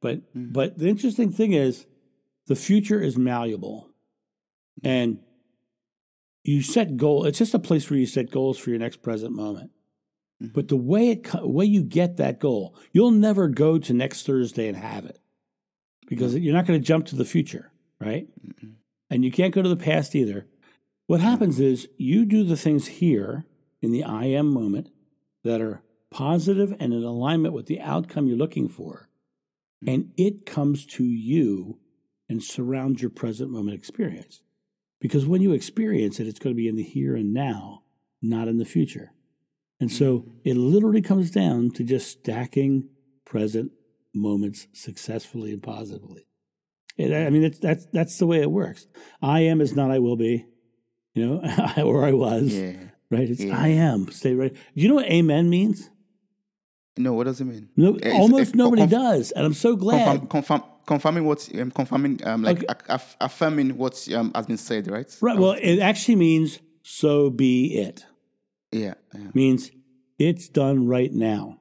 But 0.00 0.22
but 0.34 0.78
the 0.78 0.88
interesting 0.88 1.30
thing 1.30 1.52
is 1.52 1.86
the 2.46 2.56
future 2.56 3.00
is 3.00 3.16
malleable. 3.16 3.88
And 4.82 5.20
you 6.44 6.62
set 6.62 6.96
goal, 6.96 7.24
it's 7.24 7.38
just 7.38 7.54
a 7.54 7.58
place 7.58 7.88
where 7.88 7.98
you 7.98 8.06
set 8.06 8.30
goals 8.30 8.58
for 8.58 8.70
your 8.70 8.78
next 8.78 9.02
present 9.02 9.32
moment. 9.32 9.70
Mm-hmm. 10.42 10.52
But 10.54 10.68
the 10.68 10.76
way 10.76 11.10
it 11.10 11.28
way 11.34 11.64
you 11.64 11.82
get 11.82 12.16
that 12.16 12.40
goal, 12.40 12.74
you'll 12.92 13.12
never 13.12 13.48
go 13.48 13.78
to 13.78 13.92
next 13.92 14.26
Thursday 14.26 14.68
and 14.68 14.76
have 14.76 15.04
it 15.04 15.20
because 16.08 16.34
you're 16.34 16.54
not 16.54 16.66
going 16.66 16.80
to 16.80 16.86
jump 16.86 17.06
to 17.06 17.16
the 17.16 17.24
future, 17.24 17.72
right? 18.00 18.28
And 19.08 19.24
you 19.24 19.30
can't 19.30 19.54
go 19.54 19.62
to 19.62 19.68
the 19.68 19.76
past 19.76 20.14
either. 20.14 20.46
What 21.06 21.20
happens 21.20 21.60
is 21.60 21.88
you 21.96 22.24
do 22.24 22.44
the 22.44 22.56
things 22.56 22.86
here 22.86 23.44
in 23.80 23.92
the 23.92 24.04
I 24.04 24.24
am 24.24 24.52
moment 24.52 24.90
that 25.44 25.60
are 25.60 25.82
positive 26.10 26.74
and 26.78 26.92
in 26.92 27.02
alignment 27.02 27.54
with 27.54 27.66
the 27.66 27.80
outcome 27.80 28.26
you're 28.26 28.36
looking 28.36 28.68
for, 28.68 29.08
mm-hmm. 29.82 29.94
and 29.94 30.12
it 30.16 30.46
comes 30.46 30.84
to 30.86 31.04
you 31.04 31.78
and 32.28 32.42
surrounds 32.42 33.02
your 33.02 33.10
present 33.10 33.50
moment 33.50 33.76
experience. 33.76 34.42
Because 35.00 35.26
when 35.26 35.42
you 35.42 35.52
experience 35.52 36.20
it, 36.20 36.26
it's 36.26 36.38
going 36.38 36.54
to 36.54 36.60
be 36.60 36.68
in 36.68 36.76
the 36.76 36.82
here 36.82 37.16
and 37.16 37.34
now, 37.34 37.82
not 38.22 38.48
in 38.48 38.58
the 38.58 38.64
future. 38.64 39.12
And 39.82 39.90
so 39.90 40.24
it 40.44 40.56
literally 40.56 41.02
comes 41.02 41.32
down 41.32 41.70
to 41.72 41.82
just 41.82 42.06
stacking 42.20 42.88
present 43.24 43.72
moments 44.14 44.68
successfully 44.72 45.50
and 45.52 45.60
positively. 45.62 46.22
It, 46.96 47.12
I 47.12 47.30
mean, 47.30 47.42
it's, 47.42 47.58
that's 47.58 47.86
that's 47.92 48.16
the 48.18 48.26
way 48.26 48.40
it 48.42 48.50
works. 48.50 48.86
I 49.20 49.40
am 49.40 49.60
is 49.60 49.74
not 49.74 49.90
I 49.90 49.98
will 49.98 50.14
be, 50.16 50.46
you 51.14 51.26
know, 51.26 51.36
or 51.84 52.04
I 52.06 52.12
was, 52.12 52.54
Yeah. 52.54 52.74
right? 53.10 53.28
It's 53.28 53.40
Yeah. 53.42 53.58
I 53.58 53.68
am. 53.68 54.10
Stay 54.12 54.34
right. 54.34 54.52
Do 54.54 54.58
you 54.82 54.88
know 54.88 54.94
what 54.94 55.06
amen 55.06 55.50
means? 55.50 55.90
No, 56.96 57.14
what 57.14 57.24
does 57.24 57.40
it 57.40 57.46
mean? 57.46 57.68
No, 57.76 57.96
It's- 57.96 58.14
almost 58.14 58.42
it's 58.42 58.54
nobody 58.54 58.82
conf- 58.82 58.90
does, 58.92 59.30
and 59.32 59.44
I'm 59.46 59.54
so 59.54 59.74
glad. 59.74 60.04
Confirm, 60.04 60.28
confirm, 60.28 60.62
confirming 60.86 61.24
what, 61.24 61.48
um, 61.58 61.70
confirming, 61.72 62.20
um, 62.24 62.42
like 62.42 62.58
Okay. 62.58 62.66
aff- 62.68 62.88
aff- 62.88 63.16
affirming 63.20 63.76
what 63.78 63.96
um, 64.14 64.30
has 64.34 64.46
been 64.46 64.58
said, 64.58 64.88
right? 64.88 65.10
Right. 65.22 65.38
Well, 65.38 65.56
it 65.60 65.78
actually 65.80 66.16
means 66.16 66.60
so 66.82 67.30
be 67.30 67.74
it. 67.78 68.04
Yeah. 68.72 68.94
yeah. 69.14 69.28
Means 69.34 69.70
it's 70.18 70.48
done 70.48 70.86
right 70.86 71.12
now, 71.12 71.60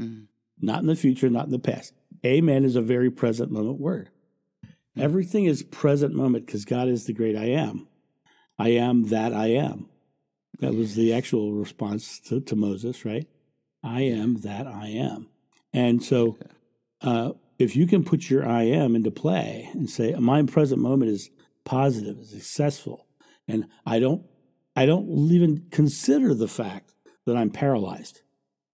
Mhm. 0.00 0.26
not 0.60 0.80
in 0.80 0.86
the 0.86 0.96
future, 0.96 1.30
not 1.30 1.46
in 1.46 1.52
the 1.52 1.58
past. 1.58 1.94
Amen 2.24 2.64
is 2.64 2.76
a 2.76 2.80
very 2.82 3.10
present 3.10 3.50
moment 3.50 3.78
word. 3.80 4.10
Everything 4.96 5.44
is 5.44 5.62
present 5.62 6.14
moment 6.14 6.46
because 6.46 6.64
God 6.64 6.88
is 6.88 7.04
the 7.06 7.12
great 7.12 7.36
I 7.36 7.46
am. 7.46 7.88
I 8.58 8.70
am 8.70 9.04
that 9.08 9.32
I 9.32 9.48
am. 9.48 9.88
That 10.60 10.74
was 10.74 10.94
the 10.94 11.12
actual 11.12 11.52
response 11.52 12.20
to, 12.20 12.40
to 12.40 12.56
Moses, 12.56 13.04
right? 13.04 13.28
I 13.82 14.02
am 14.02 14.36
that 14.42 14.66
I 14.66 14.88
am. 14.88 15.28
And 15.72 16.02
so 16.02 16.38
uh, 17.00 17.32
if 17.58 17.74
you 17.76 17.86
can 17.86 18.04
put 18.04 18.30
your 18.30 18.46
I 18.48 18.62
am 18.62 18.94
into 18.94 19.10
play 19.10 19.68
and 19.72 19.90
say, 19.90 20.14
my 20.14 20.42
present 20.44 20.80
moment 20.80 21.10
is 21.10 21.30
positive, 21.64 22.18
is 22.18 22.30
successful, 22.30 23.06
and 23.48 23.66
I 23.84 23.98
don't 23.98 24.24
I 24.76 24.86
don't 24.86 25.30
even 25.30 25.66
consider 25.70 26.34
the 26.34 26.48
fact 26.48 26.94
that 27.26 27.36
I'm 27.36 27.50
paralyzed. 27.50 28.22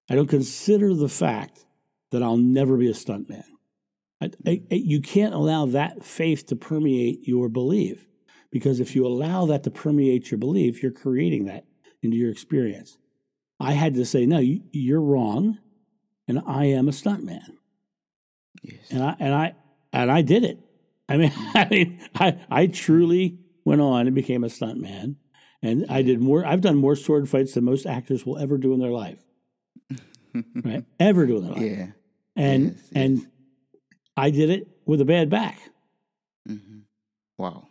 I 0.09 0.15
don't 0.15 0.29
consider 0.29 0.95
the 0.95 1.09
fact 1.09 1.67
that 2.11 2.23
I'll 2.23 2.37
never 2.37 2.77
be 2.77 2.89
a 2.89 2.95
stuntman. 2.95 3.45
I, 4.21 4.31
I, 4.47 4.63
you 4.71 5.01
can't 5.01 5.35
allow 5.35 5.67
that 5.67 6.05
faith 6.05 6.47
to 6.47 6.57
permeate 6.57 7.27
your 7.27 7.49
belief 7.49 8.07
because 8.51 8.81
if 8.81 8.95
you 8.95 9.07
allow 9.07 9.47
that 9.47 9.63
to 9.65 9.71
permeate 9.71 10.31
your 10.31 10.39
belief, 10.39 10.83
you're 10.83 10.93
creating 10.93 11.47
that 11.47 11.65
into 12.03 12.17
your 12.17 12.31
experience. 12.31 12.99
I 13.59 13.73
had 13.73 13.95
to 13.95 14.05
say, 14.05 14.27
no, 14.27 14.39
you, 14.39 14.63
you're 14.73 15.01
wrong, 15.01 15.59
and 16.27 16.43
I 16.47 16.67
am 16.67 16.89
a 16.89 16.93
stuntman. 16.93 17.57
Yes. 18.63 18.81
and 18.91 19.03
I 19.03 19.17
and 19.19 19.35
I 19.35 19.55
and 19.93 20.11
I 20.11 20.23
did 20.23 20.45
it. 20.45 20.59
I 21.09 21.17
mean, 21.17 21.33
I 21.55 21.69
mean, 21.71 22.01
I 22.15 22.39
I 22.51 22.67
truly 22.67 23.39
went 23.65 23.81
on 23.81 24.07
and 24.07 24.15
became 24.15 24.45
a 24.45 24.49
stuntman, 24.49 25.17
and 25.63 25.87
I 25.89 26.03
did 26.03 26.21
more. 26.21 26.45
I've 26.45 26.61
done 26.61 26.77
more 26.77 26.97
sword 26.97 27.29
fights 27.29 27.55
than 27.55 27.65
most 27.65 27.87
actors 27.87 28.25
will 28.27 28.39
ever 28.39 28.57
do 28.59 28.73
in 28.73 28.81
their 28.81 28.91
life, 28.91 29.19
right? 30.65 30.85
Ever 30.99 31.27
do 31.27 31.39
in 31.39 31.45
their 31.45 31.53
life. 31.53 31.63
Yeah. 31.63 31.87
And 32.37 32.65
Yes, 32.65 32.75
yes. 32.77 32.91
and 32.95 33.27
I 34.17 34.31
did 34.31 34.51
it 34.51 34.69
with 34.87 35.01
a 35.01 35.05
bad 35.05 35.29
back. 35.31 35.59
Wow. 37.39 37.69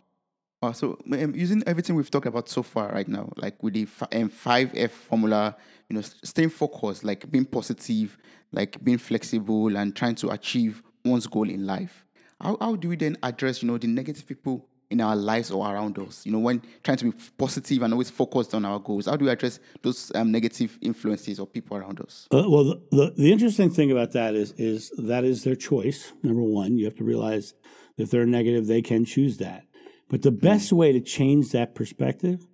Wow. 0.62 0.72
So 0.72 0.98
um, 1.12 1.34
using 1.34 1.62
everything 1.66 1.96
we've 1.96 2.10
talked 2.10 2.26
about 2.26 2.48
so 2.48 2.62
far 2.62 2.90
right 2.92 3.08
now, 3.08 3.30
like 3.36 3.62
with 3.62 3.74
the 3.74 3.86
um, 4.12 4.28
five 4.28 4.70
F 4.74 4.90
formula, 4.90 5.56
you 5.88 5.96
know, 5.96 6.02
staying 6.02 6.50
focused, 6.50 7.04
like 7.04 7.30
being 7.30 7.44
positive, 7.46 8.18
like 8.52 8.82
being 8.82 8.98
flexible, 8.98 9.76
and 9.76 9.94
trying 9.94 10.14
to 10.16 10.30
achieve 10.30 10.82
one's 11.04 11.26
goal 11.26 11.48
in 11.48 11.66
life. 11.66 12.04
How 12.40 12.56
how 12.60 12.76
do 12.76 12.88
we 12.88 12.96
then 12.96 13.16
address, 13.22 13.62
you 13.62 13.68
know, 13.68 13.78
the 13.78 13.86
negative 13.86 14.26
people 14.26 14.66
in 14.90 15.00
our 15.00 15.16
lives 15.16 15.50
or 15.50 15.66
around 15.66 15.98
us? 15.98 16.26
You 16.26 16.32
know, 16.32 16.38
when 16.38 16.62
trying 16.82 16.98
to 16.98 17.12
be 17.12 17.18
positive 17.38 17.82
and 17.82 17.92
always 17.92 18.10
focused 18.10 18.54
on 18.54 18.64
our 18.64 18.78
goals, 18.78 19.06
how 19.06 19.16
do 19.16 19.24
we 19.24 19.30
address 19.30 19.60
those 19.82 20.12
um, 20.14 20.30
negative 20.30 20.78
influences 20.82 21.40
or 21.40 21.46
people 21.46 21.76
around 21.76 22.00
us? 22.00 22.26
Uh, 22.32 22.44
well, 22.46 22.64
the, 22.64 22.82
the 22.90 23.14
the 23.16 23.32
interesting 23.32 23.70
thing 23.70 23.90
about 23.90 24.12
that 24.12 24.34
is 24.34 24.52
is 24.52 24.90
that 24.98 25.24
is 25.24 25.44
their 25.44 25.56
choice. 25.56 26.12
Number 26.22 26.42
one, 26.42 26.76
you 26.76 26.84
have 26.84 26.96
to 26.96 27.04
realize 27.04 27.54
that 27.96 28.04
if 28.04 28.10
they're 28.10 28.26
negative, 28.26 28.66
they 28.66 28.82
can 28.82 29.04
choose 29.04 29.38
that. 29.38 29.64
But 30.08 30.22
the 30.22 30.32
best 30.32 30.72
way 30.72 30.90
to 30.92 31.00
change 31.00 31.52
that 31.52 31.74
perspective 31.74 32.46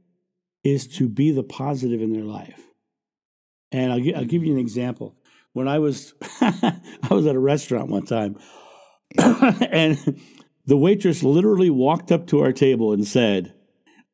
is 0.62 0.86
to 0.98 1.08
be 1.08 1.30
the 1.30 1.42
positive 1.42 2.02
in 2.02 2.12
their 2.12 2.24
life. 2.24 2.60
And 3.72 3.92
I'll, 3.92 4.00
gi- 4.00 4.14
I'll 4.14 4.24
give 4.24 4.44
you 4.44 4.52
an 4.52 4.58
example. 4.58 5.16
When 5.52 5.68
I 5.68 5.78
was 5.78 6.12
I 6.40 6.80
was 7.10 7.26
at 7.26 7.34
a 7.34 7.40
restaurant 7.40 7.88
one 7.88 8.04
time, 8.04 8.36
and 9.18 10.20
the 10.66 10.76
waitress 10.76 11.22
literally 11.22 11.70
walked 11.70 12.10
up 12.10 12.26
to 12.28 12.40
our 12.40 12.52
table 12.52 12.92
and 12.92 13.06
said, 13.06 13.54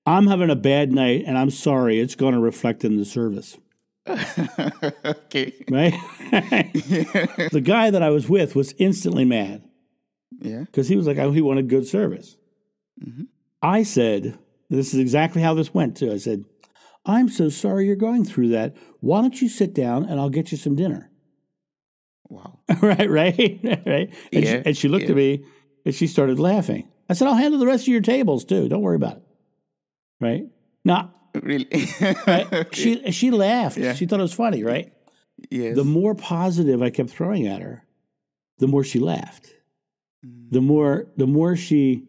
"I'm 0.07 0.27
having 0.27 0.51
a 0.51 0.57
bad 0.57 0.93
night, 0.93 1.25
and 1.27 1.39
I'm 1.39 1.51
sorry. 1.51 1.99
It's 2.01 2.15
going 2.15 2.35
to 2.35 2.41
reflect 2.41 2.85
in 2.85 2.97
the 2.97 3.05
service." 3.05 3.59
okay. 4.09 5.53
right? 5.71 5.93
the 7.53 7.63
guy 7.63 7.91
that 7.91 8.03
I 8.03 8.11
was 8.11 8.29
with 8.29 8.57
was 8.57 8.75
instantly 8.79 9.25
mad 9.25 9.63
Yeah. 10.41 10.61
because 10.65 10.89
he 10.89 10.97
was 10.97 11.07
like, 11.07 11.19
oh, 11.19 11.31
he 11.31 11.41
wanted 11.41 11.69
good 11.69 11.87
service. 11.87 12.37
Mm-hmm. 13.01 13.23
I 13.63 13.85
said, 13.85 14.39
this 14.69 14.93
is 14.93 14.99
exactly 14.99 15.41
how 15.41 15.55
this 15.55 15.73
went 15.73 15.97
too. 15.97 16.13
I 16.13 16.17
said, 16.17 16.45
I'm 17.07 17.29
so 17.29 17.49
sorry 17.49 17.87
you're 17.87 17.95
going 17.95 18.25
through 18.25 18.49
that. 18.49 18.77
Why 19.01 19.21
don't 19.21 19.41
you 19.41 19.49
sit 19.49 19.73
down 19.73 20.05
and 20.05 20.19
I'll 20.19 20.31
get 20.31 20.51
you 20.51 20.59
some 20.59 20.75
dinner? 20.75 21.11
Wow. 22.29 22.59
right, 22.83 23.09
right, 23.09 23.61
right. 23.87 24.13
And, 24.33 24.45
she, 24.45 24.51
Yeah, 24.51 24.63
and 24.67 24.77
she 24.77 24.89
looked 24.89 25.05
yeah. 25.05 25.11
at 25.11 25.17
me 25.17 25.45
and 25.85 25.95
she 25.95 26.07
started 26.07 26.39
laughing. 26.39 26.89
I 27.09 27.15
said, 27.15 27.29
I'll 27.29 27.35
handle 27.35 27.61
the 27.61 27.67
rest 27.67 27.85
of 27.85 27.89
your 27.89 28.01
tables 28.01 28.45
too. 28.45 28.69
Don't 28.69 28.83
worry 28.83 28.97
about 28.97 29.17
it. 29.17 29.23
Right? 30.21 30.47
Now, 30.85 31.13
Really? 31.35 31.67
she 32.73 33.11
she 33.13 33.31
laughed. 33.31 33.79
Yeah. 33.79 33.95
She 33.95 34.07
thought 34.07 34.21
it 34.21 34.23
was 34.23 34.35
funny, 34.35 34.63
right? 34.63 34.93
yes. 35.51 35.77
the 35.77 35.85
more 35.85 36.15
positive 36.15 36.83
I 36.83 36.91
kept 36.91 37.11
throwing 37.11 37.47
at 37.47 37.63
her, 37.63 37.85
the 38.59 38.69
more 38.69 38.85
she 38.85 38.99
laughed. 38.99 39.55
Mm. 40.25 40.51
The 40.51 40.61
more 40.61 41.07
the 41.17 41.27
more 41.27 41.57
she 41.57 42.05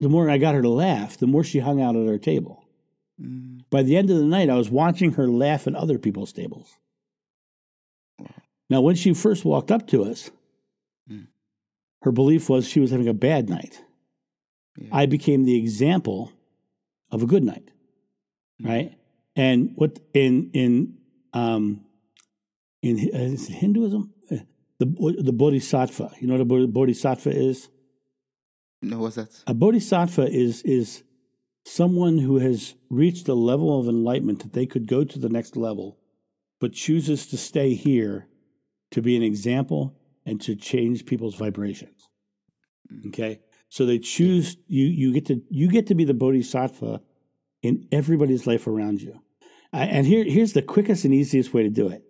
the 0.00 0.08
more 0.08 0.30
I 0.30 0.38
got 0.38 0.54
her 0.54 0.62
to 0.62 0.68
laugh, 0.68 1.16
the 1.16 1.26
more 1.26 1.42
she 1.42 1.58
hung 1.58 1.80
out 1.80 1.96
at 1.96 2.08
our 2.08 2.18
table. 2.18 2.64
Mm. 3.20 3.62
By 3.70 3.82
the 3.82 3.96
end 3.96 4.10
of 4.10 4.18
the 4.18 4.24
night, 4.24 4.50
I 4.50 4.56
was 4.56 4.70
watching 4.70 5.12
her 5.12 5.26
laugh 5.26 5.66
at 5.66 5.74
other 5.74 5.98
people's 5.98 6.32
tables. 6.32 6.76
Now, 8.68 8.80
when 8.80 8.94
she 8.96 9.14
first 9.14 9.44
walked 9.44 9.70
up 9.70 9.86
to 9.88 10.04
us. 10.04 10.30
Her 12.06 12.12
belief 12.12 12.48
was 12.48 12.68
she 12.68 12.78
was 12.78 12.92
having 12.92 13.08
a 13.08 13.12
bad 13.28 13.50
night. 13.50 13.82
Yeah. 14.78 14.88
I 14.92 15.06
became 15.06 15.44
the 15.44 15.56
example 15.56 16.30
of 17.10 17.22
a 17.22 17.26
good 17.26 17.42
night, 17.42 17.68
Mm. 18.62 18.68
right? 18.68 18.90
And 19.34 19.72
what 19.74 19.98
in 20.14 20.50
in 20.62 20.72
um, 21.32 21.64
in 22.80 22.94
uh, 23.12 23.34
is 23.34 23.50
it 23.50 23.54
Hinduism, 23.54 24.04
the 24.78 24.86
the 25.28 25.32
bodhisattva. 25.32 26.06
You 26.20 26.28
know 26.28 26.36
what 26.44 26.62
a 26.62 26.66
bodhisattva 26.78 27.30
is? 27.30 27.68
No, 28.82 29.00
what's 29.00 29.16
that? 29.16 29.30
A 29.48 29.54
bodhisattva 29.54 30.24
is 30.44 30.62
is 30.62 31.02
someone 31.64 32.18
who 32.18 32.38
has 32.38 32.74
reached 32.88 33.26
a 33.28 33.34
level 33.50 33.80
of 33.80 33.88
enlightenment 33.88 34.38
that 34.44 34.52
they 34.52 34.66
could 34.72 34.86
go 34.86 35.02
to 35.12 35.18
the 35.18 35.32
next 35.38 35.56
level, 35.56 35.98
but 36.60 36.72
chooses 36.72 37.26
to 37.26 37.36
stay 37.36 37.74
here 37.74 38.28
to 38.92 39.02
be 39.02 39.16
an 39.16 39.24
example 39.32 39.82
and 40.28 40.40
to 40.46 40.54
change 40.54 41.06
people's 41.06 41.36
vibrations. 41.36 41.95
Mm. 42.92 43.08
Okay, 43.08 43.40
so 43.68 43.86
they 43.86 43.98
choose 43.98 44.56
you. 44.66 44.86
You 44.86 45.12
get 45.12 45.26
to 45.26 45.42
you 45.50 45.68
get 45.68 45.86
to 45.88 45.94
be 45.94 46.04
the 46.04 46.14
bodhisattva 46.14 47.00
in 47.62 47.88
everybody's 47.92 48.46
life 48.46 48.66
around 48.66 49.02
you. 49.02 49.20
And 49.72 50.06
here 50.06 50.24
here's 50.24 50.52
the 50.52 50.62
quickest 50.62 51.04
and 51.04 51.12
easiest 51.12 51.52
way 51.52 51.62
to 51.62 51.70
do 51.70 51.88
it. 51.88 52.02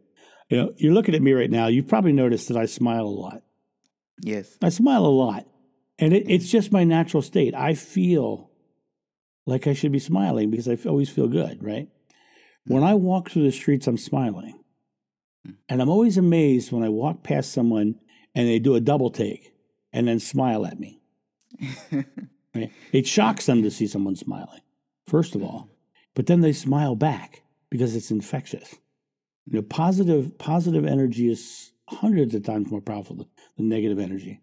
You 0.49 0.57
know, 0.57 0.73
you're 0.77 0.95
looking 0.95 1.15
at 1.15 1.23
me 1.23 1.33
right 1.33 1.51
now. 1.51 1.67
You've 1.67 1.89
probably 1.89 2.13
noticed 2.13 2.49
that 2.49 2.57
I 2.57 2.67
smile 2.67 3.05
a 3.05 3.09
lot. 3.09 3.43
Yes. 4.23 4.57
I 4.63 4.69
smile 4.69 5.05
a 5.05 5.09
lot. 5.09 5.47
And 5.99 6.13
it, 6.13 6.31
it's 6.31 6.47
mm. 6.47 6.51
just 6.51 6.73
my 6.73 6.85
natural 6.85 7.23
state. 7.23 7.55
I 7.55 7.75
feel 7.75 8.51
like 9.47 9.67
I 9.67 9.73
should 9.73 9.93
be 9.93 9.99
smiling 9.99 10.51
because 10.51 10.69
I 10.69 10.79
always 10.89 11.11
feel 11.11 11.29
good, 11.29 11.63
right? 11.63 11.89
When 12.67 12.83
mm. 12.83 12.87
I 12.87 12.95
walk 12.95 13.31
through 13.31 13.45
the 13.45 13.53
streets, 13.53 13.87
I'm 13.87 13.97
smiling. 13.97 14.63
And 15.69 15.81
I'm 15.81 15.89
always 15.89 16.19
amazed 16.19 16.73
when 16.73 16.83
I 16.83 16.89
walk 16.89 17.23
past 17.23 17.53
someone 17.53 17.97
and 18.35 18.49
they 18.49 18.59
do 18.59 18.75
a 18.75 18.81
double 18.81 19.11
take 19.11 19.53
and 19.97 20.07
then 20.07 20.21
smile 20.21 20.65
at 20.67 20.79
me. 20.79 21.01
Right? 22.55 22.73
It 22.91 23.07
shocks 23.07 23.45
them 23.45 23.63
to 23.65 23.71
see 23.71 23.87
someone 23.87 24.17
smiling, 24.17 24.63
first 25.07 25.35
of 25.35 25.43
all. 25.43 25.69
But 26.15 26.25
then 26.25 26.41
they 26.41 26.55
smile 26.55 26.97
back 26.97 27.43
because 27.69 27.95
it's 27.95 28.11
infectious. 28.11 28.77
You 29.45 29.57
know, 29.57 29.63
positive 29.63 30.39
positive 30.39 30.87
energy 30.87 31.29
is 31.29 31.73
hundreds 31.87 32.35
of 32.35 32.45
times 32.45 32.71
more 32.71 32.81
powerful 32.81 33.17
than, 33.17 33.69
negative 33.69 33.99
energy. 33.99 34.41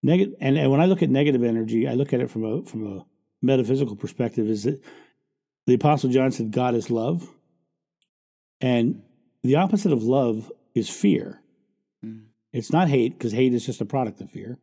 Negative, 0.00 0.32
and, 0.40 0.56
and 0.56 0.70
when 0.70 0.80
I 0.80 0.86
look 0.86 1.02
at 1.02 1.10
negative 1.10 1.42
energy, 1.42 1.88
I 1.88 1.94
look 1.94 2.12
at 2.12 2.20
it 2.20 2.30
from 2.30 2.44
a 2.44 2.64
from 2.64 2.86
a 2.86 3.04
metaphysical 3.42 3.96
perspective. 3.96 4.48
Is 4.48 4.62
that 4.62 4.80
the 5.66 5.74
Apostle 5.74 6.10
John 6.10 6.30
said, 6.30 6.52
"God 6.52 6.76
is 6.76 6.88
love," 6.88 7.28
and 8.60 9.02
the 9.42 9.56
opposite 9.56 9.92
of 9.92 10.04
love 10.04 10.52
is 10.76 10.88
fear. 10.88 11.42
Mm. 12.06 12.26
It's 12.52 12.70
not 12.70 12.88
hate 12.88 13.18
because 13.18 13.32
hate 13.32 13.54
is 13.54 13.66
just 13.66 13.80
a 13.80 13.84
product 13.84 14.20
of 14.20 14.30
fear. 14.30 14.60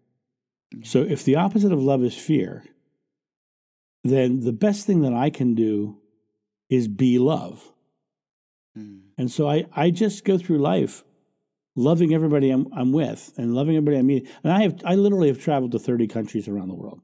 So 0.84 1.02
if 1.02 1.24
the 1.24 1.36
opposite 1.36 1.72
of 1.72 1.82
love 1.82 2.04
is 2.04 2.16
fear, 2.16 2.64
then 4.04 4.42
the 4.42 4.54
best 4.54 4.86
thing 4.86 5.02
that 5.02 5.14
I 5.14 5.30
can 5.30 5.56
do 5.56 5.98
is 6.70 6.88
be 6.88 7.20
love. 7.20 7.72
Mm. 8.78 9.02
And 9.18 9.32
so 9.32 9.50
I, 9.50 9.66
I 9.76 9.90
just 9.92 10.26
go 10.26 10.38
through 10.38 10.60
life 10.60 11.04
loving 11.76 12.14
everybody 12.14 12.50
I'm, 12.50 12.68
I'm 12.74 12.92
with 12.92 13.34
and 13.38 13.54
loving 13.54 13.76
everybody 13.76 13.98
I 13.98 14.02
meet. 14.02 14.30
And 14.44 14.52
I 14.52 14.64
have 14.64 14.82
I 14.84 14.96
literally 14.96 15.28
have 15.28 15.40
traveled 15.40 15.72
to 15.72 15.80
30 15.80 16.08
countries 16.08 16.48
around 16.48 16.70
the 16.70 16.76
world. 16.76 17.02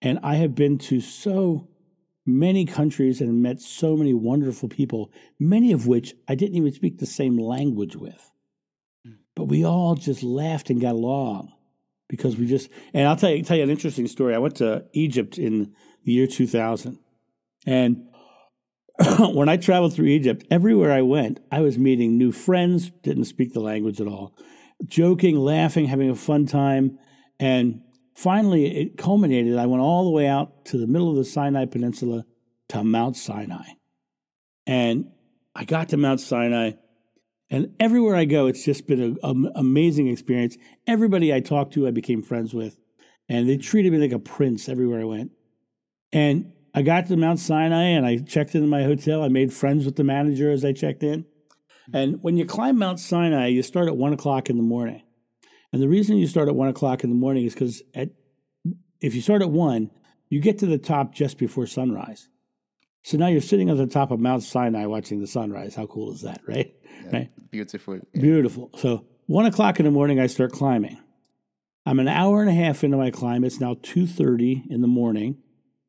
And 0.00 0.18
I 0.22 0.36
have 0.36 0.54
been 0.54 0.78
to 0.78 1.00
so 1.00 1.68
many 2.26 2.64
countries 2.64 3.20
and 3.20 3.42
met 3.42 3.60
so 3.60 3.96
many 3.96 4.14
wonderful 4.14 4.68
people, 4.68 5.12
many 5.38 5.72
of 5.72 5.86
which 5.86 6.14
I 6.28 6.34
didn't 6.34 6.56
even 6.56 6.72
speak 6.72 6.98
the 6.98 7.06
same 7.06 7.36
language 7.36 7.96
with. 7.96 8.30
But 9.34 9.44
we 9.44 9.64
all 9.64 9.94
just 9.94 10.22
laughed 10.22 10.70
and 10.70 10.80
got 10.80 10.94
along 10.94 11.53
because 12.08 12.36
we 12.36 12.46
just 12.46 12.68
and 12.92 13.08
I'll 13.08 13.16
tell 13.16 13.30
you 13.30 13.42
tell 13.42 13.56
you 13.56 13.62
an 13.62 13.70
interesting 13.70 14.06
story. 14.06 14.34
I 14.34 14.38
went 14.38 14.56
to 14.56 14.84
Egypt 14.92 15.38
in 15.38 15.72
the 16.04 16.12
year 16.12 16.26
2000. 16.26 16.98
And 17.66 18.08
when 19.18 19.48
I 19.48 19.56
traveled 19.56 19.94
through 19.94 20.06
Egypt, 20.06 20.46
everywhere 20.50 20.92
I 20.92 21.02
went, 21.02 21.40
I 21.50 21.60
was 21.60 21.78
meeting 21.78 22.16
new 22.16 22.30
friends, 22.30 22.90
didn't 23.02 23.24
speak 23.24 23.52
the 23.52 23.60
language 23.60 24.00
at 24.00 24.06
all, 24.06 24.36
joking, 24.86 25.36
laughing, 25.36 25.86
having 25.86 26.10
a 26.10 26.14
fun 26.14 26.46
time. 26.46 26.98
And 27.40 27.80
finally, 28.14 28.66
it 28.66 28.98
culminated. 28.98 29.58
I 29.58 29.66
went 29.66 29.82
all 29.82 30.04
the 30.04 30.10
way 30.10 30.26
out 30.26 30.64
to 30.66 30.78
the 30.78 30.86
middle 30.86 31.10
of 31.10 31.16
the 31.16 31.24
Sinai 31.24 31.64
Peninsula 31.64 32.24
to 32.68 32.84
Mount 32.84 33.16
Sinai. 33.16 33.64
And 34.66 35.10
I 35.54 35.64
got 35.64 35.88
to 35.90 35.96
Mount 35.96 36.20
Sinai, 36.20 36.72
and 37.54 37.72
everywhere 37.78 38.16
I 38.16 38.24
go, 38.24 38.48
it's 38.48 38.64
just 38.64 38.88
been 38.88 39.16
an 39.22 39.52
amazing 39.54 40.08
experience. 40.08 40.56
Everybody 40.88 41.32
I 41.32 41.38
talked 41.38 41.72
to, 41.74 41.86
I 41.86 41.92
became 41.92 42.20
friends 42.20 42.52
with, 42.52 42.76
and 43.28 43.48
they 43.48 43.56
treated 43.58 43.92
me 43.92 43.98
like 43.98 44.10
a 44.10 44.18
prince 44.18 44.68
everywhere 44.68 45.00
I 45.00 45.04
went. 45.04 45.30
And 46.12 46.52
I 46.74 46.82
got 46.82 47.06
to 47.06 47.16
Mount 47.16 47.38
Sinai 47.38 47.90
and 47.90 48.04
I 48.04 48.16
checked 48.16 48.56
into 48.56 48.66
my 48.66 48.82
hotel. 48.82 49.22
I 49.22 49.28
made 49.28 49.52
friends 49.52 49.84
with 49.84 49.94
the 49.94 50.02
manager 50.02 50.50
as 50.50 50.64
I 50.64 50.72
checked 50.72 51.04
in. 51.04 51.26
And 51.92 52.18
when 52.22 52.36
you 52.36 52.44
climb 52.44 52.76
Mount 52.76 52.98
Sinai, 52.98 53.46
you 53.46 53.62
start 53.62 53.86
at 53.86 53.96
one 53.96 54.12
o'clock 54.12 54.50
in 54.50 54.56
the 54.56 54.64
morning. 54.64 55.04
And 55.72 55.80
the 55.80 55.88
reason 55.88 56.16
you 56.16 56.26
start 56.26 56.48
at 56.48 56.56
one 56.56 56.68
o'clock 56.68 57.04
in 57.04 57.10
the 57.10 57.16
morning 57.16 57.44
is 57.44 57.54
because 57.54 57.82
at 57.94 58.10
if 59.00 59.14
you 59.14 59.20
start 59.20 59.42
at 59.42 59.50
one, 59.50 59.92
you 60.28 60.40
get 60.40 60.58
to 60.58 60.66
the 60.66 60.78
top 60.78 61.14
just 61.14 61.38
before 61.38 61.68
sunrise. 61.68 62.28
So 63.04 63.18
now 63.18 63.26
you're 63.26 63.42
sitting 63.42 63.70
on 63.70 63.76
the 63.76 63.86
top 63.86 64.10
of 64.10 64.18
Mount 64.18 64.42
Sinai 64.42 64.86
watching 64.86 65.20
the 65.20 65.26
sunrise. 65.26 65.74
How 65.74 65.86
cool 65.86 66.12
is 66.12 66.22
that, 66.22 66.40
right? 66.46 66.74
Right. 67.12 67.30
Beautiful. 67.50 67.96
Yeah. 67.96 68.20
Beautiful. 68.20 68.70
So 68.78 69.04
one 69.26 69.44
o'clock 69.44 69.78
in 69.78 69.84
the 69.84 69.90
morning, 69.90 70.18
I 70.18 70.26
start 70.26 70.52
climbing. 70.52 70.98
I'm 71.84 72.00
an 72.00 72.08
hour 72.08 72.40
and 72.40 72.48
a 72.48 72.54
half 72.54 72.82
into 72.82 72.96
my 72.96 73.10
climb. 73.10 73.44
It's 73.44 73.60
now 73.60 73.74
2:30 73.74 74.70
in 74.70 74.80
the 74.80 74.88
morning. 74.88 75.36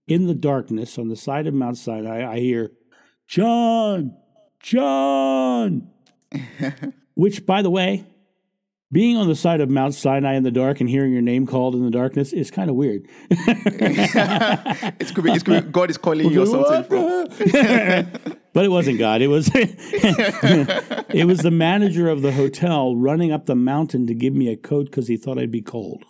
In 0.07 0.28
the 0.28 0.36
darkness 0.36 0.99
on 0.99 1.07
the 1.07 1.16
side 1.16 1.47
of 1.47 1.53
Mount 1.53 1.78
Sinai, 1.78 2.30
I 2.30 2.39
hear, 2.39 2.72
John, 3.28 4.16
John. 4.59 5.89
Which, 7.16 7.45
by 7.45 7.61
the 7.61 7.72
way, 7.72 8.05
being 8.95 9.17
on 9.17 9.27
the 9.27 9.35
side 9.35 9.59
of 9.59 9.69
Mount 9.69 9.93
Sinai 9.93 10.35
in 10.35 10.43
the 10.43 10.51
dark 10.51 10.79
and 10.79 10.89
hearing 10.89 11.11
your 11.11 11.21
name 11.21 11.45
called 11.45 11.75
in 11.75 11.83
the 11.83 11.91
darkness 11.91 12.31
is 12.31 12.49
kind 12.49 12.69
of 12.69 12.77
weird. 12.77 13.05
it's 13.29 15.11
could 15.11 15.25
be, 15.25 15.33
it's 15.33 15.43
could 15.43 15.65
be 15.65 15.69
God 15.69 15.89
is 15.89 15.97
calling 15.97 16.31
you 16.31 16.43
or 16.43 16.45
something. 16.45 18.07
But 18.53 18.63
it 18.63 18.69
wasn't 18.69 18.99
God. 18.99 19.21
It 19.21 19.27
was 19.27 19.51
it 19.53 21.27
was 21.27 21.39
the 21.39 21.51
manager 21.51 22.07
of 22.07 22.21
the 22.21 22.31
hotel 22.31 22.95
running 22.95 23.33
up 23.33 23.47
the 23.47 23.55
mountain 23.55 24.07
to 24.07 24.13
give 24.13 24.33
me 24.33 24.47
a 24.47 24.55
coat 24.55 24.85
because 24.85 25.09
he 25.09 25.17
thought 25.17 25.37
I'd 25.37 25.51
be 25.51 25.61
cold. 25.61 26.05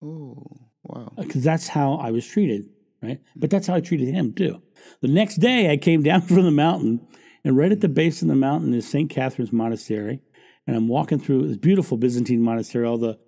Oh, 0.00 0.46
wow. 0.84 1.12
Uh, 1.18 1.22
because 1.22 1.42
that's 1.42 1.66
how 1.66 1.94
I 1.94 2.12
was 2.12 2.24
treated, 2.24 2.68
right? 3.02 3.20
But 3.34 3.50
that's 3.50 3.66
how 3.66 3.74
I 3.74 3.80
treated 3.80 4.06
him 4.14 4.34
too. 4.34 4.62
The 5.00 5.08
next 5.08 5.40
day, 5.40 5.72
I 5.72 5.76
came 5.76 6.04
down 6.04 6.22
from 6.28 6.44
the 6.44 6.52
mountain, 6.52 7.04
and 7.42 7.56
right 7.56 7.72
at 7.72 7.80
the 7.80 7.88
base 7.88 8.22
of 8.22 8.28
the 8.28 8.36
mountain 8.36 8.72
is 8.72 8.88
St. 8.88 9.10
Catherine's 9.10 9.52
Monastery. 9.52 10.20
And 10.66 10.76
I'm 10.76 10.88
walking 10.88 11.18
through 11.18 11.48
this 11.48 11.56
beautiful 11.56 11.96
Byzantine 11.96 12.42
monastery, 12.42 12.86
all 12.86 12.98
the 12.98 13.18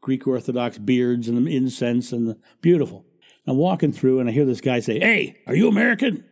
Greek 0.00 0.26
Orthodox 0.26 0.78
beards 0.78 1.28
and 1.28 1.46
the 1.46 1.56
incense 1.56 2.12
and 2.12 2.28
the 2.28 2.38
beautiful. 2.60 3.06
I'm 3.46 3.56
walking 3.56 3.92
through 3.92 4.20
and 4.20 4.28
I 4.28 4.32
hear 4.32 4.44
this 4.44 4.60
guy 4.60 4.80
say, 4.80 4.98
Hey, 4.98 5.40
are 5.46 5.54
you 5.54 5.68
American? 5.68 6.24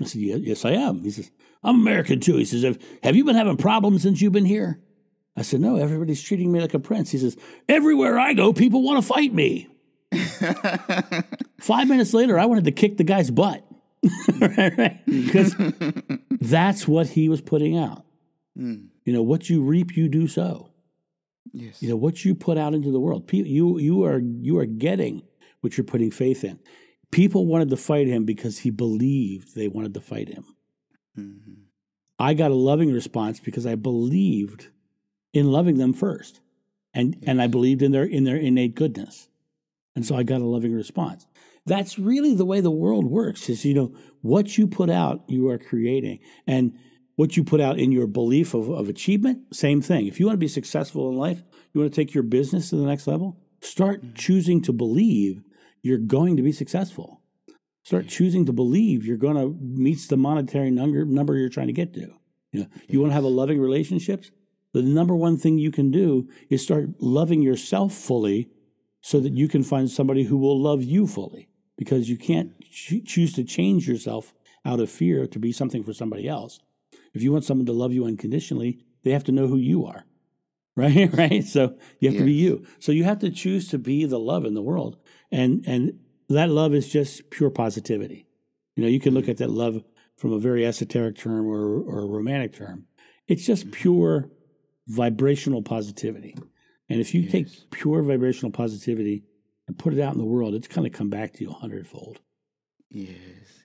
I 0.00 0.04
said, 0.04 0.20
Yes, 0.20 0.64
I 0.64 0.72
am. 0.72 1.02
He 1.02 1.10
says, 1.10 1.30
I'm 1.62 1.76
American 1.76 2.20
too. 2.20 2.36
He 2.36 2.44
says, 2.44 2.62
have, 2.62 2.78
have 3.02 3.16
you 3.16 3.24
been 3.24 3.36
having 3.36 3.56
problems 3.56 4.02
since 4.02 4.20
you've 4.20 4.32
been 4.32 4.44
here? 4.44 4.80
I 5.36 5.42
said, 5.42 5.60
No, 5.60 5.76
everybody's 5.76 6.22
treating 6.22 6.52
me 6.52 6.60
like 6.60 6.74
a 6.74 6.78
prince. 6.78 7.10
He 7.10 7.18
says, 7.18 7.36
Everywhere 7.68 8.18
I 8.18 8.34
go, 8.34 8.52
people 8.52 8.82
want 8.82 9.02
to 9.02 9.06
fight 9.06 9.32
me. 9.32 9.68
Five 11.60 11.88
minutes 11.88 12.12
later, 12.12 12.38
I 12.38 12.46
wanted 12.46 12.64
to 12.64 12.72
kick 12.72 12.96
the 12.96 13.04
guy's 13.04 13.30
butt. 13.30 13.64
Because 15.06 15.54
that's 16.40 16.88
what 16.88 17.08
he 17.08 17.28
was 17.28 17.40
putting 17.40 17.76
out. 17.76 18.04
Mm. 18.58 18.88
You 19.04 19.12
know, 19.12 19.22
what 19.22 19.48
you 19.48 19.62
reap, 19.62 19.96
you 19.96 20.08
do 20.08 20.28
sow. 20.28 20.70
Yes. 21.52 21.82
You 21.82 21.88
know, 21.88 21.96
what 21.96 22.24
you 22.24 22.34
put 22.34 22.58
out 22.58 22.74
into 22.74 22.90
the 22.90 23.00
world, 23.00 23.30
you 23.32 23.78
you 23.78 24.04
are 24.04 24.18
you 24.18 24.58
are 24.58 24.66
getting 24.66 25.22
what 25.60 25.76
you're 25.76 25.84
putting 25.84 26.10
faith 26.10 26.44
in. 26.44 26.58
People 27.10 27.46
wanted 27.46 27.70
to 27.70 27.76
fight 27.76 28.06
him 28.06 28.24
because 28.24 28.58
he 28.58 28.70
believed 28.70 29.54
they 29.54 29.68
wanted 29.68 29.94
to 29.94 30.00
fight 30.00 30.28
him. 30.28 30.44
Mm-hmm. 31.18 31.52
I 32.18 32.34
got 32.34 32.50
a 32.50 32.54
loving 32.54 32.92
response 32.92 33.40
because 33.40 33.66
I 33.66 33.74
believed 33.74 34.68
in 35.32 35.50
loving 35.50 35.78
them 35.78 35.92
first, 35.92 36.40
and 36.92 37.14
yes. 37.14 37.24
and 37.26 37.42
I 37.42 37.46
believed 37.46 37.82
in 37.82 37.92
their 37.92 38.04
in 38.04 38.24
their 38.24 38.36
innate 38.36 38.74
goodness, 38.74 39.28
and 39.96 40.04
so 40.04 40.16
I 40.16 40.22
got 40.22 40.40
a 40.40 40.46
loving 40.46 40.74
response. 40.74 41.26
That's 41.66 41.98
really 41.98 42.34
the 42.34 42.44
way 42.44 42.60
the 42.60 42.70
world 42.70 43.06
works. 43.06 43.48
Is 43.48 43.64
you 43.64 43.74
know 43.74 43.94
what 44.20 44.58
you 44.58 44.66
put 44.66 44.90
out, 44.90 45.24
you 45.28 45.48
are 45.48 45.58
creating, 45.58 46.20
and 46.46 46.78
what 47.20 47.36
you 47.36 47.44
put 47.44 47.60
out 47.60 47.78
in 47.78 47.92
your 47.92 48.06
belief 48.06 48.54
of, 48.54 48.70
of 48.70 48.88
achievement, 48.88 49.54
same 49.54 49.82
thing. 49.82 50.06
If 50.06 50.18
you 50.18 50.24
want 50.24 50.36
to 50.36 50.46
be 50.46 50.48
successful 50.48 51.10
in 51.10 51.18
life, 51.18 51.42
you 51.70 51.78
want 51.82 51.92
to 51.92 51.94
take 51.94 52.14
your 52.14 52.22
business 52.22 52.70
to 52.70 52.76
the 52.76 52.86
next 52.86 53.06
level, 53.06 53.38
start 53.60 54.00
mm-hmm. 54.00 54.14
choosing 54.14 54.62
to 54.62 54.72
believe 54.72 55.42
you're 55.82 55.98
going 55.98 56.38
to 56.38 56.42
be 56.42 56.50
successful. 56.50 57.20
Start 57.84 58.08
choosing 58.08 58.46
to 58.46 58.54
believe 58.54 59.04
you're 59.04 59.18
going 59.18 59.36
to 59.36 59.54
meet 59.60 59.98
the 60.08 60.16
monetary 60.16 60.70
number, 60.70 61.04
number 61.04 61.36
you're 61.36 61.50
trying 61.50 61.66
to 61.66 61.74
get 61.74 61.92
to. 61.92 62.08
You, 62.52 62.60
know, 62.60 62.66
you 62.88 63.00
want 63.00 63.10
to 63.10 63.14
have 63.14 63.24
a 63.24 63.28
loving 63.28 63.60
relationships? 63.60 64.30
The 64.72 64.80
number 64.80 65.14
one 65.14 65.36
thing 65.36 65.58
you 65.58 65.70
can 65.70 65.90
do 65.90 66.26
is 66.48 66.62
start 66.62 66.88
loving 67.00 67.42
yourself 67.42 67.92
fully 67.92 68.48
so 69.02 69.20
that 69.20 69.34
you 69.34 69.46
can 69.46 69.62
find 69.62 69.90
somebody 69.90 70.24
who 70.24 70.38
will 70.38 70.58
love 70.58 70.82
you 70.82 71.06
fully 71.06 71.50
because 71.76 72.08
you 72.08 72.16
can't 72.16 72.58
ch- 72.62 73.04
choose 73.04 73.34
to 73.34 73.44
change 73.44 73.86
yourself 73.86 74.32
out 74.64 74.80
of 74.80 74.88
fear 74.88 75.26
to 75.26 75.38
be 75.38 75.52
something 75.52 75.84
for 75.84 75.92
somebody 75.92 76.26
else. 76.26 76.60
If 77.12 77.22
you 77.22 77.32
want 77.32 77.44
someone 77.44 77.66
to 77.66 77.72
love 77.72 77.92
you 77.92 78.04
unconditionally, 78.04 78.84
they 79.02 79.10
have 79.10 79.24
to 79.24 79.32
know 79.32 79.46
who 79.46 79.56
you 79.56 79.86
are. 79.86 80.04
Right? 80.76 81.12
right? 81.18 81.44
So 81.44 81.76
you 81.98 82.08
have 82.08 82.14
yes. 82.14 82.20
to 82.20 82.24
be 82.24 82.32
you. 82.32 82.64
So 82.78 82.92
you 82.92 83.04
have 83.04 83.18
to 83.18 83.30
choose 83.30 83.68
to 83.68 83.78
be 83.78 84.06
the 84.06 84.20
love 84.20 84.46
in 84.46 84.54
the 84.54 84.62
world. 84.62 84.96
And 85.30 85.62
and 85.66 85.98
that 86.30 86.48
love 86.48 86.74
is 86.74 86.88
just 86.88 87.28
pure 87.28 87.50
positivity. 87.50 88.24
You 88.76 88.84
know, 88.84 88.88
you 88.88 89.00
can 89.00 89.12
look 89.12 89.28
at 89.28 89.38
that 89.38 89.50
love 89.50 89.82
from 90.16 90.32
a 90.32 90.38
very 90.38 90.64
esoteric 90.64 91.16
term 91.18 91.46
or, 91.46 91.82
or 91.82 92.00
a 92.00 92.06
romantic 92.06 92.54
term. 92.54 92.86
It's 93.26 93.44
just 93.44 93.64
mm-hmm. 93.64 93.72
pure 93.72 94.30
vibrational 94.86 95.60
positivity. 95.60 96.36
And 96.88 97.00
if 97.00 97.14
you 97.14 97.22
yes. 97.22 97.32
take 97.32 97.70
pure 97.70 98.02
vibrational 98.02 98.52
positivity 98.52 99.24
and 99.66 99.78
put 99.78 99.92
it 99.92 100.00
out 100.00 100.12
in 100.12 100.18
the 100.18 100.24
world, 100.24 100.54
it's 100.54 100.68
going 100.68 100.90
to 100.90 100.96
come 100.96 101.10
back 101.10 101.32
to 101.34 101.44
you 101.44 101.50
a 101.50 101.54
hundredfold. 101.54 102.20
Yes, 102.90 103.16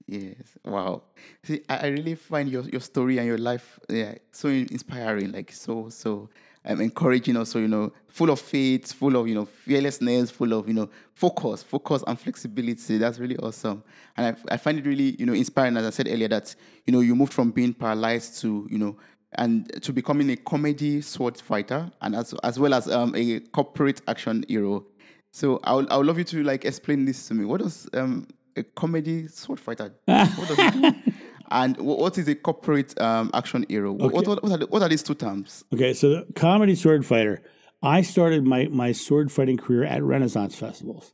yes. 0.08 0.58
Wow. 0.64 1.04
See, 1.44 1.62
I, 1.68 1.78
I 1.78 1.88
really 1.88 2.16
find 2.16 2.50
your, 2.50 2.64
your 2.64 2.82
story 2.82 3.18
and 3.18 3.28
your 3.28 3.38
life 3.38 3.80
yeah, 3.90 4.16
so 4.32 4.50
inspiring, 4.50 5.32
like 5.32 5.52
so, 5.52 5.90
so 5.90 6.30
um, 6.66 6.82
encouraging 6.82 7.38
also, 7.38 7.60
you 7.60 7.68
know, 7.68 7.92
full 8.08 8.30
of 8.30 8.40
faith, 8.40 8.92
full 8.92 9.16
of, 9.16 9.28
you 9.28 9.36
know, 9.36 9.46
fearlessness, 9.46 10.32
full 10.32 10.54
of, 10.54 10.68
you 10.68 10.74
know, 10.74 10.90
focus, 11.14 11.64
focus 11.64 12.04
and 12.08 12.20
flexibility. 12.20 12.98
That's 12.98 13.20
really 13.20 13.38
awesome. 13.38 13.84
And 14.18 14.36
I, 14.50 14.54
I 14.54 14.58
find 14.58 14.80
it 14.80 14.86
really, 14.86 15.16
you 15.20 15.26
know, 15.26 15.34
inspiring, 15.34 15.78
as 15.78 15.86
I 15.86 15.90
said 15.92 16.08
earlier, 16.08 16.28
that, 16.30 16.56
you 16.86 16.94
know, 16.94 17.02
you 17.02 17.16
moved 17.16 17.34
from 17.34 17.52
being 17.52 17.74
paralyzed 17.74 18.42
to, 18.42 18.68
you 18.70 18.78
know, 18.78 18.98
and 19.38 19.82
to 19.84 19.92
becoming 19.92 20.30
a 20.30 20.38
comedy 20.38 21.02
sword 21.02 21.38
fighter 21.40 21.92
and 22.02 22.16
as, 22.16 22.34
as 22.44 22.58
well 22.58 22.74
as 22.74 22.90
um, 22.90 23.14
a 23.16 23.42
corporate 23.42 24.02
action 24.08 24.46
hero. 24.48 24.86
So 25.32 25.60
I 25.64 25.74
would, 25.74 25.90
I 25.92 25.98
would 25.98 26.08
love 26.08 26.18
you 26.18 26.24
to 26.24 26.44
like 26.44 26.64
explain 26.64 27.06
this 27.06 27.28
to 27.28 27.34
me. 27.34 27.44
What 27.44 27.62
does 27.62 27.90
um, 27.94 28.28
a 28.56 28.64
comedy 28.64 29.28
sword 29.28 29.60
fighter? 29.60 29.94
what 30.06 30.48
does 30.48 30.72
do? 30.74 30.94
And 31.52 31.78
what 31.78 32.18
is 32.18 32.28
a 32.28 32.36
corporate 32.36 33.00
um, 33.00 33.30
action 33.34 33.66
hero? 33.70 33.94
Okay. 33.94 34.04
What, 34.04 34.28
what, 34.28 34.44
what, 34.44 34.52
are 34.52 34.58
the, 34.58 34.68
what, 34.68 34.82
are 34.82 34.90
these 34.90 35.04
two 35.04 35.14
terms? 35.14 35.64
Okay, 35.74 35.94
so 35.94 36.10
the 36.10 36.34
comedy 36.34 36.76
sword 36.76 37.06
fighter. 37.06 37.42
I 37.84 38.02
started 38.02 38.44
my, 38.46 38.68
my 38.72 38.92
sword 38.94 39.32
fighting 39.32 39.58
career 39.58 39.84
at 39.84 40.02
Renaissance 40.02 40.56
festivals, 40.56 41.14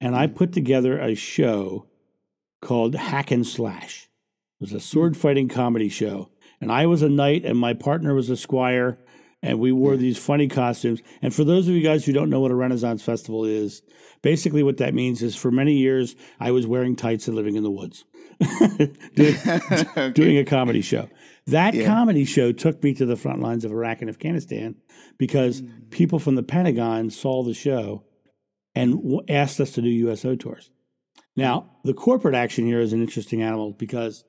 and 0.00 0.14
I 0.14 0.26
hmm. 0.28 0.34
put 0.34 0.52
together 0.52 1.00
a 1.00 1.14
show 1.14 1.86
called 2.60 2.94
Hack 2.94 3.30
and 3.30 3.46
Slash. 3.46 4.08
It 4.60 4.64
was 4.64 4.72
a 4.72 4.80
sword 4.80 5.16
fighting 5.16 5.48
comedy 5.48 5.88
show, 5.88 6.30
and 6.60 6.70
I 6.70 6.86
was 6.86 7.02
a 7.02 7.08
knight, 7.08 7.44
and 7.44 7.58
my 7.58 7.74
partner 7.74 8.14
was 8.14 8.30
a 8.30 8.36
squire, 8.36 8.98
and 9.42 9.58
we 9.58 9.72
wore 9.72 9.96
these 9.96 10.18
funny 10.18 10.48
costumes. 10.48 11.00
And 11.20 11.34
for 11.34 11.44
those 11.44 11.68
of 11.68 11.74
you 11.74 11.82
guys 11.82 12.04
who 12.04 12.12
don't 12.12 12.30
know 12.30 12.40
what 12.40 12.50
a 12.50 12.54
Renaissance 12.54 13.02
festival 13.02 13.44
is, 13.44 13.82
basically 14.22 14.62
what 14.62 14.76
that 14.76 14.94
means 14.94 15.22
is 15.22 15.34
for 15.34 15.50
many 15.50 15.74
years 15.74 16.14
I 16.38 16.52
was 16.52 16.66
wearing 16.66 16.96
tights 16.96 17.26
and 17.26 17.36
living 17.36 17.56
in 17.56 17.62
the 17.62 17.70
woods, 17.70 18.04
doing, 19.14 19.36
okay. 19.72 20.10
doing, 20.10 20.38
a 20.38 20.44
comedy 20.44 20.80
show. 20.80 21.08
That 21.46 21.74
yeah. 21.74 21.86
comedy 21.86 22.24
show 22.24 22.52
took 22.52 22.82
me 22.84 22.94
to 22.94 23.04
the 23.04 23.16
front 23.16 23.40
lines 23.40 23.64
of 23.64 23.72
Iraq 23.72 24.00
and 24.00 24.08
Afghanistan 24.08 24.76
because 25.18 25.60
mm. 25.60 25.90
people 25.90 26.20
from 26.20 26.36
the 26.36 26.42
Pentagon 26.42 27.10
saw 27.10 27.42
the 27.42 27.54
show 27.54 28.04
and 28.76 28.94
w- 29.02 29.22
asked 29.28 29.60
us 29.60 29.72
to 29.72 29.82
do 29.82 29.88
USO 29.88 30.36
tours. 30.36 30.70
Now, 31.34 31.70
the 31.82 31.94
corporate 31.94 32.34
action 32.34 32.66
hero 32.66 32.82
is 32.82 32.92
an 32.92 33.00
interesting 33.00 33.42
animal 33.42 33.72
because 33.72 34.24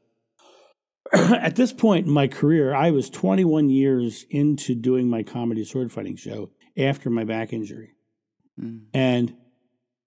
at 1.13 1.55
this 1.55 1.73
point 1.73 2.07
in 2.07 2.13
my 2.13 2.27
career, 2.27 2.73
I 2.73 2.91
was 2.91 3.09
21 3.09 3.69
years 3.69 4.25
into 4.29 4.75
doing 4.75 5.09
my 5.09 5.23
comedy 5.23 5.65
sword 5.65 5.91
fighting 5.91 6.15
show 6.15 6.51
after 6.77 7.09
my 7.09 7.23
back 7.23 7.53
injury. 7.53 7.93
Mm. 8.59 8.85
And 8.93 9.35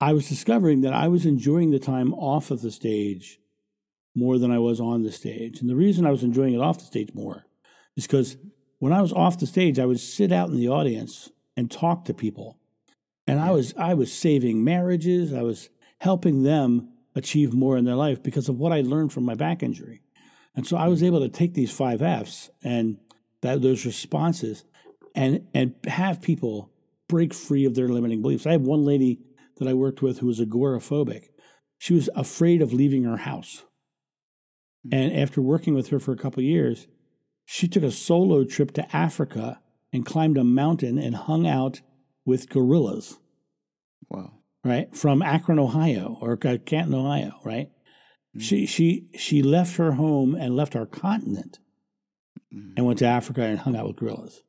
I 0.01 0.13
was 0.13 0.29
discovering 0.29 0.83
that 0.83 0.93
I 0.93 1.09
was 1.09 1.27
enjoying 1.27 1.71
the 1.71 1.79
time 1.79 2.13
off 2.15 2.51
of 2.51 2.63
the 2.63 2.71
stage 2.71 3.41
more 4.15 4.39
than 4.39 4.51
I 4.51 4.59
was 4.59 4.81
on 4.81 5.03
the 5.03 5.13
stage. 5.13 5.61
And 5.61 5.69
the 5.69 5.77
reason 5.77 6.07
I 6.07 6.11
was 6.11 6.23
enjoying 6.23 6.55
it 6.55 6.61
off 6.61 6.79
the 6.79 6.85
stage 6.85 7.13
more 7.15 7.47
is 7.97 8.07
because 8.07 8.37
when 8.79 8.93
I 8.93 9.01
was 9.01 9.13
off 9.13 9.39
the 9.39 9.47
stage, 9.47 9.79
I 9.79 9.87
would 9.87 10.01
sit 10.01 10.33
out 10.33 10.49
in 10.49 10.57
the 10.57 10.69
audience 10.69 11.31
and 11.57 11.71
talk 11.71 12.05
to 12.07 12.15
people. 12.15 12.59
And 13.27 13.41
I 13.41 13.51
was 13.51 13.75
I 13.77 13.95
was 13.95 14.13
saving 14.13 14.63
marriages, 14.65 15.33
I 15.33 15.43
was 15.43 15.69
helping 16.01 16.43
them 16.43 16.91
achieve 17.15 17.55
more 17.55 17.77
in 17.77 17.85
their 17.85 17.95
life 17.95 18.23
because 18.23 18.49
of 18.49 18.59
what 18.59 18.73
I 18.73 18.83
learned 18.83 19.13
from 19.13 19.25
my 19.25 19.35
back 19.35 19.63
injury. 19.63 20.03
And 20.57 20.67
so 20.67 20.77
I 20.77 20.89
was 20.89 20.99
mm-hmm. 20.99 21.07
able 21.07 21.21
to 21.21 21.29
take 21.29 21.55
these 21.55 21.71
five 21.71 22.03
F's 22.03 22.51
and 22.65 22.99
that 23.43 23.63
those 23.63 23.85
responses 23.85 24.65
and 25.15 25.47
and 25.55 25.75
have 25.87 26.23
people 26.23 26.73
break 27.09 27.33
free 27.33 27.65
of 27.65 27.75
their 27.75 27.89
limiting 27.89 28.23
beliefs. 28.23 28.47
I 28.47 28.53
have 28.53 28.63
one 28.63 28.85
lady 28.85 29.21
that 29.59 29.69
I 29.69 29.75
worked 29.75 30.03
with 30.03 30.19
who 30.19 30.27
was 30.27 30.41
agoraphobic. 30.41 31.29
She 31.79 31.95
was 31.95 32.09
afraid 32.15 32.63
of 32.63 32.73
leaving 32.73 33.05
her 33.05 33.19
house. 33.19 33.65
Hmm. 34.85 34.95
And 34.95 35.17
after 35.17 35.41
working 35.41 35.75
with 35.75 35.89
her 35.89 36.01
for 36.01 36.13
a 36.13 36.17
couple 36.17 36.43
years, 36.43 36.87
she 37.45 37.69
took 37.69 37.83
a 37.83 37.93
solo 37.93 38.45
trip 38.45 38.73
to 38.73 38.97
Africa 38.97 39.61
and 39.93 40.05
climbed 40.05 40.37
a 40.37 40.45
mountain 40.45 40.99
and 40.99 41.15
hung 41.15 41.47
out 41.47 41.81
with 42.25 42.49
gorillas. 42.49 43.19
Wow. 44.09 44.33
Right? 44.65 44.95
From 44.97 45.23
Akron, 45.23 45.61
Ohio, 45.61 46.19
or 46.21 46.37
Canton, 46.37 46.95
Ohio, 46.95 47.39
right? 47.45 47.71
She 48.39 48.67
she 48.67 49.07
she 49.17 49.43
left 49.43 49.77
her 49.77 49.93
home 49.93 50.35
and 50.35 50.57
left 50.57 50.77
our 50.77 50.87
continent 50.87 51.59
and 52.51 52.87
went 52.87 52.99
to 53.01 53.05
mm-hmm. 53.05 53.17
Africa 53.17 53.43
and 53.43 53.59
hung 53.59 53.77
out 53.77 53.87
with 53.87 53.97
gorillas. 53.97 54.43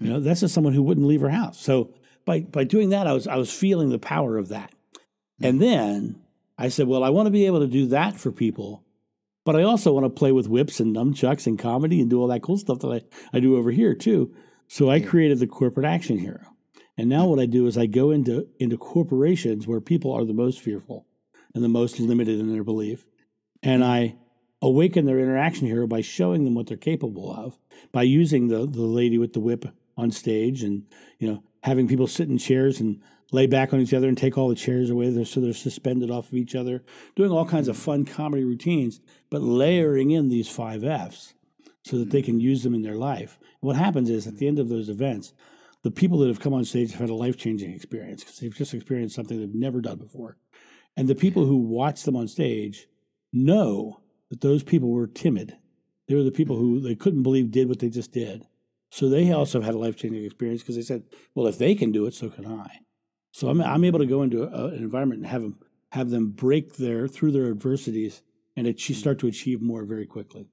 You 0.00 0.10
know, 0.10 0.18
hmm. 0.18 0.24
that's 0.24 0.40
just 0.40 0.54
someone 0.54 0.74
who 0.74 0.82
wouldn't 0.82 1.06
leave 1.06 1.20
her 1.20 1.30
house. 1.30 1.60
So 1.60 1.94
by 2.24 2.40
by 2.40 2.64
doing 2.64 2.90
that, 2.90 3.06
I 3.06 3.12
was 3.12 3.26
I 3.26 3.36
was 3.36 3.52
feeling 3.52 3.90
the 3.90 3.98
power 3.98 4.36
of 4.36 4.48
that. 4.48 4.72
And 5.40 5.56
hmm. 5.56 5.64
then 5.64 6.22
I 6.56 6.68
said, 6.68 6.88
well, 6.88 7.04
I 7.04 7.10
want 7.10 7.26
to 7.26 7.30
be 7.30 7.46
able 7.46 7.60
to 7.60 7.66
do 7.66 7.86
that 7.86 8.16
for 8.16 8.32
people, 8.32 8.84
but 9.44 9.56
I 9.56 9.62
also 9.62 9.92
want 9.92 10.04
to 10.04 10.10
play 10.10 10.32
with 10.32 10.48
whips 10.48 10.80
and 10.80 10.94
nunchucks 10.94 11.46
and 11.46 11.58
comedy 11.58 12.00
and 12.00 12.10
do 12.10 12.20
all 12.20 12.28
that 12.28 12.42
cool 12.42 12.58
stuff 12.58 12.80
that 12.80 12.88
I, 13.32 13.36
I 13.36 13.40
do 13.40 13.56
over 13.56 13.70
here 13.70 13.94
too. 13.94 14.34
So 14.66 14.90
I 14.90 15.00
created 15.00 15.38
the 15.38 15.46
corporate 15.46 15.86
action 15.86 16.18
hero. 16.18 16.44
And 16.96 17.08
now 17.08 17.24
hmm. 17.24 17.30
what 17.30 17.40
I 17.40 17.46
do 17.46 17.66
is 17.66 17.78
I 17.78 17.86
go 17.86 18.10
into 18.10 18.48
into 18.58 18.76
corporations 18.76 19.66
where 19.66 19.80
people 19.80 20.12
are 20.12 20.24
the 20.24 20.34
most 20.34 20.60
fearful 20.60 21.07
and 21.54 21.64
the 21.64 21.68
most 21.68 21.98
limited 21.98 22.38
in 22.38 22.52
their 22.52 22.64
belief. 22.64 23.04
And 23.62 23.82
hmm. 23.82 23.88
I 23.88 24.16
awaken 24.60 25.06
their 25.06 25.20
interaction 25.20 25.66
hero 25.66 25.86
by 25.86 26.00
showing 26.00 26.44
them 26.44 26.54
what 26.54 26.66
they're 26.66 26.76
capable 26.76 27.32
of, 27.32 27.58
by 27.92 28.02
using 28.02 28.48
the 28.48 28.66
the 28.66 28.82
lady 28.82 29.18
with 29.18 29.32
the 29.32 29.40
whip 29.40 29.66
on 29.96 30.10
stage 30.10 30.62
and, 30.62 30.84
you 31.18 31.28
know, 31.28 31.42
having 31.62 31.88
people 31.88 32.06
sit 32.06 32.28
in 32.28 32.38
chairs 32.38 32.80
and 32.80 33.00
lay 33.30 33.46
back 33.46 33.72
on 33.72 33.80
each 33.80 33.92
other 33.92 34.08
and 34.08 34.16
take 34.16 34.38
all 34.38 34.48
the 34.48 34.54
chairs 34.54 34.88
away 34.90 35.12
so 35.24 35.40
they're 35.40 35.52
suspended 35.52 36.10
off 36.10 36.28
of 36.28 36.34
each 36.34 36.54
other, 36.54 36.82
doing 37.14 37.30
all 37.30 37.44
kinds 37.44 37.68
of 37.68 37.76
hmm. 37.76 37.82
fun 37.82 38.04
comedy 38.04 38.44
routines, 38.44 39.00
but 39.30 39.42
layering 39.42 40.10
in 40.10 40.28
these 40.28 40.48
five 40.48 40.84
F's 40.84 41.34
so 41.84 41.98
that 41.98 42.10
they 42.10 42.20
hmm. 42.20 42.26
can 42.26 42.40
use 42.40 42.62
them 42.62 42.74
in 42.74 42.82
their 42.82 42.96
life. 42.96 43.38
what 43.60 43.76
happens 43.76 44.08
is 44.08 44.26
at 44.26 44.36
the 44.36 44.46
end 44.46 44.58
of 44.58 44.68
those 44.68 44.88
events, 44.88 45.32
the 45.82 45.90
people 45.90 46.18
that 46.18 46.28
have 46.28 46.40
come 46.40 46.54
on 46.54 46.64
stage 46.64 46.90
have 46.92 47.00
had 47.00 47.10
a 47.10 47.14
life 47.14 47.36
changing 47.36 47.72
experience 47.72 48.24
because 48.24 48.38
they've 48.38 48.54
just 48.54 48.74
experienced 48.74 49.14
something 49.14 49.38
they've 49.38 49.54
never 49.54 49.80
done 49.80 49.96
before. 49.96 50.36
And 50.98 51.06
the 51.06 51.14
people 51.14 51.46
who 51.46 51.56
watch 51.56 52.02
them 52.02 52.16
on 52.16 52.26
stage 52.26 52.88
know 53.32 54.00
that 54.30 54.40
those 54.40 54.64
people 54.64 54.88
were 54.90 55.06
timid. 55.06 55.56
They 56.08 56.16
were 56.16 56.24
the 56.24 56.32
people 56.32 56.56
who 56.56 56.80
they 56.80 56.96
couldn't 56.96 57.22
believe 57.22 57.52
did 57.52 57.68
what 57.68 57.78
they 57.78 57.88
just 57.88 58.10
did. 58.10 58.48
So 58.90 59.08
they 59.08 59.30
also 59.30 59.60
had 59.60 59.76
a 59.76 59.78
life 59.78 59.94
changing 59.94 60.24
experience 60.24 60.62
because 60.62 60.74
they 60.74 60.82
said, 60.82 61.04
well, 61.36 61.46
if 61.46 61.56
they 61.56 61.76
can 61.76 61.92
do 61.92 62.06
it, 62.06 62.14
so 62.14 62.28
can 62.28 62.46
I. 62.46 62.80
So 63.30 63.48
I'm, 63.48 63.60
I'm 63.60 63.84
able 63.84 64.00
to 64.00 64.06
go 64.06 64.22
into 64.22 64.42
a, 64.42 64.66
an 64.70 64.78
environment 64.78 65.20
and 65.20 65.30
have 65.30 65.42
them, 65.42 65.60
have 65.92 66.10
them 66.10 66.30
break 66.30 66.78
their, 66.78 67.06
through 67.06 67.30
their 67.30 67.48
adversities 67.48 68.22
and 68.56 68.66
achieve, 68.66 68.96
start 68.96 69.20
to 69.20 69.28
achieve 69.28 69.62
more 69.62 69.84
very 69.84 70.04
quickly. 70.04 70.48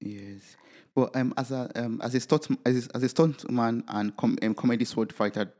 Yes. 0.00 0.54
Well, 0.94 1.10
um, 1.14 1.32
as 1.38 1.50
a 1.50 1.70
um, 1.76 1.98
as 2.02 2.14
a 2.14 2.20
stunt 2.20 2.48
as 2.66 2.86
a, 2.86 2.96
as 2.96 3.02
a 3.02 3.08
stuntman 3.08 3.84
and 3.88 4.14
com- 4.18 4.36
um, 4.42 4.52
comedy 4.54 4.84
sword 4.84 5.14
fighter, 5.14 5.50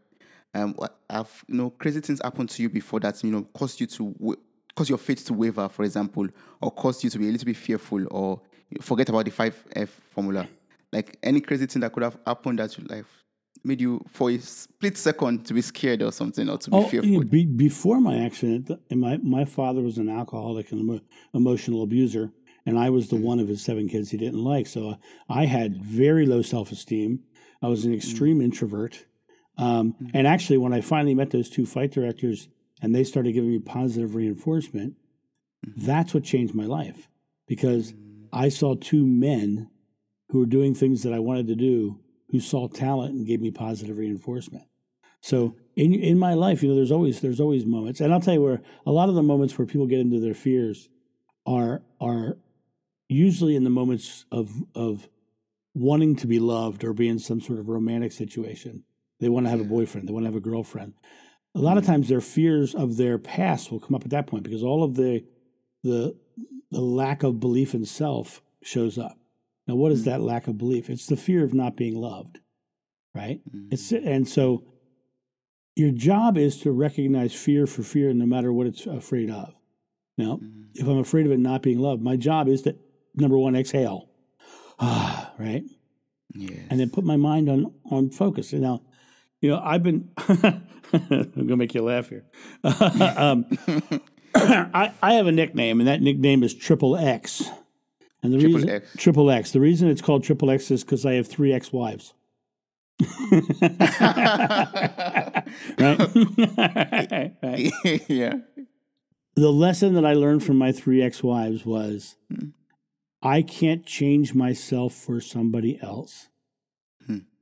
um, 0.55 0.77
have 1.09 1.45
you 1.49 1.55
know 1.55 1.71
crazy 1.71 2.01
things 2.01 2.21
happened 2.23 2.51
to 2.51 2.63
you 2.63 2.69
before 2.69 3.01
that 3.01 3.23
you 3.25 3.31
know 3.31 3.43
caused 3.55 3.81
you 3.81 3.87
to 3.87 4.13
w- 4.13 4.41
cause 4.75 4.89
your 4.89 4.99
faith 4.99 5.25
to 5.27 5.35
waver, 5.35 5.69
for 5.69 5.85
example, 5.85 6.27
or 6.61 6.71
caused 6.71 7.05
you 7.05 7.11
to 7.11 7.19
be 7.19 7.29
a 7.29 7.33
little 7.33 7.47
bit 7.47 7.57
fearful, 7.57 8.07
or 8.11 8.41
forget 8.81 9.09
about 9.09 9.25
the 9.25 9.31
five 9.31 9.63
F 9.75 9.89
formula. 10.11 10.49
Like 10.93 11.19
any 11.23 11.41
crazy 11.41 11.67
thing 11.67 11.81
that 11.81 11.93
could 11.93 12.03
have 12.03 12.19
happened 12.27 12.59
that 12.59 12.77
you 12.77 12.85
like 12.85 13.05
made 13.65 13.81
you 13.81 14.05
for 14.09 14.31
a 14.31 14.39
split 14.39 14.97
second 14.97 15.47
to 15.47 15.55
be 15.55 15.63
scared 15.63 16.03
or 16.03 16.13
something 16.13 16.49
or 16.49 16.59
to 16.59 16.71
be 16.71 16.77
oh, 16.77 16.83
fearful. 16.85 17.25
Be, 17.25 17.47
before 17.47 18.01
my 18.01 18.19
accident, 18.19 18.71
my 18.91 19.19
my 19.19 19.45
father 19.45 19.81
was 19.81 19.99
an 19.99 20.09
alcoholic 20.09 20.71
and 20.73 20.81
emo- 20.81 21.01
emotional 21.33 21.83
abuser, 21.83 22.33
and 22.67 22.79
I 22.79 22.91
was 22.91 23.09
the 23.09 23.17
mm-hmm. 23.17 23.25
one 23.25 23.41
of 23.41 23.49
his 23.49 23.63
seven 23.63 23.89
kids 23.89 24.11
he 24.11 24.19
didn't 24.19 24.43
like. 24.43 24.67
So 24.67 24.97
I 25.29 25.47
had 25.47 25.83
very 25.83 26.27
low 26.27 26.43
self 26.43 26.73
esteem. 26.73 27.21
I 27.63 27.69
was 27.69 27.85
an 27.85 27.95
extreme 27.95 28.37
mm-hmm. 28.37 28.47
introvert. 28.47 29.07
Um, 29.59 29.93
mm-hmm. 29.93 30.07
And 30.15 30.27
actually, 30.27 30.59
when 30.59 30.73
I 30.73 30.81
finally 30.81 31.15
met 31.15 31.31
those 31.31 31.51
two 31.51 31.67
fight 31.67 31.93
directors 31.93 32.49
and 32.81 32.95
they 32.95 33.05
started 33.05 33.33
giving 33.33 33.51
me 33.51 33.59
positive 33.59 34.15
reinforcement, 34.15 34.95
mm-hmm. 35.67 35.87
that's 35.87 36.15
what 36.15 36.25
changed 36.25 36.55
my 36.55 36.67
life 36.67 37.09
because 37.47 37.93
mm-hmm. 37.93 38.25
I 38.33 38.49
saw 38.49 38.75
two 38.75 39.07
men 39.07 39.69
who 40.31 40.39
were 40.39 40.47
doing 40.47 40.75
things 40.75 41.03
that 41.03 41.13
I 41.13 41.19
wanted 41.19 41.47
to 41.49 41.55
do 41.55 42.01
who 42.31 42.41
saw 42.41 42.67
talent 42.67 43.15
and 43.15 43.27
gave 43.27 43.41
me 43.41 43.51
positive 43.51 43.99
reinforcement. 43.99 44.65
So 45.21 45.57
in 45.77 45.95
in 45.95 46.19
my 46.19 46.35
life, 46.35 46.63
you 46.63 46.71
know, 46.71 46.75
there's 46.75 46.91
always 46.91 47.21
there's 47.21 47.41
always 47.41 47.65
moments, 47.65 48.01
and 48.01 48.13
I'll 48.13 48.21
tell 48.21 48.35
you 48.35 48.43
where 48.43 48.63
a 48.87 48.91
lot 48.91 49.09
of 49.09 49.15
the 49.15 49.23
moments 49.23 49.57
where 49.57 49.67
people 49.67 49.87
get 49.87 50.01
into 50.01 50.19
their 50.19 50.35
fears 50.35 50.89
are 51.47 51.83
are 52.01 52.39
usually 53.09 53.55
in 53.55 53.65
the 53.65 53.71
moments 53.71 54.25
of 54.33 54.51
of 54.75 55.09
wanting 55.75 56.17
to 56.17 56.27
be 56.27 56.39
loved 56.39 56.85
or 56.85 56.93
be 56.93 57.09
in 57.09 57.19
some 57.19 57.41
sort 57.41 57.59
of 57.59 57.69
romantic 57.69 58.13
situation. 58.13 58.85
They 59.23 59.29
want 59.29 59.47
to 59.47 59.51
have 59.51 59.61
a 59.61 59.65
boyfriend, 59.65 60.09
they 60.09 60.13
want 60.13 60.25
to 60.25 60.29
have 60.29 60.37
a 60.37 60.41
girlfriend. 60.41 60.95
A 61.55 61.61
lot 61.61 61.79
of 61.79 61.85
mm. 61.85 61.87
times 61.87 62.09
their 62.09 62.21
fears 62.21 62.75
of 62.75 62.97
their 62.97 63.19
past 63.19 63.71
will 63.71 63.79
come 63.79 63.95
up 63.95 64.03
at 64.03 64.11
that 64.11 64.27
point 64.27 64.43
because 64.43 64.65
all 64.65 64.83
of 64.83 64.97
the 64.97 65.25
the 65.85 66.17
the 66.73 66.81
lack 66.81 67.23
of 67.23 67.39
belief 67.39 67.73
in 67.73 67.85
self 67.85 68.43
shows 68.65 68.99
up. 68.99 69.17
Now 69.69 69.77
what 69.77 69.93
is 69.93 70.01
mm-hmm. 70.01 70.11
that 70.11 70.21
lack 70.23 70.49
of 70.49 70.59
belief? 70.59 70.91
It's 70.91 71.07
the 71.07 71.17
fear 71.17 71.45
of 71.45 71.55
not 71.55 71.77
being 71.77 71.95
loved. 71.95 72.41
Right? 73.15 73.41
It's 73.71 73.93
and 73.93 74.27
so 74.27 74.65
your 75.77 75.93
job 75.93 76.37
is 76.37 76.59
to 76.63 76.73
recognize 76.73 77.33
fear 77.33 77.69
for 77.69 77.85
fear 77.85 78.13
no 78.13 78.27
matter 78.27 78.53
what 78.53 78.67
it's 78.67 78.87
afraid 78.87 79.31
of. 79.31 79.55
Now, 80.19 80.41
if 80.75 80.87
I'm 80.87 80.99
afraid 80.99 81.27
of 81.27 81.33
it 81.33 81.39
not 81.39 81.63
being 81.63 81.79
loved, 81.79 82.03
my 82.03 82.17
job 82.17 82.49
is 82.49 82.63
to 82.63 82.77
number 83.15 83.39
one, 83.39 83.55
exhale. 83.55 84.09
Ah, 84.81 85.33
right? 85.39 85.63
Yes. 86.35 86.67
And 86.71 86.81
then 86.81 86.91
put 86.91 87.05
my 87.05 87.17
mind 87.17 87.49
on 87.49 87.73
on 87.89 88.11
focus. 88.11 88.53
And 88.53 88.63
now, 88.63 88.83
you 89.43 89.51
know, 89.51 89.61
I've 89.63 89.83
been 89.83 90.09
I'm 90.93 91.33
gonna 91.35 91.57
make 91.57 91.75
you 91.75 91.83
laugh 91.83 92.09
here. 92.09 92.25
um, 92.65 93.45
I, 94.35 94.93
I 95.03 95.15
have 95.15 95.27
a 95.27 95.33
nickname, 95.33 95.81
and 95.81 95.89
that 95.89 96.01
nickname 96.01 96.43
is 96.43 96.55
Triple 96.55 96.97
X. 96.97 97.43
And 98.23 98.33
the 98.33 98.39
triple 98.39 98.55
reason 98.55 98.71
X. 98.71 98.97
Triple 98.97 99.31
X. 99.31 99.51
The 99.51 99.61
reason 99.61 99.89
it's 99.89 100.01
called 100.01 100.25
Triple 100.25 100.51
X 100.51 100.71
is 100.71 100.85
because 100.85 101.05
I 101.05 101.15
have 101.15 101.27
three 101.27 101.53
ex 101.53 101.73
wives. 101.73 102.15
right? 103.33 103.75
right? 107.43 107.73
Yeah. 108.09 108.35
The 109.35 109.51
lesson 109.51 109.95
that 109.95 110.05
I 110.07 110.13
learned 110.13 110.45
from 110.45 110.57
my 110.57 110.71
three 110.71 111.03
ex 111.03 111.23
wives 111.23 111.67
was 111.67 112.17
hmm. 112.33 112.51
I 113.23 113.43
can't 113.43 113.85
change 113.85 114.35
myself 114.35 114.95
for 114.95 115.21
somebody 115.21 115.81
else. 115.83 116.29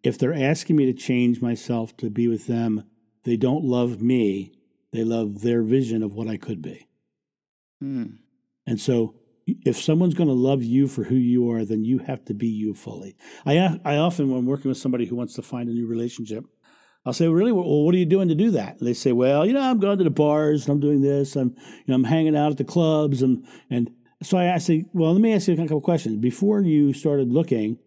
If 0.02 0.18
they're 0.18 0.34
asking 0.34 0.76
me 0.76 0.86
to 0.86 0.92
change 0.92 1.42
myself 1.42 1.96
to 1.98 2.10
be 2.10 2.28
with 2.28 2.46
them, 2.46 2.84
they 3.24 3.36
don't 3.36 3.64
love 3.64 4.00
me. 4.00 4.52
They 4.92 5.04
love 5.04 5.42
their 5.42 5.62
vision 5.62 6.02
of 6.02 6.14
what 6.14 6.28
I 6.28 6.36
could 6.36 6.62
be. 6.62 6.88
Hmm. 7.80 8.04
And 8.66 8.80
so, 8.80 9.16
if 9.46 9.80
someone's 9.80 10.14
going 10.14 10.28
to 10.28 10.34
love 10.34 10.62
you 10.62 10.86
for 10.86 11.04
who 11.04 11.16
you 11.16 11.50
are, 11.50 11.64
then 11.64 11.84
you 11.84 11.98
have 11.98 12.24
to 12.26 12.34
be 12.34 12.46
you 12.46 12.74
fully. 12.74 13.16
I, 13.44 13.80
I 13.84 13.96
often, 13.96 14.30
when 14.30 14.46
working 14.46 14.68
with 14.68 14.78
somebody 14.78 15.06
who 15.06 15.16
wants 15.16 15.34
to 15.34 15.42
find 15.42 15.68
a 15.68 15.72
new 15.72 15.86
relationship, 15.86 16.44
I'll 17.04 17.12
say, 17.12 17.26
really, 17.28 17.50
well, 17.50 17.64
what 17.64 17.94
are 17.94 17.98
you 17.98 18.06
doing 18.06 18.28
to 18.28 18.34
do 18.34 18.50
that? 18.52 18.78
And 18.78 18.86
they 18.86 18.92
say, 18.92 19.12
well, 19.12 19.46
you 19.46 19.52
know, 19.52 19.62
I'm 19.62 19.80
going 19.80 19.98
to 19.98 20.04
the 20.04 20.10
bars, 20.10 20.64
and 20.64 20.74
I'm 20.74 20.80
doing 20.80 21.00
this, 21.00 21.34
I'm, 21.34 21.56
you 21.56 21.84
know, 21.88 21.94
I'm 21.94 22.04
hanging 22.04 22.36
out 22.36 22.52
at 22.52 22.58
the 22.58 22.64
clubs, 22.64 23.22
and 23.22 23.46
and 23.70 23.90
so 24.22 24.36
I 24.36 24.44
asked, 24.44 24.70
well, 24.92 25.12
let 25.12 25.20
me 25.20 25.32
ask 25.32 25.48
you 25.48 25.54
a 25.54 25.56
couple 25.56 25.80
questions. 25.80 26.18
Before 26.18 26.60
you 26.60 26.92
started 26.92 27.32
looking, 27.32 27.78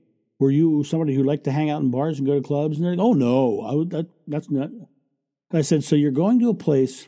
were 0.44 0.52
you 0.52 0.84
somebody 0.84 1.16
who 1.16 1.24
liked 1.24 1.46
to 1.46 1.54
hang 1.54 1.70
out 1.70 1.82
in 1.82 1.90
bars 1.90 2.20
and 2.20 2.28
go 2.28 2.36
to 2.36 2.46
clubs? 2.46 2.76
And 2.76 2.86
they're 2.86 2.98
like, 2.98 3.04
oh, 3.04 3.14
no, 3.14 3.62
I 3.62 3.74
would, 3.74 3.92
that, 3.92 4.08
that's 4.28 4.52
not. 4.52 4.70
I 5.54 5.62
said, 5.62 5.86
so 5.86 5.96
you're 5.96 6.12
going 6.12 6.40
to 6.42 6.50
a 6.50 6.54
place 6.54 7.08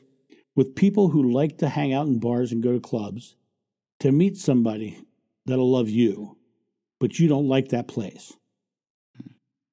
with 0.56 0.74
people 0.74 1.10
who 1.10 1.34
like 1.34 1.58
to 1.58 1.68
hang 1.68 1.92
out 1.92 2.08
in 2.08 2.20
bars 2.20 2.54
and 2.54 2.64
go 2.64 2.72
to 2.72 2.80
clubs 2.80 3.36
to 4.00 4.14
meet 4.14 4.38
somebody 4.38 5.04
that'll 5.46 5.70
love 5.70 5.90
you, 5.90 6.38
but 6.98 7.20
you 7.20 7.28
don't 7.28 7.50
like 7.50 7.70
that 7.70 7.90
place. 7.90 8.32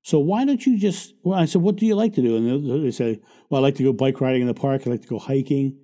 So 0.02 0.18
why 0.18 0.44
don't 0.44 0.66
you 0.66 0.76
just? 0.76 1.14
Well, 1.22 1.38
I 1.38 1.44
said, 1.44 1.62
what 1.62 1.76
do 1.76 1.86
you 1.86 1.94
like 1.94 2.14
to 2.14 2.22
do? 2.22 2.36
And 2.36 2.84
they 2.84 2.90
say, 2.90 3.20
well, 3.48 3.60
I 3.60 3.62
like 3.62 3.76
to 3.76 3.84
go 3.84 3.92
bike 3.92 4.20
riding 4.20 4.42
in 4.42 4.48
the 4.48 4.54
park. 4.54 4.82
I 4.84 4.90
like 4.90 5.02
to 5.02 5.08
go 5.08 5.20
hiking. 5.20 5.78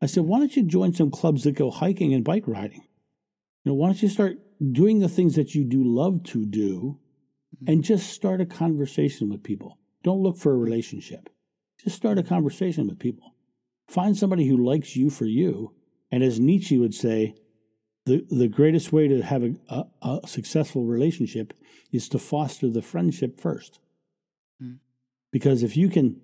I 0.00 0.06
said, 0.06 0.22
why 0.22 0.38
don't 0.38 0.54
you 0.54 0.62
join 0.62 0.94
some 0.94 1.10
clubs 1.10 1.42
that 1.42 1.56
go 1.56 1.72
hiking 1.72 2.14
and 2.14 2.22
bike 2.22 2.44
riding? 2.46 2.82
You 3.64 3.72
know, 3.72 3.74
why 3.74 3.88
don't 3.88 4.00
you 4.00 4.08
start 4.08 4.36
doing 4.70 5.00
the 5.00 5.08
things 5.08 5.34
that 5.34 5.56
you 5.56 5.64
do 5.64 5.82
love 5.82 6.22
to 6.24 6.46
do 6.46 7.00
and 7.66 7.84
just 7.84 8.10
start 8.10 8.40
a 8.40 8.46
conversation 8.46 9.28
with 9.28 9.42
people? 9.42 9.78
Don't 10.02 10.22
look 10.22 10.36
for 10.36 10.52
a 10.52 10.58
relationship. 10.58 11.28
Just 11.82 11.96
start 11.96 12.18
a 12.18 12.22
conversation 12.22 12.86
with 12.86 12.98
people. 12.98 13.34
Find 13.88 14.16
somebody 14.16 14.46
who 14.46 14.56
likes 14.56 14.96
you 14.96 15.10
for 15.10 15.26
you. 15.26 15.74
And 16.10 16.22
as 16.22 16.40
Nietzsche 16.40 16.78
would 16.78 16.94
say, 16.94 17.34
the, 18.06 18.24
the 18.30 18.48
greatest 18.48 18.92
way 18.92 19.08
to 19.08 19.22
have 19.22 19.42
a, 19.42 19.54
a, 19.68 19.84
a 20.02 20.28
successful 20.28 20.84
relationship 20.84 21.54
is 21.90 22.08
to 22.10 22.18
foster 22.18 22.68
the 22.68 22.82
friendship 22.82 23.40
first. 23.40 23.80
Mm. 24.62 24.78
Because 25.32 25.62
if 25.62 25.76
you 25.76 25.88
can 25.88 26.20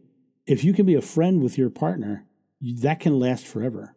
if 0.47 0.65
you 0.65 0.73
can 0.73 0.85
be 0.85 0.95
a 0.95 1.03
friend 1.03 1.43
with 1.43 1.57
your 1.57 1.71
partner, 1.71 2.27
that 2.61 3.01
can 3.01 3.19
last 3.19 3.47
forever. 3.47 3.95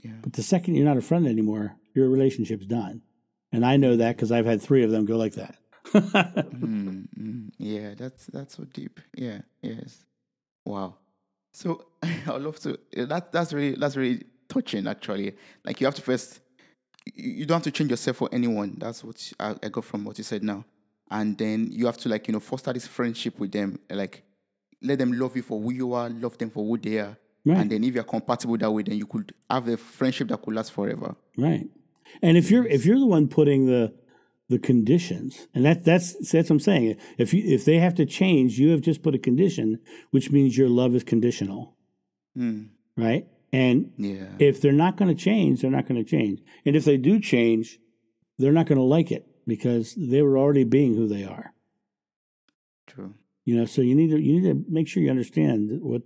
Yeah. 0.00 0.12
But 0.22 0.34
the 0.34 0.42
second 0.42 0.74
you're 0.74 0.84
not 0.84 0.96
a 0.96 1.02
friend 1.02 1.26
anymore, 1.26 1.76
your 1.94 2.08
relationship's 2.08 2.66
done. 2.66 3.02
And 3.52 3.64
I 3.64 3.76
know 3.76 3.96
that 3.96 4.16
because 4.16 4.32
I've 4.32 4.46
had 4.46 4.60
three 4.60 4.82
of 4.82 4.90
them 4.90 5.04
go 5.04 5.16
like 5.16 5.34
that. 5.34 5.56
Mm, 5.84 7.06
mm, 7.18 7.50
yeah, 7.58 7.94
that's 7.96 8.26
that's 8.26 8.56
so 8.56 8.64
deep. 8.64 9.00
Yeah, 9.14 9.40
yes. 9.60 10.04
Wow. 10.64 10.96
So 11.52 11.86
I 12.02 12.36
love 12.36 12.58
to. 12.60 12.78
That 12.96 13.32
that's 13.32 13.52
really 13.52 13.76
that's 13.76 13.96
really 13.96 14.24
touching. 14.48 14.86
Actually, 14.86 15.34
like 15.64 15.80
you 15.80 15.86
have 15.86 15.94
to 15.96 16.02
first. 16.02 16.40
You 17.14 17.46
don't 17.46 17.56
have 17.56 17.64
to 17.64 17.72
change 17.72 17.90
yourself 17.90 18.18
for 18.18 18.28
anyone. 18.30 18.76
That's 18.78 19.02
what 19.02 19.32
I, 19.40 19.56
I 19.62 19.68
got 19.68 19.84
from 19.84 20.04
what 20.04 20.18
you 20.18 20.24
said 20.24 20.44
now. 20.44 20.64
And 21.10 21.36
then 21.36 21.68
you 21.72 21.86
have 21.86 21.98
to 21.98 22.08
like 22.08 22.28
you 22.28 22.32
know 22.32 22.40
foster 22.40 22.72
this 22.72 22.86
friendship 22.86 23.38
with 23.38 23.52
them. 23.52 23.78
Like 23.90 24.22
let 24.82 24.98
them 24.98 25.12
love 25.12 25.36
you 25.36 25.42
for 25.42 25.60
who 25.60 25.72
you 25.72 25.94
are, 25.94 26.08
love 26.08 26.38
them 26.38 26.50
for 26.50 26.64
who 26.64 26.78
they 26.78 26.98
are. 26.98 27.16
Right. 27.44 27.58
And 27.58 27.70
then 27.70 27.84
if 27.84 27.94
you're 27.94 28.04
compatible 28.04 28.56
that 28.58 28.70
way, 28.70 28.84
then 28.84 28.96
you 28.96 29.06
could 29.06 29.34
have 29.50 29.66
a 29.68 29.76
friendship 29.76 30.28
that 30.28 30.40
could 30.42 30.54
last 30.54 30.72
forever. 30.72 31.16
Right. 31.36 31.68
And 32.22 32.36
if 32.36 32.50
you're 32.50 32.66
if 32.66 32.86
you're 32.86 32.98
the 32.98 33.06
one 33.06 33.26
putting 33.26 33.66
the 33.66 33.92
the 34.52 34.58
conditions, 34.58 35.48
and 35.54 35.64
that 35.64 35.84
that's 35.84 36.12
that's 36.30 36.48
what 36.48 36.56
I'm 36.56 36.60
saying. 36.60 36.96
If 37.18 37.34
you 37.34 37.42
if 37.44 37.64
they 37.64 37.78
have 37.78 37.94
to 37.96 38.06
change, 38.06 38.58
you 38.58 38.70
have 38.70 38.80
just 38.82 39.02
put 39.02 39.14
a 39.14 39.18
condition, 39.18 39.80
which 40.10 40.30
means 40.30 40.56
your 40.56 40.68
love 40.68 40.94
is 40.94 41.02
conditional. 41.02 41.76
Hmm. 42.36 42.64
Right? 42.96 43.26
And 43.52 43.92
Yeah. 43.98 44.28
if 44.38 44.60
they're 44.60 44.72
not 44.72 44.96
going 44.96 45.14
to 45.14 45.20
change, 45.30 45.60
they're 45.60 45.70
not 45.78 45.86
going 45.86 46.02
to 46.02 46.08
change. 46.08 46.40
And 46.64 46.74
if 46.76 46.84
they 46.84 46.96
do 46.96 47.18
change, 47.20 47.78
they're 48.38 48.52
not 48.52 48.66
going 48.66 48.78
to 48.78 48.84
like 48.84 49.10
it 49.10 49.26
because 49.46 49.94
they 49.96 50.22
were 50.22 50.38
already 50.38 50.64
being 50.64 50.94
who 50.94 51.06
they 51.08 51.24
are. 51.24 51.52
True. 52.86 53.14
You 53.44 53.56
know, 53.56 53.66
so 53.66 53.82
you 53.82 53.94
need 53.94 54.10
to 54.10 54.20
you 54.20 54.40
need 54.40 54.48
to 54.50 54.64
make 54.70 54.86
sure 54.88 55.02
you 55.02 55.10
understand 55.10 55.70
what 55.82 56.02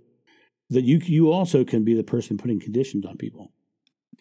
that 0.69 0.83
you 0.83 0.97
you 1.03 1.31
also 1.31 1.63
can 1.63 1.83
be 1.83 1.93
the 1.93 2.03
person 2.03 2.37
putting 2.37 2.59
conditions 2.59 3.05
on 3.05 3.17
people 3.17 3.51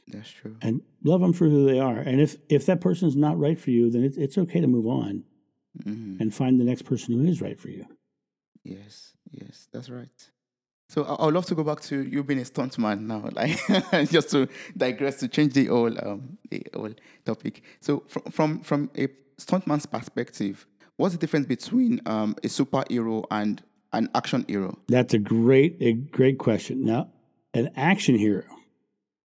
That's 0.08 0.30
true. 0.30 0.56
and 0.62 0.82
love 1.02 1.20
them 1.20 1.32
for 1.32 1.48
who 1.48 1.66
they 1.66 1.80
are. 1.80 1.98
And 1.98 2.20
if 2.20 2.36
if 2.48 2.66
that 2.66 2.80
person's 2.80 3.16
not 3.16 3.38
right 3.38 3.58
for 3.58 3.70
you, 3.70 3.90
then 3.90 4.04
it's 4.04 4.16
it's 4.16 4.38
okay 4.38 4.60
to 4.60 4.66
move 4.66 4.86
on 4.86 5.24
Mhm. 5.84 6.20
and 6.20 6.32
find 6.34 6.58
the 6.60 6.64
next 6.64 6.82
person 6.82 7.14
who 7.14 7.24
is 7.26 7.40
right 7.42 7.58
for 7.58 7.68
you. 7.70 7.86
Yes, 8.64 9.12
yes, 9.30 9.68
that's 9.72 9.90
right. 9.90 10.30
So 10.88 11.02
I- 11.04 11.14
I 11.14 11.24
would 11.26 11.34
love 11.34 11.46
to 11.46 11.54
go 11.54 11.64
back 11.64 11.80
to 11.82 12.02
you 12.04 12.22
being 12.22 12.40
a 12.40 12.44
stuntman 12.44 13.00
now, 13.06 13.28
like 13.32 13.58
just 14.10 14.30
to 14.30 14.48
digress 14.76 15.18
to 15.20 15.28
change 15.28 15.52
the 15.54 15.66
whole 15.66 15.94
um 16.06 16.38
the 16.50 16.62
whole 16.74 16.94
topic. 17.24 17.62
So 17.80 18.04
from 18.08 18.22
from 18.30 18.60
from 18.60 18.90
a 18.96 19.08
stuntman's 19.38 19.86
perspective, 19.86 20.66
what's 20.96 21.14
the 21.14 21.18
difference 21.20 21.46
between 21.46 22.00
um 22.06 22.36
a 22.44 22.48
superhero 22.48 23.24
and 23.30 23.62
an 23.92 24.08
action 24.14 24.44
hero? 24.48 24.78
That's 24.88 25.14
a 25.14 25.18
great 25.18 25.76
a 25.80 25.92
great 25.92 26.38
question. 26.38 26.84
Now, 26.84 27.10
an 27.54 27.70
action 27.76 28.16
hero 28.16 28.44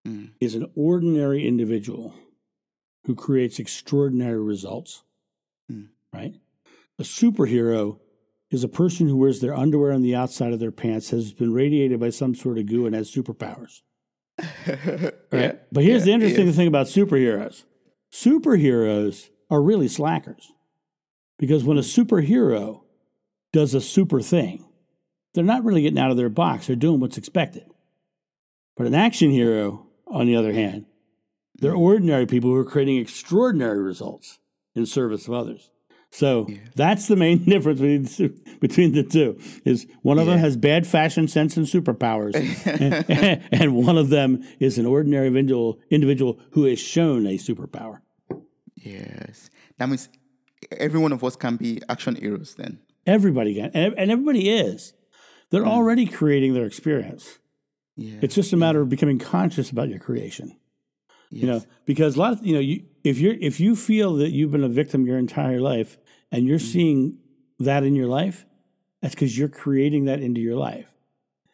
Mm. 0.08 0.32
is 0.39 0.56
an 0.56 0.72
ordinary 0.76 1.47
individual 1.47 2.16
who 3.06 3.14
creates 3.16 3.60
extraordinary 3.60 4.41
results. 4.41 5.04
Mm. 5.72 5.89
Right? 6.14 6.36
A 6.99 7.04
superhero 7.04 7.99
is 8.49 8.64
a 8.64 8.68
person 8.68 9.08
who 9.08 9.16
wears 9.16 9.39
their 9.39 9.56
underwear 9.56 9.91
on 9.93 10.02
the 10.02 10.16
outside 10.16 10.54
of 10.54 10.60
their 10.60 10.72
pants, 10.72 11.10
has 11.12 11.34
been 11.34 11.54
radiated 11.54 11.99
by 11.99 12.10
some 12.10 12.36
sort 12.36 12.58
of 12.58 12.66
goo, 12.66 12.86
and 12.86 12.95
has 12.95 13.12
superpowers. 13.12 13.82
Right? 15.32 15.41
Yeah, 15.43 15.54
But 15.72 15.84
here's 15.84 16.02
yeah, 16.02 16.06
the 16.06 16.12
interesting 16.14 16.52
thing 16.52 16.68
about 16.68 16.88
superheroes 16.88 17.64
superheroes 18.12 19.30
are 19.49 19.62
really 19.62 19.88
slackers. 19.88 20.52
Because 21.38 21.64
when 21.64 21.78
a 21.78 21.82
superhero 21.82 22.82
does 23.54 23.74
a 23.74 23.82
super 23.82 24.22
thing, 24.22 24.66
they're 25.34 25.43
not 25.43 25.64
really 25.64 25.82
getting 25.82 25.97
out 25.99 26.12
of 26.12 26.18
their 26.18 26.30
box, 26.30 26.68
they're 26.68 26.76
doing 26.76 26.99
what's 26.99 27.18
expected. 27.18 27.66
But 28.76 28.88
an 28.88 28.93
action 28.95 29.32
hero, 29.32 29.88
on 30.12 30.28
the 30.28 30.36
other 30.36 30.53
hand, 30.53 30.86
they're 31.55 31.74
mm. 31.74 31.80
ordinary 31.80 32.26
people 32.26 32.49
who 32.49 32.55
are 32.57 32.66
creating 32.66 32.97
extraordinary 32.97 33.80
results 33.80 34.39
in 34.76 34.86
service 34.86 35.28
of 35.28 35.34
others. 35.34 35.70
So 36.12 36.47
that's 36.76 37.07
the 37.07 37.16
main 37.16 37.45
difference 37.45 37.80
between, 37.80 38.03
the 38.03 38.09
su- 38.09 38.41
between 38.59 38.91
the 38.91 39.03
two. 39.03 39.39
Is 39.64 39.88
one 40.01 40.20
of 40.20 40.28
them 40.28 40.39
has 40.39 40.57
bad 40.57 40.86
fashion 40.86 41.28
sense 41.28 41.55
and 41.55 41.66
superpowers, 41.66 42.36
and, 42.36 43.43
and 43.51 43.76
one 43.76 43.97
of 43.97 44.09
them 44.09 44.43
is 44.59 44.78
an 44.78 44.86
ordinary 44.86 45.28
individual 45.28 45.80
individual 45.89 46.39
who 46.51 46.66
has 46.66 46.80
shown 46.80 47.26
a 47.26 47.38
superpower. 47.38 48.01
Yes, 48.76 49.49
that 49.78 49.88
means 49.88 50.09
every 50.78 50.99
one 50.99 51.14
of 51.14 51.24
us 51.24 51.36
can 51.36 51.55
be 51.55 51.82
action 51.88 52.16
heroes. 52.16 52.55
Then 52.55 52.80
Everybody 53.05 53.55
can, 53.55 53.72
and, 53.74 53.93
and 53.97 54.12
everybody 54.12 54.49
is. 54.49 54.93
They're 55.49 55.64
mm. 55.64 55.68
already 55.68 56.05
creating 56.05 56.53
their 56.53 56.66
experience. 56.66 57.39
Yeah, 57.96 58.20
It's 58.22 58.36
just 58.36 58.54
a 58.54 58.58
matter 58.58 58.82
of 58.82 58.89
becoming 58.89 59.20
conscious 59.20 59.70
about 59.70 59.89
your 59.89 60.00
creation. 60.00 60.58
yes. 61.30 61.42
You 61.42 61.48
know, 61.48 61.64
because 61.86 62.16
a 62.16 62.20
lot 62.20 62.34
of 62.34 62.46
you 62.46 62.54
know, 62.54 62.60
you 62.60 62.86
if 63.04 63.20
you're 63.20 63.36
if 63.39 63.60
you 63.60 63.76
feel 63.76 64.16
that 64.16 64.32
you've 64.32 64.52
been 64.52 64.64
a 64.64 64.70
victim 64.70 65.06
your 65.06 65.18
entire 65.18 65.60
life 65.60 65.98
and 66.32 66.48
you're 66.48 66.60
mm. 66.60 66.72
seeing 66.74 67.18
that 67.60 67.84
in 67.84 67.96
your 67.96 68.08
life, 68.08 68.46
that's 69.02 69.16
because 69.16 69.38
you're 69.38 69.50
creating 69.50 70.06
that 70.06 70.22
into 70.22 70.42
your 70.42 70.56
life. 70.56 70.92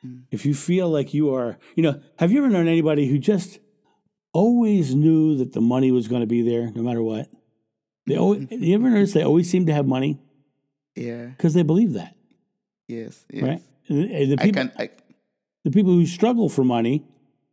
Mm. 0.05 0.23
If 0.31 0.45
you 0.45 0.53
feel 0.53 0.89
like 0.89 1.13
you 1.13 1.33
are, 1.33 1.57
you 1.75 1.83
know, 1.83 2.01
have 2.19 2.31
you 2.31 2.39
ever 2.39 2.49
known 2.49 2.67
anybody 2.67 3.07
who 3.07 3.17
just 3.17 3.59
always 4.33 4.93
knew 4.93 5.37
that 5.37 5.53
the 5.53 5.61
money 5.61 5.91
was 5.91 6.07
going 6.07 6.21
to 6.21 6.27
be 6.27 6.41
there 6.41 6.71
no 6.71 6.81
matter 6.83 7.01
what? 7.01 7.29
They 8.05 8.17
always, 8.17 8.41
mm-hmm. 8.43 8.63
you 8.63 8.75
ever 8.75 8.89
notice 8.89 9.13
they 9.13 9.23
always 9.23 9.49
seem 9.49 9.65
to 9.65 9.73
have 9.73 9.85
money 9.85 10.19
yeah, 10.95 11.25
because 11.25 11.53
they 11.53 11.63
believe 11.63 11.93
that, 11.93 12.15
yes, 12.87 13.23
yes. 13.29 13.43
right? 13.43 13.61
The, 13.89 14.25
the 14.25 14.37
I 14.39 14.43
people, 14.43 14.63
can. 14.63 14.71
I, 14.77 14.89
the 15.67 15.71
people 15.73 15.91
who 15.91 16.05
struggle 16.05 16.47
for 16.47 16.63
money 16.63 17.03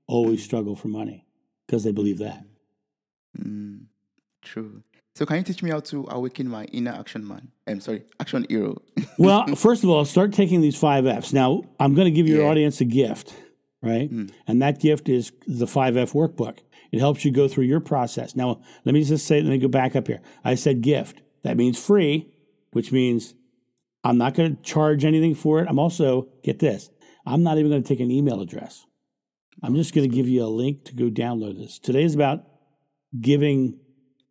always 0.06 0.40
struggle 0.44 0.76
for 0.76 0.86
money 0.86 1.26
because 1.66 1.82
they 1.82 1.90
believe 1.90 2.18
that. 2.18 2.44
Mm, 3.36 3.86
true. 4.40 4.84
So 5.16 5.26
can 5.26 5.38
you 5.38 5.42
teach 5.42 5.64
me 5.64 5.70
how 5.70 5.80
to 5.80 6.06
awaken 6.10 6.46
my 6.48 6.64
inner 6.66 6.92
action 6.92 7.26
man? 7.26 7.48
I'm 7.66 7.80
sorry, 7.80 8.04
action 8.20 8.46
hero. 8.48 8.80
Well, 9.18 9.56
first 9.56 9.82
of 9.82 9.90
all, 9.90 10.04
start 10.04 10.32
taking 10.32 10.60
these 10.60 10.76
five 10.78 11.06
F's. 11.06 11.32
Now, 11.32 11.64
I'm 11.80 11.94
going 11.96 12.04
to 12.04 12.12
give 12.12 12.28
your 12.28 12.42
Yeah. 12.44 12.50
audience 12.50 12.80
a 12.80 12.84
gift, 12.84 13.34
right? 13.82 14.08
And 14.46 14.62
that 14.62 14.78
gift 14.78 15.08
is 15.08 15.32
the 15.48 15.66
5F 15.66 16.12
workbook. 16.12 16.58
It 16.92 17.00
helps 17.00 17.24
you 17.24 17.32
go 17.32 17.48
through 17.48 17.64
your 17.64 17.80
process. 17.80 18.36
Now, 18.36 18.60
let 18.84 18.92
me 18.94 19.02
just 19.02 19.26
say, 19.26 19.40
let 19.40 19.50
me 19.50 19.58
go 19.58 19.66
back 19.66 19.96
up 19.96 20.06
here. 20.06 20.20
I 20.44 20.54
said 20.54 20.82
gift. 20.82 21.20
That 21.42 21.56
means 21.56 21.84
free, 21.84 22.28
which 22.70 22.92
means 22.92 23.34
I'm 24.04 24.18
not 24.18 24.34
going 24.34 24.54
to 24.56 24.62
charge 24.62 25.04
anything 25.04 25.34
for 25.34 25.60
it. 25.60 25.66
I'm 25.68 25.78
also, 25.80 26.28
get 26.44 26.60
this, 26.60 26.90
I'm 27.26 27.42
not 27.42 27.58
even 27.58 27.70
going 27.70 27.82
to 27.82 27.88
take 27.88 28.00
an 28.00 28.10
email 28.10 28.40
address. 28.40 28.86
I'm 29.62 29.74
just 29.74 29.94
going 29.94 30.08
to 30.08 30.14
give 30.14 30.28
you 30.28 30.44
a 30.44 30.46
link 30.46 30.84
to 30.86 30.94
go 30.94 31.10
download 31.10 31.58
this. 31.58 31.78
Today 31.78 32.02
is 32.02 32.14
about 32.14 32.44
giving 33.20 33.78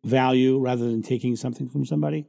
value 0.04 0.58
rather 0.58 0.84
than 0.84 1.02
taking 1.02 1.36
something 1.36 1.68
from 1.68 1.86
somebody. 1.86 2.26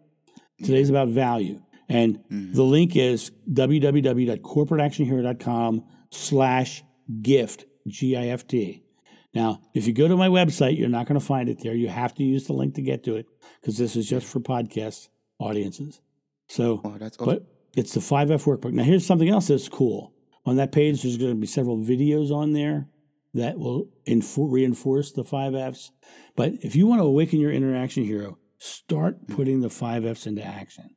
Today 0.63 0.79
is 0.81 0.89
about 0.89 1.09
value. 1.09 1.61
And 1.89 2.19
mm-hmm. 2.31 2.53
the 2.53 2.63
link 2.63 2.95
is 2.95 3.31
www.corporateactionhero.com 3.51 5.83
slash 6.11 6.83
gift, 7.21 7.65
G-I-F-T. 7.87 8.81
Now, 9.33 9.59
if 9.73 9.85
you 9.85 9.91
go 9.93 10.07
to 10.07 10.15
my 10.15 10.29
website, 10.29 10.79
you're 10.79 10.87
not 10.87 11.07
going 11.07 11.19
to 11.19 11.25
find 11.25 11.49
it 11.49 11.59
there. 11.61 11.75
You 11.75 11.89
have 11.89 12.15
to 12.15 12.23
use 12.23 12.47
the 12.47 12.53
link 12.53 12.75
to 12.75 12.81
get 12.81 13.03
to 13.03 13.17
it 13.17 13.25
because 13.59 13.77
this 13.77 13.97
is 13.97 14.07
just 14.07 14.25
for 14.25 14.39
podcast 14.39 15.09
audiences. 15.39 15.99
So, 16.47 16.79
Oh, 16.85 16.95
that's 16.97 17.17
awesome. 17.17 17.25
but 17.25 17.45
it's 17.75 17.93
the 17.93 17.99
5F 17.99 18.45
workbook. 18.45 18.71
Now, 18.71 18.83
here's 18.83 19.05
something 19.05 19.27
else 19.27 19.47
that's 19.47 19.67
cool. 19.67 20.13
On 20.45 20.57
that 20.57 20.71
page, 20.71 21.01
there's 21.01 21.17
going 21.17 21.31
to 21.31 21.35
be 21.35 21.47
several 21.47 21.77
videos 21.77 22.31
on 22.31 22.53
there 22.53 22.87
that 23.33 23.59
will 23.59 23.89
info- 24.05 24.45
reinforce 24.45 25.11
the 25.11 25.23
5Fs. 25.23 25.91
But 26.35 26.53
if 26.61 26.75
you 26.75 26.87
want 26.87 27.01
to 27.01 27.05
awaken 27.05 27.39
your 27.39 27.51
interaction 27.51 28.03
hero, 28.05 28.37
start 28.57 29.27
putting 29.27 29.61
the 29.61 29.67
5Fs 29.67 30.27
into 30.27 30.43
action. 30.43 30.95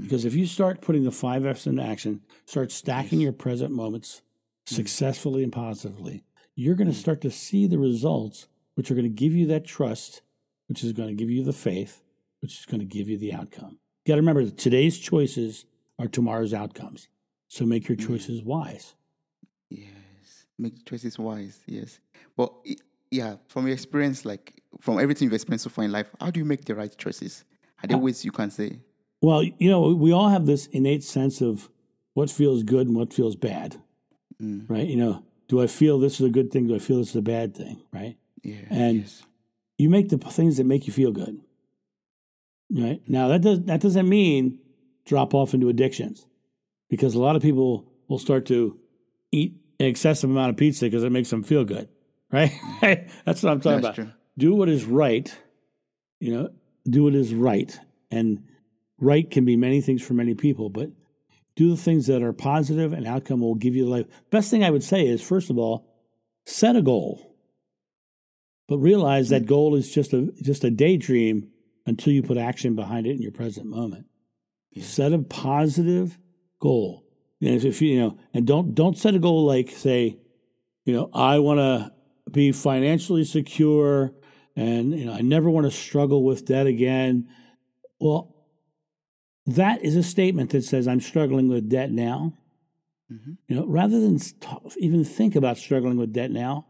Because 0.00 0.24
if 0.24 0.34
you 0.34 0.46
start 0.46 0.80
putting 0.80 1.04
the 1.04 1.10
5Fs 1.10 1.66
into 1.66 1.82
action, 1.82 2.22
start 2.46 2.70
stacking 2.70 3.20
your 3.20 3.32
present 3.32 3.72
moments 3.72 4.22
mm-hmm. 4.66 4.76
successfully 4.76 5.42
and 5.42 5.52
positively, 5.52 6.24
you're 6.54 6.74
going 6.74 6.88
to 6.88 6.92
mm-hmm. 6.92 7.00
start 7.00 7.20
to 7.22 7.30
see 7.30 7.66
the 7.66 7.78
results, 7.78 8.48
which 8.74 8.90
are 8.90 8.94
going 8.94 9.04
to 9.04 9.08
give 9.08 9.34
you 9.34 9.46
that 9.48 9.66
trust, 9.66 10.22
which 10.68 10.84
is 10.84 10.92
going 10.92 11.08
to 11.08 11.14
give 11.14 11.30
you 11.30 11.44
the 11.44 11.52
faith, 11.52 12.02
which 12.40 12.58
is 12.58 12.66
going 12.66 12.80
to 12.80 12.86
give 12.86 13.08
you 13.08 13.18
the 13.18 13.32
outcome. 13.32 13.78
You 14.04 14.12
got 14.12 14.14
to 14.14 14.22
remember 14.22 14.44
that 14.44 14.56
today's 14.56 14.98
choices 14.98 15.66
are 15.98 16.08
tomorrow's 16.08 16.54
outcomes. 16.54 17.08
So 17.48 17.64
make 17.64 17.88
your 17.88 17.96
choices 17.96 18.42
wise. 18.42 18.94
Yes, 19.70 20.46
make 20.58 20.84
choices 20.84 21.18
wise. 21.18 21.60
Yes, 21.66 22.00
but 22.36 22.52
i- 22.68 22.76
yeah, 23.10 23.36
from 23.48 23.66
your 23.66 23.72
experience, 23.74 24.24
like 24.24 24.62
from 24.80 24.98
everything 24.98 25.26
you've 25.26 25.34
experienced 25.34 25.64
so 25.64 25.70
far 25.70 25.84
in 25.84 25.92
life, 25.92 26.08
how 26.20 26.30
do 26.30 26.38
you 26.40 26.44
make 26.44 26.64
the 26.66 26.74
right 26.74 26.94
choices? 26.96 27.44
Are 27.82 27.86
there 27.86 27.96
uh, 27.96 28.00
ways 28.00 28.24
you 28.24 28.32
can 28.32 28.50
say? 28.50 28.80
Well, 29.22 29.42
you 29.42 29.68
know, 29.70 29.94
we 29.94 30.12
all 30.12 30.28
have 30.28 30.46
this 30.46 30.66
innate 30.66 31.02
sense 31.04 31.40
of 31.40 31.68
what 32.14 32.30
feels 32.30 32.62
good 32.62 32.86
and 32.86 32.96
what 32.96 33.12
feels 33.12 33.34
bad, 33.34 33.76
mm. 34.40 34.68
right? 34.68 34.86
You 34.86 34.96
know, 34.96 35.24
do 35.48 35.62
I 35.62 35.66
feel 35.66 35.98
this 35.98 36.20
is 36.20 36.26
a 36.26 36.30
good 36.30 36.50
thing? 36.52 36.66
Do 36.66 36.74
I 36.74 36.78
feel 36.78 36.98
this 36.98 37.10
is 37.10 37.16
a 37.16 37.22
bad 37.22 37.56
thing, 37.56 37.80
right? 37.92 38.16
Yeah, 38.42 38.56
And 38.70 38.98
yes, 39.00 39.22
you 39.78 39.88
make 39.88 40.10
the 40.10 40.18
things 40.18 40.58
that 40.58 40.64
make 40.64 40.86
you 40.86 40.92
feel 40.92 41.12
good, 41.12 41.40
right? 42.70 43.00
Now 43.08 43.28
that 43.28 43.40
does 43.42 43.62
that 43.64 43.80
doesn't 43.80 44.08
mean 44.08 44.58
drop 45.04 45.34
off 45.34 45.54
into 45.54 45.68
addictions, 45.68 46.26
because 46.88 47.14
a 47.14 47.20
lot 47.20 47.36
of 47.36 47.42
people 47.42 47.90
will 48.08 48.18
start 48.18 48.46
to 48.46 48.78
eat 49.32 49.54
an 49.78 49.86
excessive 49.86 50.30
amount 50.30 50.50
of 50.50 50.56
pizza 50.56 50.86
because 50.86 51.04
it 51.04 51.12
makes 51.12 51.30
them 51.30 51.42
feel 51.42 51.64
good, 51.64 51.88
right? 52.32 52.52
That's 53.24 53.42
what 53.42 53.52
I'm 53.52 53.60
talking 53.60 53.80
That's 53.80 53.82
about. 53.82 53.94
true. 53.94 54.10
Do 54.36 54.54
what 54.54 54.68
is 54.68 54.84
right, 54.84 55.34
you 56.20 56.32
know. 56.32 56.50
Do 56.88 57.04
what 57.04 57.14
is 57.14 57.34
right, 57.34 57.78
and 58.10 58.44
right 58.98 59.28
can 59.30 59.44
be 59.44 59.56
many 59.56 59.80
things 59.80 60.02
for 60.02 60.14
many 60.14 60.34
people, 60.34 60.70
but 60.70 60.90
do 61.56 61.70
the 61.70 61.76
things 61.76 62.06
that 62.06 62.22
are 62.22 62.32
positive 62.32 62.92
and 62.92 63.06
outcome 63.06 63.40
will 63.40 63.56
give 63.56 63.74
you 63.74 63.84
the 63.84 63.90
life. 63.90 64.06
Best 64.30 64.50
thing 64.50 64.62
I 64.62 64.70
would 64.70 64.84
say 64.84 65.06
is 65.06 65.20
first 65.20 65.50
of 65.50 65.58
all, 65.58 65.86
set 66.46 66.76
a 66.76 66.82
goal. 66.82 67.24
But 68.68 68.78
realize 68.78 69.30
that 69.30 69.46
goal 69.46 69.74
is 69.74 69.90
just 69.90 70.12
a 70.12 70.30
just 70.42 70.62
a 70.62 70.70
daydream 70.70 71.50
until 71.86 72.12
you 72.12 72.22
put 72.22 72.36
action 72.36 72.76
behind 72.76 73.06
it 73.06 73.12
in 73.12 73.22
your 73.22 73.32
present 73.32 73.66
moment. 73.66 74.06
Set 74.80 75.12
a 75.12 75.18
positive 75.18 76.18
goal. 76.58 77.04
And 77.40 77.64
if 77.64 77.80
you 77.80 78.00
know, 78.00 78.18
and 78.34 78.46
don't 78.46 78.74
don't 78.74 78.98
set 78.98 79.14
a 79.14 79.18
goal 79.18 79.44
like 79.44 79.70
say, 79.70 80.18
you 80.84 80.92
know, 80.94 81.10
I 81.14 81.38
want 81.38 81.58
to 81.58 81.92
be 82.30 82.52
financially 82.52 83.24
secure, 83.24 84.12
and 84.56 84.92
you 84.98 85.04
know, 85.04 85.12
I 85.12 85.20
never 85.20 85.48
want 85.48 85.66
to 85.66 85.70
struggle 85.70 86.24
with 86.24 86.46
debt 86.46 86.66
again. 86.66 87.28
Well, 88.00 88.34
that 89.46 89.84
is 89.84 89.96
a 89.96 90.02
statement 90.02 90.50
that 90.50 90.64
says 90.64 90.88
I'm 90.88 91.00
struggling 91.00 91.48
with 91.48 91.68
debt 91.68 91.90
now. 91.90 92.34
Mm-hmm. 93.10 93.32
You 93.46 93.56
know, 93.56 93.66
rather 93.66 94.00
than 94.00 94.18
talk, 94.40 94.72
even 94.76 95.04
think 95.04 95.36
about 95.36 95.58
struggling 95.58 95.96
with 95.96 96.12
debt 96.12 96.30
now, 96.30 96.66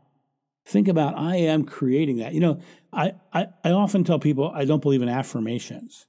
think 0.67 0.87
about 0.87 1.19
I 1.19 1.37
am 1.37 1.65
creating 1.65 2.19
that. 2.19 2.35
You 2.35 2.41
know, 2.41 2.61
I 2.93 3.13
I, 3.33 3.47
I 3.65 3.71
often 3.71 4.05
tell 4.05 4.19
people 4.19 4.53
I 4.55 4.65
don't 4.65 4.83
believe 4.83 5.03
in 5.03 5.09
affirmations. 5.09 6.07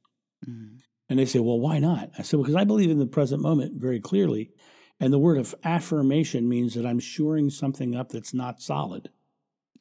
Mm-hmm. 0.47 0.78
And 1.09 1.17
they 1.17 1.25
say, 1.25 1.39
well, 1.39 1.59
why 1.59 1.79
not? 1.79 2.11
I 2.17 2.21
said, 2.21 2.37
well, 2.37 2.43
because 2.43 2.61
I 2.61 2.65
believe 2.65 2.91
in 2.91 2.99
the 2.99 3.07
present 3.07 3.41
moment 3.41 3.81
very 3.81 3.99
clearly. 3.99 4.51
And 4.99 5.11
the 5.11 5.19
word 5.19 5.37
of 5.37 5.55
affirmation 5.63 6.47
means 6.47 6.75
that 6.75 6.85
I'm 6.85 6.99
shoring 6.99 7.49
something 7.49 7.95
up 7.95 8.09
that's 8.09 8.33
not 8.33 8.61
solid. 8.61 9.09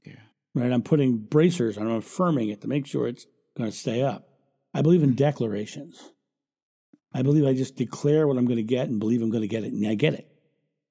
Yeah. 0.04 0.14
Right? 0.54 0.72
I'm 0.72 0.82
putting 0.82 1.18
bracers 1.18 1.76
and 1.76 1.88
I'm 1.88 1.96
affirming 1.96 2.48
it 2.48 2.62
to 2.62 2.68
make 2.68 2.86
sure 2.86 3.06
it's 3.06 3.26
going 3.56 3.70
to 3.70 3.76
stay 3.76 4.00
up. 4.00 4.28
I 4.72 4.80
believe 4.80 5.02
in 5.02 5.10
mm-hmm. 5.10 5.16
declarations. 5.16 6.12
I 7.12 7.22
believe 7.22 7.46
I 7.46 7.52
just 7.52 7.76
declare 7.76 8.26
what 8.26 8.38
I'm 8.38 8.46
going 8.46 8.58
to 8.58 8.62
get 8.62 8.88
and 8.88 9.00
believe 9.00 9.22
I'm 9.22 9.30
going 9.30 9.42
to 9.42 9.48
get 9.48 9.64
it, 9.64 9.72
and 9.72 9.86
I 9.86 9.94
get 9.94 10.14
it. 10.14 10.30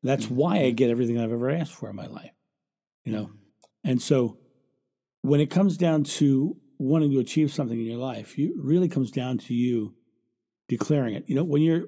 That's 0.03 0.25
mm-hmm. 0.25 0.35
why 0.35 0.55
I 0.57 0.59
mm-hmm. 0.59 0.75
get 0.75 0.89
everything 0.89 1.19
I've 1.19 1.31
ever 1.31 1.49
asked 1.49 1.73
for 1.73 1.89
in 1.89 1.95
my 1.95 2.07
life. 2.07 2.31
You 3.05 3.13
know? 3.13 3.25
Mm-hmm. 3.25 3.89
And 3.89 4.01
so 4.01 4.37
when 5.21 5.39
it 5.39 5.49
comes 5.49 5.77
down 5.77 6.03
to 6.03 6.57
wanting 6.77 7.11
to 7.11 7.19
achieve 7.19 7.51
something 7.53 7.79
in 7.79 7.85
your 7.85 7.97
life, 7.97 8.37
it 8.37 8.51
really 8.57 8.89
comes 8.89 9.11
down 9.11 9.37
to 9.39 9.53
you 9.53 9.95
declaring 10.67 11.15
it. 11.15 11.25
You 11.27 11.35
know, 11.35 11.43
when 11.43 11.61
you're 11.61 11.85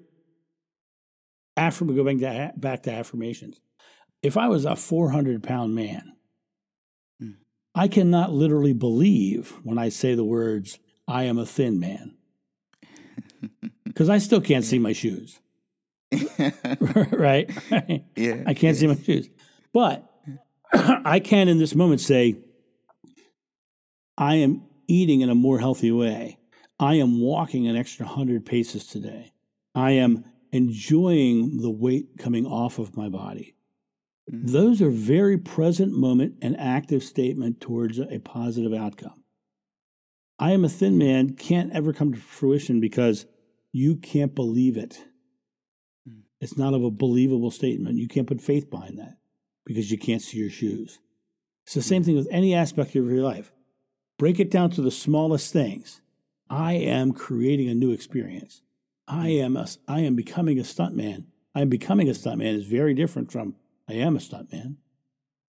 affirm 1.58 1.96
going 1.96 2.20
back 2.20 2.54
to, 2.54 2.60
back 2.60 2.84
to 2.84 2.92
affirmations, 2.92 3.60
if 4.22 4.38
I 4.38 4.48
was 4.48 4.66
a 4.66 4.76
400 4.76 5.44
pound 5.44 5.76
man, 5.76 6.14
mm. 7.22 7.36
I 7.76 7.88
cannot 7.88 8.32
literally 8.32 8.74
believe 8.74 9.54
when 9.64 9.78
I 9.78 9.90
say 9.90 10.16
the 10.16 10.24
words, 10.24 10.80
I 11.08 11.24
am 11.24 11.38
a 11.38 11.46
thin 11.46 11.80
man. 11.80 12.16
Because 13.86 14.08
I 14.08 14.20
still 14.20 14.40
can't 14.40 14.64
see 14.64 14.80
my 14.80 14.94
shoes. 14.94 15.40
right? 17.12 17.50
Yeah. 18.16 18.44
I 18.46 18.54
can't 18.54 18.78
see 18.78 18.88
my 18.88 18.96
shoes. 18.96 19.28
But 19.74 20.10
I 20.74 21.20
can 21.20 21.50
in 21.50 21.58
this 21.58 21.76
moment 21.76 22.00
say, 22.00 22.36
I 24.18 24.36
am 24.36 24.64
eating 24.88 25.22
in 25.22 25.30
a 25.30 25.36
more 25.36 25.60
healthy 25.60 25.92
way. 25.92 26.39
I 26.80 26.96
am 26.96 27.20
walking 27.20 27.68
an 27.68 27.76
extra 27.76 28.06
100 28.06 28.46
paces 28.46 28.88
today. 28.88 29.34
I 29.76 29.92
am 29.92 30.24
enjoying 30.52 31.58
the 31.62 31.70
weight 31.70 32.18
coming 32.18 32.46
off 32.46 32.80
of 32.80 32.96
my 32.96 33.10
body. 33.10 33.56
Mm-hmm. 34.32 34.48
Those 34.48 34.82
are 34.82 34.90
very 34.90 35.38
present 35.38 35.92
moment 35.92 36.36
and 36.42 36.58
active 36.58 37.04
statement 37.04 37.60
towards 37.60 38.00
a 38.00 38.20
positive 38.20 38.74
outcome. 38.74 39.24
I 40.40 40.52
am 40.52 40.64
a 40.64 40.70
thin 40.70 40.98
man 40.98 41.36
can't 41.36 41.74
ever 41.74 41.92
come 41.92 42.14
to 42.14 42.20
fruition 42.20 42.80
because 42.80 43.26
you 43.74 43.98
can't 43.98 44.34
believe 44.34 44.78
it. 44.78 45.04
Mm. 46.10 46.22
It's 46.40 46.58
not 46.58 46.74
of 46.74 46.84
a 46.84 46.92
believable 46.92 47.52
statement. 47.52 47.98
You 47.98 48.08
can't 48.08 48.28
put 48.28 48.40
faith 48.40 48.70
behind 48.70 48.98
that 49.00 49.18
because 49.66 49.92
you 49.92 49.98
can't 49.98 50.22
see 50.22 50.38
your 50.38 50.50
shoes. 50.50 51.00
It's 51.66 51.76
the 51.76 51.82
same 51.82 52.04
mm. 52.04 52.06
thing 52.06 52.16
with 52.16 52.30
any 52.32 52.56
aspect 52.56 52.96
of 52.96 53.06
your 53.06 53.22
life. 53.22 53.52
Break 54.18 54.40
it 54.40 54.50
down 54.50 54.70
to 54.72 54.82
the 54.82 54.92
smallest 54.92 55.52
things. 55.52 56.02
I 56.50 56.74
am 56.74 57.14
creating 57.14 57.70
a 57.70 57.76
new 57.76 57.92
experience. 57.92 58.62
I 59.08 59.30
am 59.30 59.56
a, 59.56 59.68
I 59.88 60.02
am 60.02 60.16
becoming 60.16 60.60
a 60.60 60.64
stuntman. 60.64 61.26
I 61.54 61.62
am 61.62 61.70
becoming 61.70 62.10
a 62.10 62.14
stuntman 62.14 62.56
is 62.56 62.66
very 62.66 62.94
different 62.94 63.32
from 63.32 63.56
I 63.88 63.94
am 63.94 64.16
a 64.16 64.20
stuntman. 64.20 64.76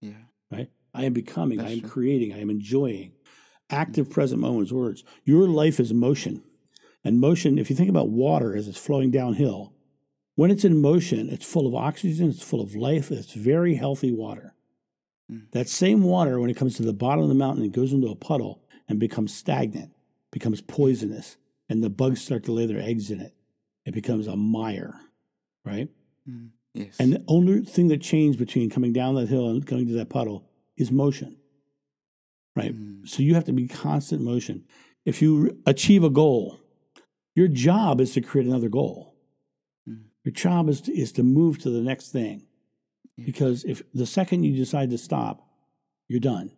Yeah. 0.00 0.12
Right? 0.50 0.70
I 0.94 1.04
am 1.04 1.12
becoming, 1.12 1.58
That's 1.58 1.70
I 1.70 1.72
am 1.74 1.80
true. 1.80 1.90
creating, 1.90 2.34
I 2.34 2.40
am 2.40 2.50
enjoying. 2.50 3.12
Active 3.70 4.06
mm-hmm. 4.06 4.14
present 4.14 4.40
moments, 4.40 4.72
words. 4.72 5.04
Your 5.24 5.46
life 5.46 5.78
is 5.78 5.92
motion. 5.92 6.42
And 7.04 7.20
motion, 7.20 7.58
if 7.58 7.70
you 7.70 7.76
think 7.76 7.88
about 7.88 8.08
water 8.08 8.54
as 8.54 8.68
it's 8.68 8.78
flowing 8.78 9.10
downhill, 9.10 9.72
when 10.34 10.50
it's 10.50 10.64
in 10.64 10.80
motion, 10.80 11.28
it's 11.30 11.46
full 11.46 11.66
of 11.66 11.74
oxygen, 11.74 12.28
it's 12.28 12.42
full 12.42 12.60
of 12.60 12.74
life, 12.74 13.10
it's 13.10 13.32
very 13.32 13.74
healthy 13.74 14.12
water. 14.12 14.54
Mm. 15.30 15.50
That 15.52 15.68
same 15.68 16.02
water, 16.02 16.40
when 16.40 16.50
it 16.50 16.56
comes 16.56 16.76
to 16.76 16.82
the 16.82 16.92
bottom 16.92 17.22
of 17.22 17.28
the 17.28 17.34
mountain, 17.34 17.64
it 17.64 17.72
goes 17.72 17.92
into 17.92 18.08
a 18.08 18.16
puddle 18.16 18.62
and 18.88 18.98
becomes 18.98 19.34
stagnant 19.34 19.92
becomes 20.30 20.60
poisonous 20.60 21.36
and 21.68 21.82
the 21.82 21.90
bugs 21.90 22.20
start 22.22 22.44
to 22.44 22.52
lay 22.52 22.66
their 22.66 22.80
eggs 22.80 23.10
in 23.10 23.20
it. 23.20 23.34
It 23.86 23.94
becomes 23.94 24.26
a 24.26 24.36
mire, 24.36 25.00
right? 25.64 25.88
Mm, 26.28 26.50
yes. 26.74 26.96
And 26.98 27.12
the 27.14 27.24
only 27.28 27.62
thing 27.62 27.88
that 27.88 28.02
changed 28.02 28.38
between 28.38 28.70
coming 28.70 28.92
down 28.92 29.14
that 29.14 29.28
hill 29.28 29.48
and 29.48 29.64
going 29.64 29.86
to 29.86 29.94
that 29.94 30.10
puddle 30.10 30.48
is 30.76 30.90
motion, 30.90 31.36
right? 32.54 32.74
Mm. 32.74 33.08
So 33.08 33.22
you 33.22 33.34
have 33.34 33.44
to 33.44 33.52
be 33.52 33.66
constant 33.68 34.22
motion. 34.22 34.64
If 35.04 35.22
you 35.22 35.60
achieve 35.66 36.04
a 36.04 36.10
goal, 36.10 36.60
your 37.34 37.48
job 37.48 38.00
is 38.00 38.12
to 38.14 38.20
create 38.20 38.46
another 38.46 38.68
goal. 38.68 39.14
Mm. 39.88 40.02
Your 40.24 40.32
job 40.32 40.68
is 40.68 40.80
to, 40.82 40.92
is 40.92 41.12
to 41.12 41.22
move 41.22 41.58
to 41.60 41.70
the 41.70 41.80
next 41.80 42.10
thing. 42.10 42.46
Yes. 43.16 43.26
Because 43.26 43.64
if 43.64 43.82
the 43.94 44.06
second 44.06 44.44
you 44.44 44.54
decide 44.54 44.90
to 44.90 44.98
stop, 44.98 45.48
you're 46.08 46.20
done. 46.20 46.50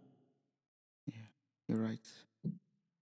Yeah, 1.06 1.22
you're 1.68 1.78
right. 1.78 2.06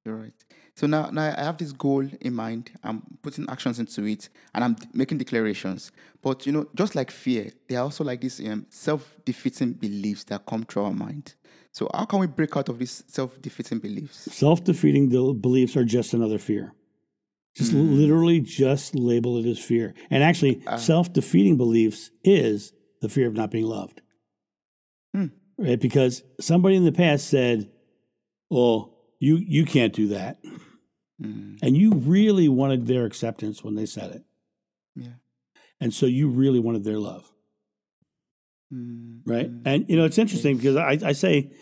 You're 0.04 0.16
right. 0.16 0.34
So 0.80 0.86
now, 0.86 1.10
now 1.10 1.34
I 1.36 1.42
have 1.42 1.58
this 1.58 1.72
goal 1.72 2.08
in 2.22 2.34
mind. 2.34 2.70
I'm 2.82 3.02
putting 3.20 3.46
actions 3.50 3.78
into 3.78 4.02
it, 4.06 4.30
and 4.54 4.64
I'm 4.64 4.76
making 4.94 5.18
declarations. 5.18 5.92
But 6.22 6.46
you 6.46 6.52
know, 6.52 6.68
just 6.74 6.94
like 6.94 7.10
fear, 7.10 7.52
there 7.68 7.80
are 7.80 7.82
also 7.82 8.02
like 8.02 8.22
these 8.22 8.40
um, 8.48 8.64
self-defeating 8.70 9.74
beliefs 9.74 10.24
that 10.24 10.46
come 10.46 10.62
through 10.62 10.84
our 10.84 10.94
mind. 10.94 11.34
So 11.70 11.90
how 11.92 12.06
can 12.06 12.18
we 12.18 12.28
break 12.28 12.56
out 12.56 12.70
of 12.70 12.78
these 12.78 13.04
self-defeating 13.08 13.80
beliefs? 13.80 14.32
Self-defeating 14.34 15.10
beliefs 15.42 15.76
are 15.76 15.84
just 15.84 16.14
another 16.14 16.38
fear. 16.38 16.72
Just 17.54 17.72
mm. 17.74 17.98
literally, 17.98 18.40
just 18.40 18.94
label 18.94 19.36
it 19.36 19.44
as 19.44 19.58
fear. 19.58 19.92
And 20.08 20.22
actually, 20.22 20.62
uh, 20.66 20.78
self-defeating 20.78 21.58
beliefs 21.58 22.10
is 22.24 22.72
the 23.02 23.10
fear 23.10 23.28
of 23.28 23.34
not 23.34 23.50
being 23.50 23.66
loved. 23.66 24.00
Mm. 25.14 25.32
Right? 25.58 25.78
Because 25.78 26.22
somebody 26.40 26.76
in 26.76 26.86
the 26.86 26.92
past 26.92 27.28
said, 27.28 27.70
"Well." 28.48 28.96
You 29.22 29.36
you 29.36 29.66
can't 29.66 29.92
do 29.92 30.08
that. 30.08 30.38
Mm. 31.20 31.58
And 31.62 31.76
you 31.76 31.94
really 31.94 32.48
wanted 32.48 32.86
their 32.86 33.04
acceptance 33.04 33.62
when 33.62 33.74
they 33.74 33.86
said 33.86 34.10
it. 34.12 34.24
Yeah. 34.94 35.14
And 35.80 35.92
so 35.92 36.06
you 36.06 36.28
really 36.28 36.60
wanted 36.60 36.84
their 36.84 36.98
love. 36.98 37.30
Mm. 38.72 39.20
Right? 39.24 39.50
And 39.64 39.88
you 39.88 39.96
know, 39.96 40.04
it's 40.04 40.18
interesting 40.18 40.56
because 40.56 40.76
I, 40.76 40.98
I 41.04 41.12
say 41.12 41.52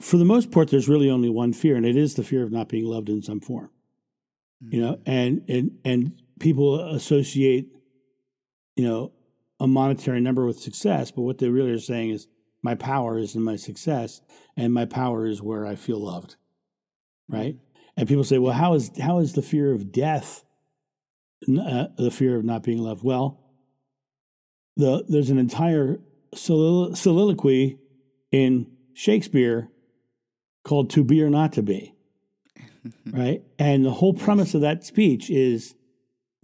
for 0.00 0.16
the 0.16 0.24
most 0.24 0.50
part 0.50 0.70
there's 0.70 0.88
really 0.88 1.10
only 1.10 1.28
one 1.28 1.52
fear, 1.52 1.76
and 1.76 1.84
it 1.84 1.96
is 1.96 2.14
the 2.14 2.22
fear 2.22 2.42
of 2.42 2.52
not 2.52 2.68
being 2.68 2.84
loved 2.84 3.08
in 3.08 3.22
some 3.22 3.40
form. 3.40 3.70
You 4.60 4.80
know, 4.80 4.92
mm. 4.94 5.02
and 5.06 5.44
and 5.48 5.78
and 5.84 6.22
people 6.40 6.80
associate, 6.80 7.68
you 8.74 8.84
know, 8.84 9.12
a 9.60 9.66
monetary 9.66 10.20
number 10.20 10.44
with 10.46 10.58
success, 10.58 11.10
but 11.10 11.22
what 11.22 11.38
they 11.38 11.48
really 11.48 11.70
are 11.70 11.78
saying 11.78 12.10
is 12.10 12.26
my 12.62 12.74
power 12.74 13.18
is 13.18 13.36
in 13.36 13.42
my 13.42 13.56
success, 13.56 14.20
and 14.56 14.72
my 14.72 14.84
power 14.84 15.26
is 15.26 15.40
where 15.42 15.64
I 15.64 15.76
feel 15.76 16.00
loved 16.00 16.36
right? 17.28 17.56
And 17.98 18.06
people 18.06 18.22
say, 18.22 18.38
well, 18.38 18.52
how 18.52 18.74
is 18.74 18.92
how 19.00 19.18
is 19.18 19.32
the 19.32 19.42
fear 19.42 19.72
of 19.72 19.90
death 19.90 20.44
uh, 21.42 21.88
the 21.96 22.12
fear 22.12 22.36
of 22.36 22.44
not 22.44 22.62
being 22.62 22.78
loved? 22.78 23.02
Well, 23.02 23.40
the 24.76 25.04
there's 25.08 25.30
an 25.30 25.38
entire 25.38 25.98
solilo- 26.32 26.96
soliloquy 26.96 27.80
in 28.30 28.70
Shakespeare 28.94 29.68
called 30.62 30.90
"To 30.90 31.02
Be 31.02 31.20
or 31.20 31.28
Not 31.28 31.54
to 31.54 31.62
Be," 31.62 31.92
right? 33.10 33.42
And 33.58 33.84
the 33.84 33.90
whole 33.90 34.14
premise 34.14 34.54
of 34.54 34.60
that 34.60 34.84
speech 34.84 35.28
is 35.28 35.74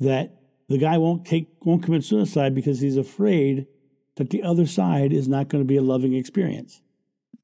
that 0.01 0.41
the 0.69 0.79
guy 0.79 0.99
won't 0.99 1.25
take 1.25 1.51
won't 1.63 1.85
commit 1.85 2.03
suicide 2.03 2.57
because 2.57 2.81
he's 2.81 2.97
afraid 2.97 3.69
that 4.17 4.31
the 4.31 4.43
other 4.43 4.67
side 4.67 5.13
is 5.13 5.29
not 5.29 5.49
going 5.49 5.63
to 5.63 5.69
be 5.69 5.77
a 5.77 5.83
loving 5.83 6.15
experience. 6.15 6.83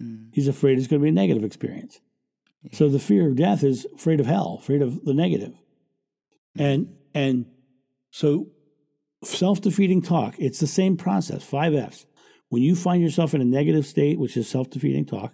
Mm. 0.02 0.30
He's 0.32 0.48
afraid 0.48 0.78
it's 0.78 0.88
going 0.88 0.98
to 0.98 1.04
be 1.04 1.10
a 1.10 1.12
negative 1.12 1.44
experience. 1.44 2.00
So 2.72 2.88
the 2.88 2.98
fear 2.98 3.28
of 3.28 3.36
death 3.36 3.64
is 3.64 3.86
afraid 3.94 4.20
of 4.20 4.26
hell, 4.26 4.58
afraid 4.60 4.82
of 4.82 5.04
the 5.04 5.14
negative. 5.14 5.54
And 6.58 6.94
and 7.14 7.46
so 8.10 8.48
self-defeating 9.24 10.02
talk, 10.02 10.34
it's 10.38 10.60
the 10.60 10.66
same 10.66 10.96
process, 10.96 11.42
five 11.42 11.74
F's. 11.74 12.06
When 12.48 12.62
you 12.62 12.74
find 12.74 13.02
yourself 13.02 13.34
in 13.34 13.40
a 13.40 13.44
negative 13.44 13.86
state, 13.86 14.18
which 14.18 14.36
is 14.36 14.48
self-defeating 14.48 15.06
talk, 15.06 15.32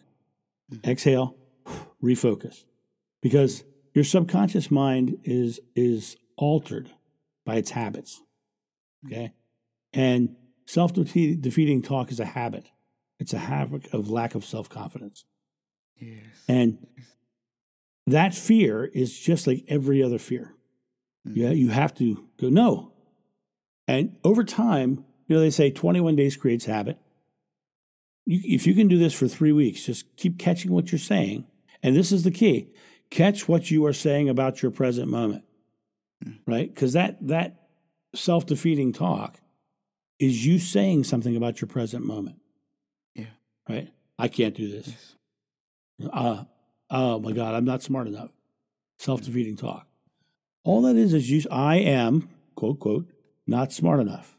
mm-hmm. 0.72 0.88
exhale, 0.88 1.36
refocus. 2.02 2.64
Because 3.22 3.64
your 3.94 4.04
subconscious 4.04 4.70
mind 4.70 5.18
is 5.24 5.58
is 5.74 6.16
altered 6.36 6.90
by 7.44 7.56
its 7.56 7.70
habits. 7.70 8.22
Okay? 9.06 9.32
And 9.92 10.36
self-defeating 10.66 11.82
talk 11.82 12.10
is 12.10 12.20
a 12.20 12.24
habit. 12.24 12.70
It's 13.18 13.32
a 13.32 13.38
habit 13.38 13.88
of 13.94 14.10
lack 14.10 14.34
of 14.34 14.44
self-confidence. 14.44 15.24
Yes. 15.96 16.24
And 16.46 16.86
that 18.06 18.34
fear 18.34 18.84
is 18.84 19.18
just 19.18 19.46
like 19.46 19.64
every 19.68 20.02
other 20.02 20.18
fear. 20.18 20.54
Mm-hmm. 21.26 21.40
Yeah, 21.40 21.50
you 21.50 21.70
have 21.70 21.94
to 21.94 22.24
go, 22.40 22.48
no. 22.48 22.92
And 23.88 24.16
over 24.24 24.44
time, 24.44 25.04
You 25.28 25.34
know, 25.34 25.40
they 25.40 25.50
say 25.50 25.70
21 25.72 26.14
days 26.14 26.36
creates 26.36 26.66
habit. 26.66 26.98
You, 28.26 28.40
if 28.44 28.66
you 28.66 28.74
can 28.74 28.86
do 28.86 28.96
this 28.96 29.12
for 29.12 29.26
three 29.26 29.50
weeks, 29.50 29.84
just 29.84 30.16
keep 30.16 30.38
catching 30.38 30.70
what 30.70 30.92
you're 30.92 31.00
saying. 31.00 31.46
And 31.82 31.96
this 31.96 32.12
is 32.12 32.22
the 32.22 32.30
key 32.30 32.68
catch 33.10 33.48
what 33.48 33.70
you 33.70 33.86
are 33.86 33.92
saying 33.92 34.28
about 34.28 34.62
your 34.62 34.70
present 34.70 35.08
moment, 35.08 35.44
mm. 36.24 36.38
right? 36.46 36.72
Because 36.72 36.92
that, 36.92 37.24
that 37.26 37.68
self 38.14 38.46
defeating 38.46 38.92
talk 38.92 39.40
is 40.18 40.46
you 40.46 40.58
saying 40.58 41.04
something 41.04 41.36
about 41.36 41.60
your 41.60 41.68
present 41.68 42.04
moment. 42.04 42.36
Yeah. 43.14 43.26
Right? 43.68 43.88
I 44.18 44.28
can't 44.28 44.54
do 44.54 44.70
this. 44.70 44.88
Yes. 45.98 46.10
Uh, 46.12 46.44
oh 46.90 47.18
my 47.18 47.32
God, 47.32 47.54
I'm 47.54 47.64
not 47.64 47.82
smart 47.82 48.06
enough. 48.06 48.30
Self 48.98 49.22
defeating 49.22 49.56
talk. 49.56 49.86
All 50.64 50.82
that 50.82 50.96
is 50.96 51.14
is 51.14 51.30
you, 51.30 51.42
I 51.50 51.76
am, 51.76 52.28
quote, 52.54 52.80
quote, 52.80 53.06
not 53.46 53.72
smart 53.72 54.00
enough. 54.00 54.36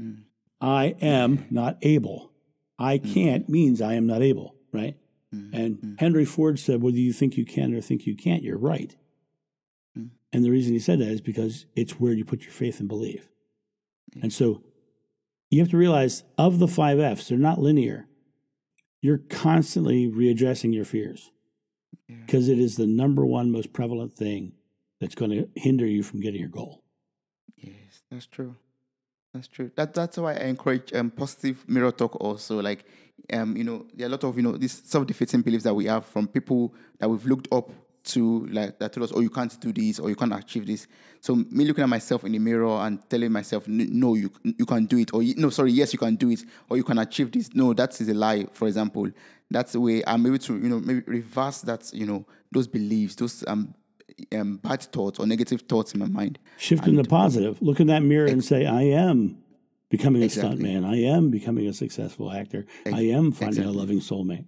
Mm. 0.00 0.22
I 0.60 0.94
am 1.00 1.46
not 1.50 1.78
able. 1.82 2.32
I 2.78 2.98
mm. 2.98 3.12
can't 3.12 3.48
means 3.48 3.82
I 3.82 3.94
am 3.94 4.06
not 4.06 4.22
able, 4.22 4.54
right? 4.72 4.96
Mm. 5.34 5.52
And 5.52 5.76
mm. 5.78 6.00
Henry 6.00 6.24
Ford 6.24 6.58
said, 6.58 6.82
whether 6.82 6.96
you 6.96 7.12
think 7.12 7.36
you 7.36 7.44
can 7.44 7.74
or 7.74 7.80
think 7.80 8.06
you 8.06 8.16
can't, 8.16 8.42
you're 8.42 8.58
right. 8.58 8.96
Mm. 9.98 10.10
And 10.32 10.44
the 10.44 10.50
reason 10.50 10.72
he 10.72 10.78
said 10.78 10.98
that 11.00 11.08
is 11.08 11.20
because 11.20 11.66
it's 11.76 12.00
where 12.00 12.12
you 12.12 12.24
put 12.24 12.42
your 12.42 12.52
faith 12.52 12.80
and 12.80 12.88
believe. 12.88 13.28
And 14.22 14.32
so 14.32 14.62
you 15.50 15.60
have 15.60 15.70
to 15.70 15.76
realize 15.76 16.24
of 16.38 16.58
the 16.58 16.68
five 16.68 16.98
F's, 16.98 17.28
they're 17.28 17.38
not 17.38 17.60
linear. 17.60 18.06
You're 19.02 19.18
constantly 19.18 20.10
readdressing 20.10 20.74
your 20.74 20.84
fears 20.84 21.30
because 22.26 22.48
yeah. 22.48 22.54
it 22.54 22.60
is 22.60 22.76
the 22.76 22.86
number 22.86 23.24
one 23.24 23.50
most 23.50 23.72
prevalent 23.72 24.12
thing 24.12 24.52
that's 25.00 25.14
going 25.14 25.30
to 25.30 25.48
hinder 25.56 25.86
you 25.86 26.02
from 26.02 26.20
getting 26.20 26.40
your 26.40 26.50
goal. 26.50 26.82
Yes, 27.56 28.02
that's 28.10 28.26
true. 28.26 28.56
That's 29.32 29.48
true. 29.48 29.70
That 29.76 29.94
that's 29.94 30.16
why 30.16 30.34
I 30.34 30.44
encourage 30.44 30.92
um, 30.92 31.10
positive 31.10 31.68
mirror 31.68 31.92
talk 31.92 32.16
also. 32.20 32.60
Like, 32.60 32.84
um, 33.32 33.56
you 33.56 33.64
know, 33.64 33.86
there 33.94 34.06
are 34.06 34.08
a 34.08 34.12
lot 34.12 34.24
of 34.24 34.36
you 34.36 34.42
know 34.42 34.56
these 34.56 34.82
self-defeating 34.84 35.42
beliefs 35.42 35.64
that 35.64 35.74
we 35.74 35.86
have 35.86 36.04
from 36.04 36.26
people 36.26 36.74
that 36.98 37.08
we've 37.08 37.24
looked 37.24 37.48
up 37.52 37.70
to, 38.04 38.46
like 38.46 38.78
that 38.78 38.92
told 38.92 39.04
us, 39.04 39.12
oh, 39.14 39.20
you 39.20 39.30
can't 39.30 39.58
do 39.60 39.72
this 39.72 39.98
or 39.98 40.08
you 40.08 40.16
can't 40.16 40.32
achieve 40.32 40.66
this. 40.66 40.86
So 41.20 41.34
me 41.34 41.64
looking 41.64 41.82
at 41.82 41.88
myself 41.88 42.24
in 42.24 42.32
the 42.32 42.38
mirror 42.38 42.80
and 42.80 42.98
telling 43.08 43.30
myself, 43.30 43.68
no, 43.68 44.14
you 44.14 44.30
you 44.42 44.66
can 44.66 44.86
do 44.86 44.98
it, 44.98 45.12
or 45.12 45.22
no, 45.36 45.50
sorry, 45.50 45.72
yes, 45.72 45.92
you 45.92 45.98
can 45.98 46.16
do 46.16 46.30
it, 46.30 46.42
or 46.68 46.76
you 46.76 46.84
can 46.84 46.98
achieve 46.98 47.30
this. 47.30 47.54
No, 47.54 47.74
that 47.74 48.00
is 48.00 48.08
a 48.08 48.14
lie. 48.14 48.46
For 48.52 48.68
example, 48.68 49.10
that's 49.50 49.72
the 49.72 49.80
way 49.80 50.02
I'm 50.06 50.24
able 50.26 50.38
to, 50.38 50.54
you 50.54 50.68
know, 50.68 50.80
maybe 50.80 51.02
reverse 51.06 51.60
that, 51.62 51.90
you 51.92 52.06
know, 52.06 52.24
those 52.52 52.66
beliefs, 52.66 53.16
those 53.16 53.44
um 53.46 53.74
um, 54.32 54.56
bad 54.58 54.82
thoughts 54.82 55.18
or 55.18 55.26
negative 55.26 55.62
thoughts 55.62 55.94
in 55.94 56.00
my 56.00 56.06
mind. 56.06 56.38
Shift 56.58 56.86
into 56.86 57.04
positive. 57.04 57.60
Look 57.62 57.80
in 57.80 57.86
that 57.88 58.02
mirror 58.02 58.26
ex- 58.26 58.32
and 58.32 58.44
say, 58.44 58.66
I 58.66 58.82
am 58.82 59.38
becoming 59.88 60.22
a 60.22 60.26
exactly. 60.26 60.64
stuntman. 60.64 60.84
I 60.84 60.96
am 61.14 61.30
becoming 61.30 61.66
a 61.66 61.72
successful 61.72 62.30
actor. 62.30 62.66
Ex- 62.84 62.96
I 62.96 63.02
am 63.02 63.32
finding 63.32 63.62
exactly. 63.62 63.74
a 63.74 63.78
loving 63.78 64.00
soulmate. 64.00 64.44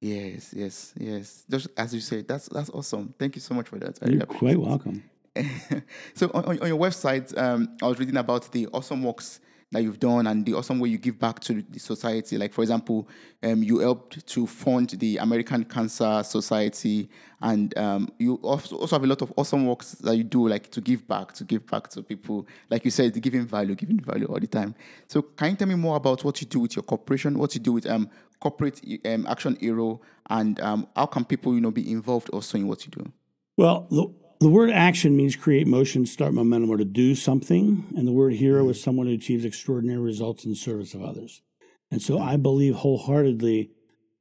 Yes, 0.00 0.52
yes, 0.54 0.92
yes. 0.98 1.44
Just 1.50 1.68
as 1.76 1.94
you 1.94 2.00
say, 2.00 2.22
that's 2.22 2.48
that's 2.48 2.70
awesome. 2.70 3.14
Thank 3.18 3.36
you 3.36 3.40
so 3.40 3.54
much 3.54 3.68
for 3.68 3.78
that. 3.78 3.98
I 4.02 4.08
You're 4.08 4.26
quite 4.26 4.58
welcome. 4.58 5.02
so 6.14 6.30
on, 6.32 6.60
on, 6.60 6.68
your 6.68 6.78
website, 6.78 7.36
um, 7.36 7.76
I 7.82 7.86
was 7.86 7.98
reading 7.98 8.16
about 8.16 8.50
the 8.52 8.68
awesome 8.72 9.02
works 9.02 9.40
that 9.72 9.82
you've 9.82 9.98
done 9.98 10.28
and 10.28 10.46
the 10.46 10.54
awesome 10.54 10.78
way 10.78 10.88
you 10.88 10.96
give 10.96 11.18
back 11.18 11.40
to 11.40 11.62
the 11.70 11.78
society. 11.80 12.38
Like, 12.38 12.52
for 12.52 12.62
example, 12.62 13.08
um, 13.42 13.62
you 13.62 13.80
helped 13.80 14.24
to 14.26 14.46
fund 14.46 14.90
the 14.90 15.16
American 15.16 15.64
Cancer 15.64 16.22
Society, 16.24 17.08
and 17.40 17.76
um, 17.76 18.08
you 18.18 18.36
also, 18.36 18.76
also 18.76 18.94
have 18.96 19.04
a 19.04 19.08
lot 19.08 19.22
of 19.22 19.32
awesome 19.36 19.66
works 19.66 19.92
that 19.92 20.16
you 20.16 20.22
do, 20.22 20.48
like 20.48 20.70
to 20.70 20.80
give 20.80 21.06
back, 21.08 21.32
to 21.34 21.44
give 21.44 21.66
back 21.66 21.88
to 21.88 22.02
people. 22.02 22.46
Like 22.70 22.84
you 22.84 22.92
said, 22.92 23.20
giving 23.20 23.44
value, 23.44 23.74
giving 23.74 23.98
value 23.98 24.26
all 24.26 24.38
the 24.38 24.46
time. 24.46 24.74
So, 25.08 25.22
can 25.22 25.50
you 25.50 25.56
tell 25.56 25.68
me 25.68 25.74
more 25.74 25.96
about 25.96 26.22
what 26.22 26.40
you 26.40 26.46
do 26.46 26.60
with 26.60 26.76
your 26.76 26.84
corporation, 26.84 27.36
what 27.36 27.54
you 27.54 27.60
do 27.60 27.72
with 27.72 27.86
um, 27.86 28.08
Corporate 28.38 28.80
um, 29.04 29.26
Action 29.26 29.56
Hero, 29.60 30.00
and 30.30 30.60
um, 30.60 30.86
how 30.94 31.06
can 31.06 31.24
people, 31.24 31.54
you 31.54 31.60
know, 31.60 31.70
be 31.72 31.90
involved 31.90 32.28
also 32.30 32.56
in 32.56 32.68
what 32.68 32.84
you 32.86 32.92
do? 32.92 33.12
Well, 33.56 33.86
look 33.90 34.14
the 34.40 34.48
word 34.48 34.70
action 34.70 35.16
means 35.16 35.36
create 35.36 35.66
motion, 35.66 36.06
start 36.06 36.34
momentum, 36.34 36.70
or 36.70 36.76
to 36.76 36.84
do 36.84 37.14
something. 37.14 37.92
And 37.96 38.06
the 38.06 38.12
word 38.12 38.34
hero 38.34 38.68
is 38.68 38.82
someone 38.82 39.06
who 39.06 39.14
achieves 39.14 39.44
extraordinary 39.44 40.00
results 40.00 40.44
in 40.44 40.54
service 40.54 40.94
of 40.94 41.02
others. 41.02 41.42
And 41.90 42.02
so 42.02 42.18
I 42.18 42.36
believe 42.36 42.74
wholeheartedly 42.74 43.70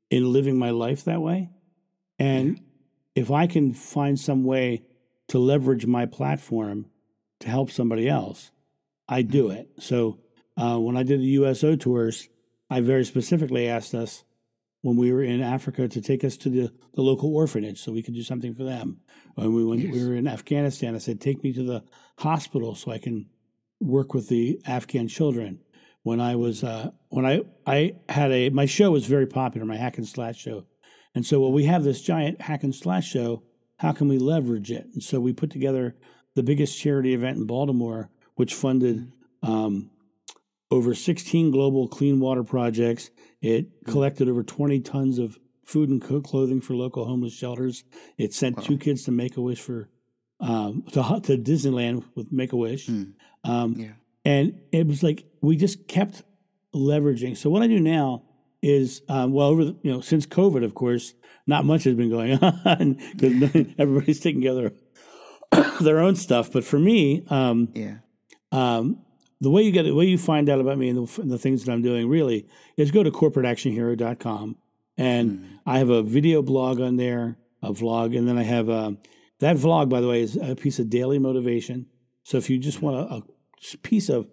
in 0.09 0.32
living 0.32 0.57
my 0.57 0.70
life 0.70 1.03
that 1.05 1.22
way. 1.22 1.49
And 2.20 2.61
if 3.16 3.32
I 3.32 3.47
can 3.47 3.74
find 3.74 4.20
some 4.20 4.43
way 4.43 4.84
to 5.30 5.39
leverage 5.39 5.86
my 5.86 6.05
platform 6.05 6.86
to 7.39 7.49
help 7.49 7.72
somebody 7.72 8.07
else, 8.07 8.51
I 9.07 9.22
do 9.22 9.49
it. 9.49 9.70
So 9.80 10.20
uh, 10.57 10.78
when 10.78 10.95
I 10.95 11.03
did 11.03 11.20
the 11.20 11.26
USO 11.26 11.76
tours, 11.76 12.30
I 12.70 12.82
very 12.82 13.05
specifically 13.05 13.68
asked 13.68 13.93
us 13.93 14.24
when 14.86 14.97
we 14.97 15.11
were 15.11 15.23
in 15.23 15.41
Africa 15.41 15.88
to 15.88 15.99
take 15.99 16.23
us 16.23 16.38
to 16.38 16.47
the, 16.47 16.71
the 16.93 17.01
local 17.01 17.36
orphanage 17.36 17.81
so 17.81 17.91
we 17.91 18.03
could 18.03 18.13
do 18.13 18.21
something 18.21 18.53
for 18.53 18.63
them. 18.63 18.99
When 19.33 19.51
we 19.51 19.65
went, 19.65 19.81
yes. 19.81 19.95
we 19.95 20.07
were 20.07 20.13
in 20.13 20.27
Afghanistan, 20.27 20.93
I 20.93 20.99
said, 20.99 21.19
take 21.19 21.43
me 21.43 21.51
to 21.53 21.63
the 21.63 21.83
hospital 22.19 22.75
so 22.75 22.91
I 22.91 22.99
can 22.99 23.25
work 23.79 24.13
with 24.13 24.29
the 24.29 24.61
Afghan 24.63 25.07
children. 25.07 25.59
When 26.03 26.21
I 26.21 26.36
was 26.36 26.63
uh, 26.63 26.91
when 27.09 27.25
I 27.25 27.41
I 27.65 27.95
had 28.09 28.31
a 28.31 28.51
my 28.51 28.67
show 28.67 28.91
was 28.91 29.07
very 29.07 29.25
popular, 29.25 29.65
my 29.65 29.75
hack 29.75 29.97
and 29.97 30.07
slash 30.07 30.38
show, 30.38 30.67
and 31.15 31.25
so 31.25 31.39
well 31.39 31.51
we 31.51 31.63
have 31.63 31.83
this 31.83 31.99
giant 31.99 32.41
hack 32.41 32.61
and 32.61 32.75
slash 32.75 33.07
show. 33.07 33.41
How 33.77 33.91
can 33.91 34.07
we 34.07 34.19
leverage 34.19 34.69
it? 34.69 34.86
And 34.93 35.01
so 35.01 35.19
we 35.19 35.33
put 35.33 35.49
together 35.49 35.95
the 36.36 36.43
biggest 36.43 36.79
charity 36.79 37.15
event 37.15 37.38
in 37.38 37.47
Baltimore, 37.47 38.11
which 38.36 38.53
funded 38.53 39.11
um, 39.41 39.89
over 40.72 40.93
16 40.93 41.51
global 41.51 41.88
clean 41.88 42.20
water 42.20 42.43
projects. 42.43 43.09
It 43.41 43.68
hmm. 43.86 43.91
collected 43.91 44.30
over 44.30 44.43
20 44.43 44.80
tons 44.82 45.20
of 45.20 45.38
food 45.63 45.89
and 45.89 46.01
clothing 46.01 46.61
for 46.61 46.76
local 46.76 47.05
homeless 47.05 47.34
shelters. 47.34 47.84
It 48.18 48.34
sent 48.34 48.57
wow. 48.57 48.63
two 48.63 48.78
kids 48.78 49.03
to 49.03 49.11
Make 49.11 49.38
a 49.38 49.41
Wish 49.41 49.59
for 49.59 49.89
um, 50.39 50.84
to 50.91 51.01
to 51.24 51.38
Disneyland 51.38 52.03
with 52.16 52.32
Make 52.32 52.53
a 52.53 52.57
Wish. 52.57 52.88
Mm. 52.88 53.13
Um, 53.43 53.76
yeah. 53.78 53.91
And 54.24 54.59
it 54.72 54.88
was 54.88 55.03
like 55.03 55.26
we 55.41 55.55
just 55.55 55.88
kept 55.88 56.24
leveraging. 56.74 57.38
So 57.38 57.49
what 57.49 57.61
I 57.61 57.68
do 57.68 57.80
now 57.80 58.24
is 58.61 59.01
um, 59.09 59.32
well 59.32 59.47
over 59.47 59.66
the, 59.66 59.78
you 59.84 59.91
know 59.91 60.01
since 60.01 60.26
COVID, 60.26 60.63
of 60.63 60.76
course, 60.76 61.13
not 61.47 61.66
much 61.66 61.84
has 61.84 61.95
been 61.95 62.09
going 62.09 62.34
on 62.43 62.99
because 63.16 63.66
everybody's 63.78 64.20
taking 64.20 64.41
together 64.41 64.74
their 65.82 65.99
own 65.99 66.16
stuff. 66.16 66.51
But 66.51 66.63
for 66.63 66.80
me, 66.80 67.26
um, 67.30 67.70
yeah. 67.74 67.97
Um, 68.51 69.05
the 69.41 69.49
way 69.49 69.61
you 69.61 69.71
get 69.71 69.83
the 69.83 69.93
way 69.93 70.05
you 70.05 70.17
find 70.17 70.49
out 70.49 70.59
about 70.59 70.77
me 70.77 70.89
and 70.89 71.07
the, 71.07 71.21
and 71.21 71.31
the, 71.31 71.38
things 71.38 71.63
that 71.63 71.71
I'm 71.71 71.81
doing 71.81 72.07
really 72.07 72.47
is 72.77 72.91
go 72.91 73.03
to 73.03 73.11
corporateactionhero.com 73.11 74.57
and 74.97 75.31
mm. 75.31 75.59
I 75.65 75.79
have 75.79 75.89
a 75.89 76.01
video 76.01 76.41
blog 76.41 76.79
on 76.79 76.95
there, 76.97 77.38
a 77.61 77.71
vlog, 77.71 78.17
and 78.17 78.27
then 78.27 78.38
I 78.38 78.43
have 78.43 78.69
a, 78.69 78.73
uh, 78.73 78.91
that 79.39 79.57
vlog. 79.57 79.89
By 79.89 79.99
the 79.99 80.07
way, 80.07 80.21
is 80.21 80.38
a 80.38 80.55
piece 80.55 80.79
of 80.79 80.89
daily 80.89 81.19
motivation. 81.19 81.88
So 82.23 82.38
if 82.38 82.49
you 82.49 82.57
just 82.57 82.81
want 82.81 83.11
a, 83.11 83.15
a 83.15 83.77
piece 83.83 84.09
of 84.09 84.27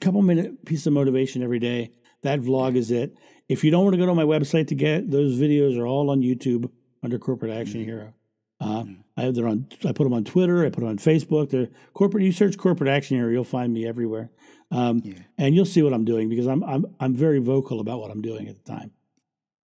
couple 0.00 0.22
minute 0.22 0.64
piece 0.64 0.86
of 0.86 0.92
motivation 0.92 1.42
every 1.42 1.58
day, 1.58 1.92
that 2.22 2.40
vlog 2.40 2.76
is 2.76 2.90
it. 2.90 3.16
If 3.48 3.64
you 3.64 3.70
don't 3.70 3.84
want 3.84 3.94
to 3.94 3.98
go 3.98 4.06
to 4.06 4.14
my 4.14 4.24
website 4.24 4.68
to 4.68 4.74
get 4.74 5.10
those 5.10 5.38
videos, 5.38 5.78
are 5.78 5.86
all 5.86 6.10
on 6.10 6.20
YouTube 6.20 6.70
under 7.02 7.18
Corporate 7.18 7.52
Action 7.52 7.80
mm. 7.80 7.84
Hero. 7.84 8.14
Uh, 8.60 8.82
mm. 8.82 8.96
I 9.16 9.22
have 9.22 9.34
them 9.34 9.46
on. 9.46 9.66
I 9.84 9.92
put 9.92 10.04
them 10.04 10.12
on 10.12 10.24
Twitter. 10.24 10.64
I 10.64 10.70
put 10.70 10.80
them 10.80 10.88
on 10.88 10.98
Facebook. 10.98 11.50
They're 11.50 11.68
corporate. 11.94 12.24
You 12.24 12.32
search 12.32 12.56
corporate 12.58 12.90
action 12.90 13.16
hero, 13.16 13.30
you'll 13.30 13.44
find 13.44 13.72
me 13.72 13.86
everywhere, 13.86 14.30
um, 14.70 15.02
yeah. 15.04 15.14
and 15.38 15.54
you'll 15.54 15.66
see 15.66 15.82
what 15.82 15.92
I'm 15.92 16.04
doing 16.04 16.28
because 16.28 16.46
I'm 16.46 16.62
I'm 16.64 16.86
I'm 17.00 17.14
very 17.14 17.38
vocal 17.38 17.80
about 17.80 18.00
what 18.00 18.10
I'm 18.10 18.22
doing 18.22 18.48
at 18.48 18.62
the 18.62 18.70
time. 18.70 18.92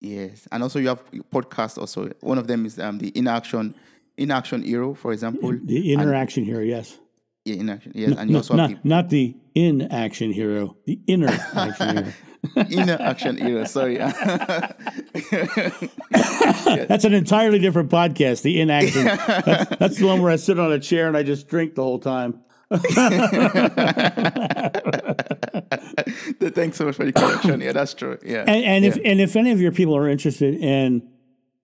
Yes, 0.01 0.47
and 0.53 0.63
also 0.63 0.79
you 0.79 0.89
have 0.89 1.03
podcasts. 1.31 1.79
Also, 1.79 2.11
one 2.21 2.39
of 2.39 2.47
them 2.47 2.67
is 2.67 2.79
um, 2.79 2.99
the 2.99 3.17
inaction 3.17 3.75
inaction 4.17 4.63
hero, 4.63 4.95
for 4.95 5.13
example. 5.13 5.57
The 5.63 5.93
interaction 5.93 6.45
hero, 6.45 6.63
yes. 6.63 6.99
Yeah, 7.45 7.57
inaction. 7.57 7.93
Yes, 7.95 8.11
no, 8.11 8.17
and 8.17 8.31
you 8.31 8.33
no, 8.35 8.39
also 8.39 8.55
not, 8.57 8.71
the, 8.71 8.79
not 8.83 9.09
the 9.11 9.37
inaction 9.55 10.33
hero, 10.33 10.77
the 10.87 11.01
inner 11.07 11.29
action 11.55 11.97
hero. 11.97 12.13
Inner 12.71 12.97
action 13.01 13.37
hero. 13.37 13.65
Sorry. 13.65 13.97
That's 16.87 17.05
an 17.05 17.15
entirely 17.15 17.59
different 17.59 17.91
podcast. 17.91 18.43
The 18.43 18.61
inaction. 18.61 19.05
That's, 19.05 19.77
that's 19.77 19.99
the 19.99 20.07
one 20.07 20.23
where 20.23 20.31
I 20.31 20.37
sit 20.37 20.59
on 20.59 20.73
a 20.73 20.79
chair 20.79 21.09
and 21.09 21.17
I 21.17 21.23
just 21.23 21.49
drink 21.49 21.75
the 21.75 21.83
whole 21.83 21.99
time. 21.99 22.41
Thanks 26.55 26.79
so 26.79 26.87
much 26.87 26.97
for 26.97 27.05
the 27.05 27.13
correction. 27.15 27.61
Yeah, 27.61 27.73
that's 27.73 27.95
true. 27.95 28.19
Yeah. 28.25 28.41
And, 28.41 28.65
and 28.65 28.85
yeah. 28.85 28.91
if 28.91 28.99
and 29.05 29.21
if 29.21 29.37
any 29.37 29.53
of 29.53 29.61
your 29.61 29.73
people 29.73 29.97
are 29.97 30.09
interested 30.09 30.55
in 30.55 31.09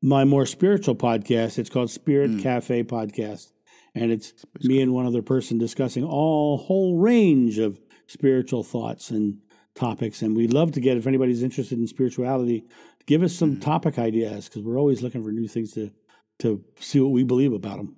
my 0.00 0.24
more 0.24 0.46
spiritual 0.46 0.94
podcast, 0.94 1.58
it's 1.58 1.70
called 1.70 1.90
Spirit 1.90 2.30
mm. 2.30 2.42
Cafe 2.42 2.84
Podcast, 2.84 3.52
and 3.94 4.12
it's 4.12 4.32
me 4.60 4.80
and 4.80 4.92
one 4.92 5.06
other 5.06 5.22
person 5.22 5.58
discussing 5.58 6.04
all 6.04 6.58
whole 6.58 6.98
range 6.98 7.58
of 7.58 7.80
spiritual 8.06 8.62
thoughts 8.62 9.10
and 9.10 9.38
topics. 9.74 10.22
And 10.22 10.36
we'd 10.36 10.52
love 10.52 10.72
to 10.72 10.80
get 10.80 10.96
if 10.96 11.06
anybody's 11.06 11.42
interested 11.42 11.78
in 11.78 11.86
spirituality, 11.86 12.64
give 13.06 13.22
us 13.22 13.34
some 13.34 13.56
mm. 13.56 13.62
topic 13.62 13.98
ideas 13.98 14.48
because 14.48 14.62
we're 14.62 14.78
always 14.78 15.02
looking 15.02 15.22
for 15.22 15.32
new 15.32 15.48
things 15.48 15.72
to 15.72 15.90
to 16.38 16.64
see 16.80 16.98
what 16.98 17.12
we 17.12 17.22
believe 17.22 17.52
about 17.52 17.76
them. 17.76 17.96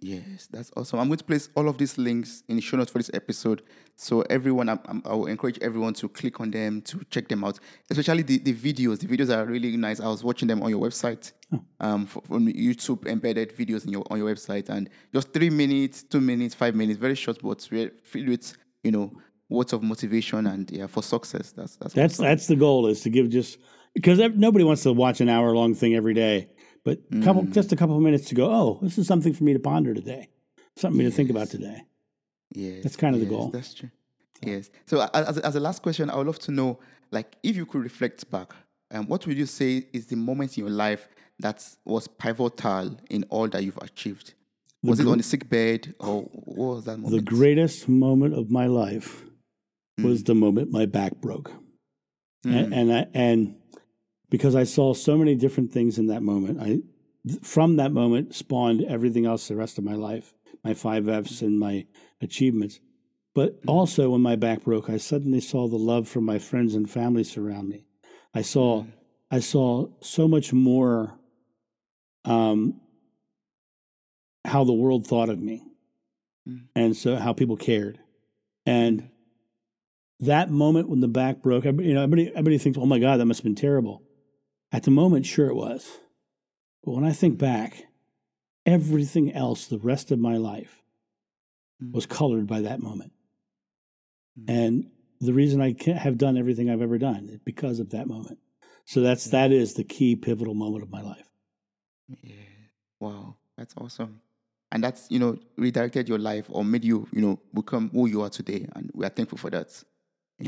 Yes, 0.00 0.48
that's 0.50 0.72
awesome. 0.76 0.98
I'm 0.98 1.06
going 1.06 1.18
to 1.18 1.24
place 1.24 1.48
all 1.54 1.68
of 1.68 1.78
these 1.78 1.96
links 1.98 2.42
in 2.48 2.56
the 2.56 2.62
show 2.62 2.76
notes 2.76 2.90
for 2.90 2.98
this 2.98 3.10
episode. 3.14 3.62
So 3.94 4.22
everyone, 4.22 4.68
I'm, 4.68 4.80
I'm, 4.86 5.02
I 5.04 5.14
will 5.14 5.26
encourage 5.26 5.58
everyone 5.60 5.94
to 5.94 6.08
click 6.08 6.40
on 6.40 6.50
them 6.50 6.82
to 6.82 7.00
check 7.10 7.28
them 7.28 7.44
out. 7.44 7.60
Especially 7.88 8.22
the, 8.22 8.38
the 8.38 8.54
videos. 8.54 8.98
The 8.98 9.06
videos 9.06 9.34
are 9.34 9.44
really 9.46 9.76
nice. 9.76 10.00
I 10.00 10.08
was 10.08 10.24
watching 10.24 10.48
them 10.48 10.62
on 10.62 10.70
your 10.70 10.80
website, 10.80 11.32
um, 11.80 12.06
from 12.06 12.48
YouTube 12.48 13.06
embedded 13.06 13.56
videos 13.56 13.84
in 13.84 13.92
your 13.92 14.04
on 14.10 14.18
your 14.18 14.34
website, 14.34 14.68
and 14.68 14.90
just 15.12 15.32
three 15.32 15.50
minutes, 15.50 16.02
two 16.02 16.20
minutes, 16.20 16.54
five 16.56 16.74
minutes, 16.74 16.98
very 16.98 17.14
short, 17.14 17.40
but 17.40 17.66
re- 17.70 17.90
filled 18.02 18.28
with 18.28 18.56
you 18.82 18.90
know 18.90 19.12
words 19.54 19.72
of 19.72 19.82
motivation 19.82 20.46
and 20.46 20.70
yeah 20.70 20.86
for 20.94 21.02
success. 21.02 21.52
That's 21.52 21.76
that's 21.76 21.94
That's 21.94 22.16
that's 22.16 22.46
the 22.46 22.56
goal 22.56 22.86
is 22.92 23.00
to 23.02 23.10
give 23.10 23.28
just 23.30 23.58
because 23.94 24.18
nobody 24.36 24.64
wants 24.64 24.82
to 24.82 24.92
watch 24.92 25.20
an 25.20 25.28
hour 25.28 25.54
long 25.54 25.74
thing 25.74 25.94
every 25.94 26.14
day, 26.14 26.48
but 26.84 26.98
couple 27.22 27.42
Mm. 27.42 27.52
just 27.58 27.72
a 27.72 27.76
couple 27.76 27.96
of 27.96 28.02
minutes 28.02 28.26
to 28.30 28.34
go. 28.34 28.46
Oh, 28.50 28.78
this 28.82 28.98
is 28.98 29.06
something 29.06 29.32
for 29.32 29.44
me 29.44 29.52
to 29.52 29.58
ponder 29.60 29.94
today, 29.94 30.28
something 30.76 30.98
me 30.98 31.04
to 31.04 31.10
think 31.18 31.30
about 31.30 31.48
today. 31.56 31.78
Yes, 32.52 32.82
That's 32.84 32.96
kind 32.96 33.14
of 33.14 33.20
the 33.20 33.26
goal. 33.34 33.48
That's 33.50 33.74
true. 33.74 33.90
Yes. 34.42 34.70
So 34.86 34.94
as, 35.14 35.38
as 35.38 35.56
a 35.56 35.60
last 35.60 35.82
question, 35.82 36.10
I 36.10 36.16
would 36.16 36.26
love 36.26 36.38
to 36.40 36.52
know, 36.52 36.78
like, 37.10 37.36
if 37.42 37.56
you 37.56 37.66
could 37.66 37.82
reflect 37.82 38.30
back, 38.30 38.52
um, 38.92 39.06
what 39.06 39.26
would 39.26 39.36
you 39.38 39.46
say 39.46 39.86
is 39.92 40.06
the 40.06 40.16
moment 40.16 40.56
in 40.58 40.64
your 40.64 40.72
life 40.72 41.08
that 41.40 41.66
was 41.84 42.06
pivotal 42.06 42.96
in 43.10 43.24
all 43.30 43.48
that 43.48 43.64
you've 43.64 43.78
achieved? 43.78 44.34
Was 44.82 45.00
it 45.00 45.06
on 45.06 45.16
the 45.18 45.24
sick 45.24 45.48
bed, 45.48 45.94
or 45.98 46.22
what 46.22 46.74
was 46.76 46.84
that 46.84 47.02
The 47.10 47.22
greatest 47.22 47.88
moment 47.88 48.34
of 48.34 48.50
my 48.50 48.66
life 48.66 49.24
was 50.02 50.22
Mm. 50.22 50.26
the 50.26 50.34
moment 50.34 50.70
my 50.70 50.86
back 50.86 51.20
broke, 51.20 51.52
and 52.44 52.74
and, 52.74 52.92
I, 52.92 53.06
and 53.14 53.56
because 54.30 54.54
I 54.54 54.64
saw 54.64 54.92
so 54.94 55.16
many 55.16 55.34
different 55.34 55.72
things 55.72 55.98
in 55.98 56.06
that 56.08 56.22
moment, 56.22 56.60
I 56.60 56.80
from 57.42 57.76
that 57.76 57.92
moment 57.92 58.34
spawned 58.34 58.82
everything 58.82 59.24
else 59.24 59.48
the 59.48 59.56
rest 59.56 59.78
of 59.78 59.84
my 59.84 59.94
life, 59.94 60.34
my 60.62 60.74
five 60.74 61.08
Fs 61.08 61.42
and 61.42 61.58
my 61.58 61.86
achievements. 62.20 62.80
But 63.34 63.60
also, 63.66 64.10
when 64.10 64.20
my 64.20 64.36
back 64.36 64.62
broke, 64.64 64.88
I 64.88 64.96
suddenly 64.98 65.40
saw 65.40 65.66
the 65.68 65.76
love 65.78 66.06
from 66.08 66.24
my 66.24 66.38
friends 66.38 66.74
and 66.74 66.88
family 66.88 67.24
surround 67.24 67.68
me. 67.68 67.84
I 68.32 68.42
saw, 68.42 68.84
I 69.30 69.40
saw 69.40 69.88
so 70.00 70.28
much 70.28 70.52
more. 70.52 71.18
Um, 72.24 72.80
how 74.46 74.64
the 74.64 74.72
world 74.74 75.06
thought 75.06 75.28
of 75.30 75.40
me, 75.40 75.62
Mm. 76.46 76.68
and 76.74 76.96
so 76.96 77.16
how 77.16 77.32
people 77.32 77.56
cared, 77.56 77.98
and 78.66 79.08
that 80.24 80.50
moment 80.50 80.88
when 80.88 81.00
the 81.00 81.08
back 81.08 81.42
broke, 81.42 81.64
everybody- 81.66 81.88
you 81.88 81.94
know, 81.94 82.02
everybody, 82.02 82.28
everybody 82.30 82.58
thinks, 82.58 82.78
"Oh 82.78 82.86
my 82.86 82.98
God, 82.98 83.18
that 83.18 83.26
must 83.26 83.40
have 83.40 83.44
been 83.44 83.54
terrible." 83.54 84.02
At 84.72 84.82
the 84.82 84.90
moment, 84.90 85.26
sure 85.26 85.48
it 85.48 85.54
was, 85.54 85.98
but 86.82 86.92
when 86.92 87.04
I 87.04 87.12
think 87.12 87.38
back, 87.38 87.86
everything 88.66 89.32
else, 89.32 89.66
the 89.66 89.78
rest 89.78 90.10
of 90.10 90.18
my 90.18 90.36
life, 90.36 90.82
Mm. 91.82 91.92
was 91.92 92.06
colored 92.06 92.46
by 92.46 92.60
that 92.62 92.80
moment, 92.80 93.12
Mm. 94.38 94.44
and 94.48 94.90
the 95.20 95.32
reason 95.32 95.60
I 95.60 95.76
have 95.92 96.18
done 96.18 96.36
everything 96.36 96.68
I've 96.70 96.82
ever 96.82 96.98
done 96.98 97.28
is 97.28 97.38
because 97.38 97.78
of 97.80 97.90
that 97.90 98.06
moment. 98.06 98.38
So 98.84 99.00
that's 99.00 99.24
that 99.26 99.50
is 99.52 99.74
the 99.74 99.84
key 99.84 100.14
pivotal 100.16 100.54
moment 100.54 100.82
of 100.82 100.90
my 100.90 101.00
life. 101.02 101.28
Yeah. 102.22 102.34
Wow, 103.00 103.36
that's 103.56 103.74
awesome. 103.76 104.20
And 104.70 104.82
that's 104.82 105.10
you 105.10 105.18
know 105.18 105.38
redirected 105.56 106.08
your 106.08 106.18
life 106.18 106.46
or 106.50 106.64
made 106.64 106.84
you 106.84 107.06
you 107.12 107.20
know 107.22 107.38
become 107.54 107.88
who 107.90 108.06
you 108.06 108.22
are 108.22 108.30
today, 108.30 108.66
and 108.74 108.90
we 108.94 109.04
are 109.06 109.10
thankful 109.10 109.38
for 109.38 109.50
that. 109.50 109.82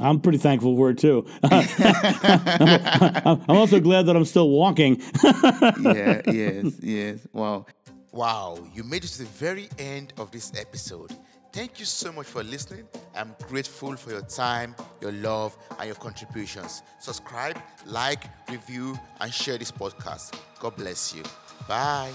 I'm 0.01 0.21
pretty 0.21 0.39
thankful 0.39 0.77
for 0.77 0.91
it 0.91 0.99
too. 0.99 1.27
I'm 1.45 3.43
also 3.49 3.81
glad 3.81 4.07
that 4.07 4.17
I'm 4.17 4.25
still 4.25 4.51
walking. 4.51 5.01
yeah. 5.81 6.23
Yes. 6.27 6.75
Yes. 6.81 7.19
Wow. 7.33 7.67
Wow, 8.13 8.57
you 8.73 8.83
made 8.83 9.05
it 9.05 9.09
to 9.09 9.19
the 9.19 9.25
very 9.27 9.69
end 9.79 10.15
of 10.17 10.31
this 10.31 10.51
episode. 10.59 11.15
Thank 11.53 11.79
you 11.79 11.85
so 11.85 12.11
much 12.13 12.27
for 12.27 12.43
listening. 12.43 12.89
I'm 13.15 13.35
grateful 13.47 13.95
for 13.97 14.11
your 14.11 14.23
time, 14.23 14.75
your 15.03 15.13
love, 15.13 15.57
and 15.79 15.87
your 15.87 15.97
contributions. 15.97 16.83
Subscribe, 16.99 17.59
like, 17.85 18.25
review, 18.51 18.99
and 19.21 19.33
share 19.33 19.59
this 19.59 19.71
podcast. 19.71 20.39
God 20.61 20.77
bless 20.77 21.15
you. 21.15 21.23
Bye. 21.69 22.13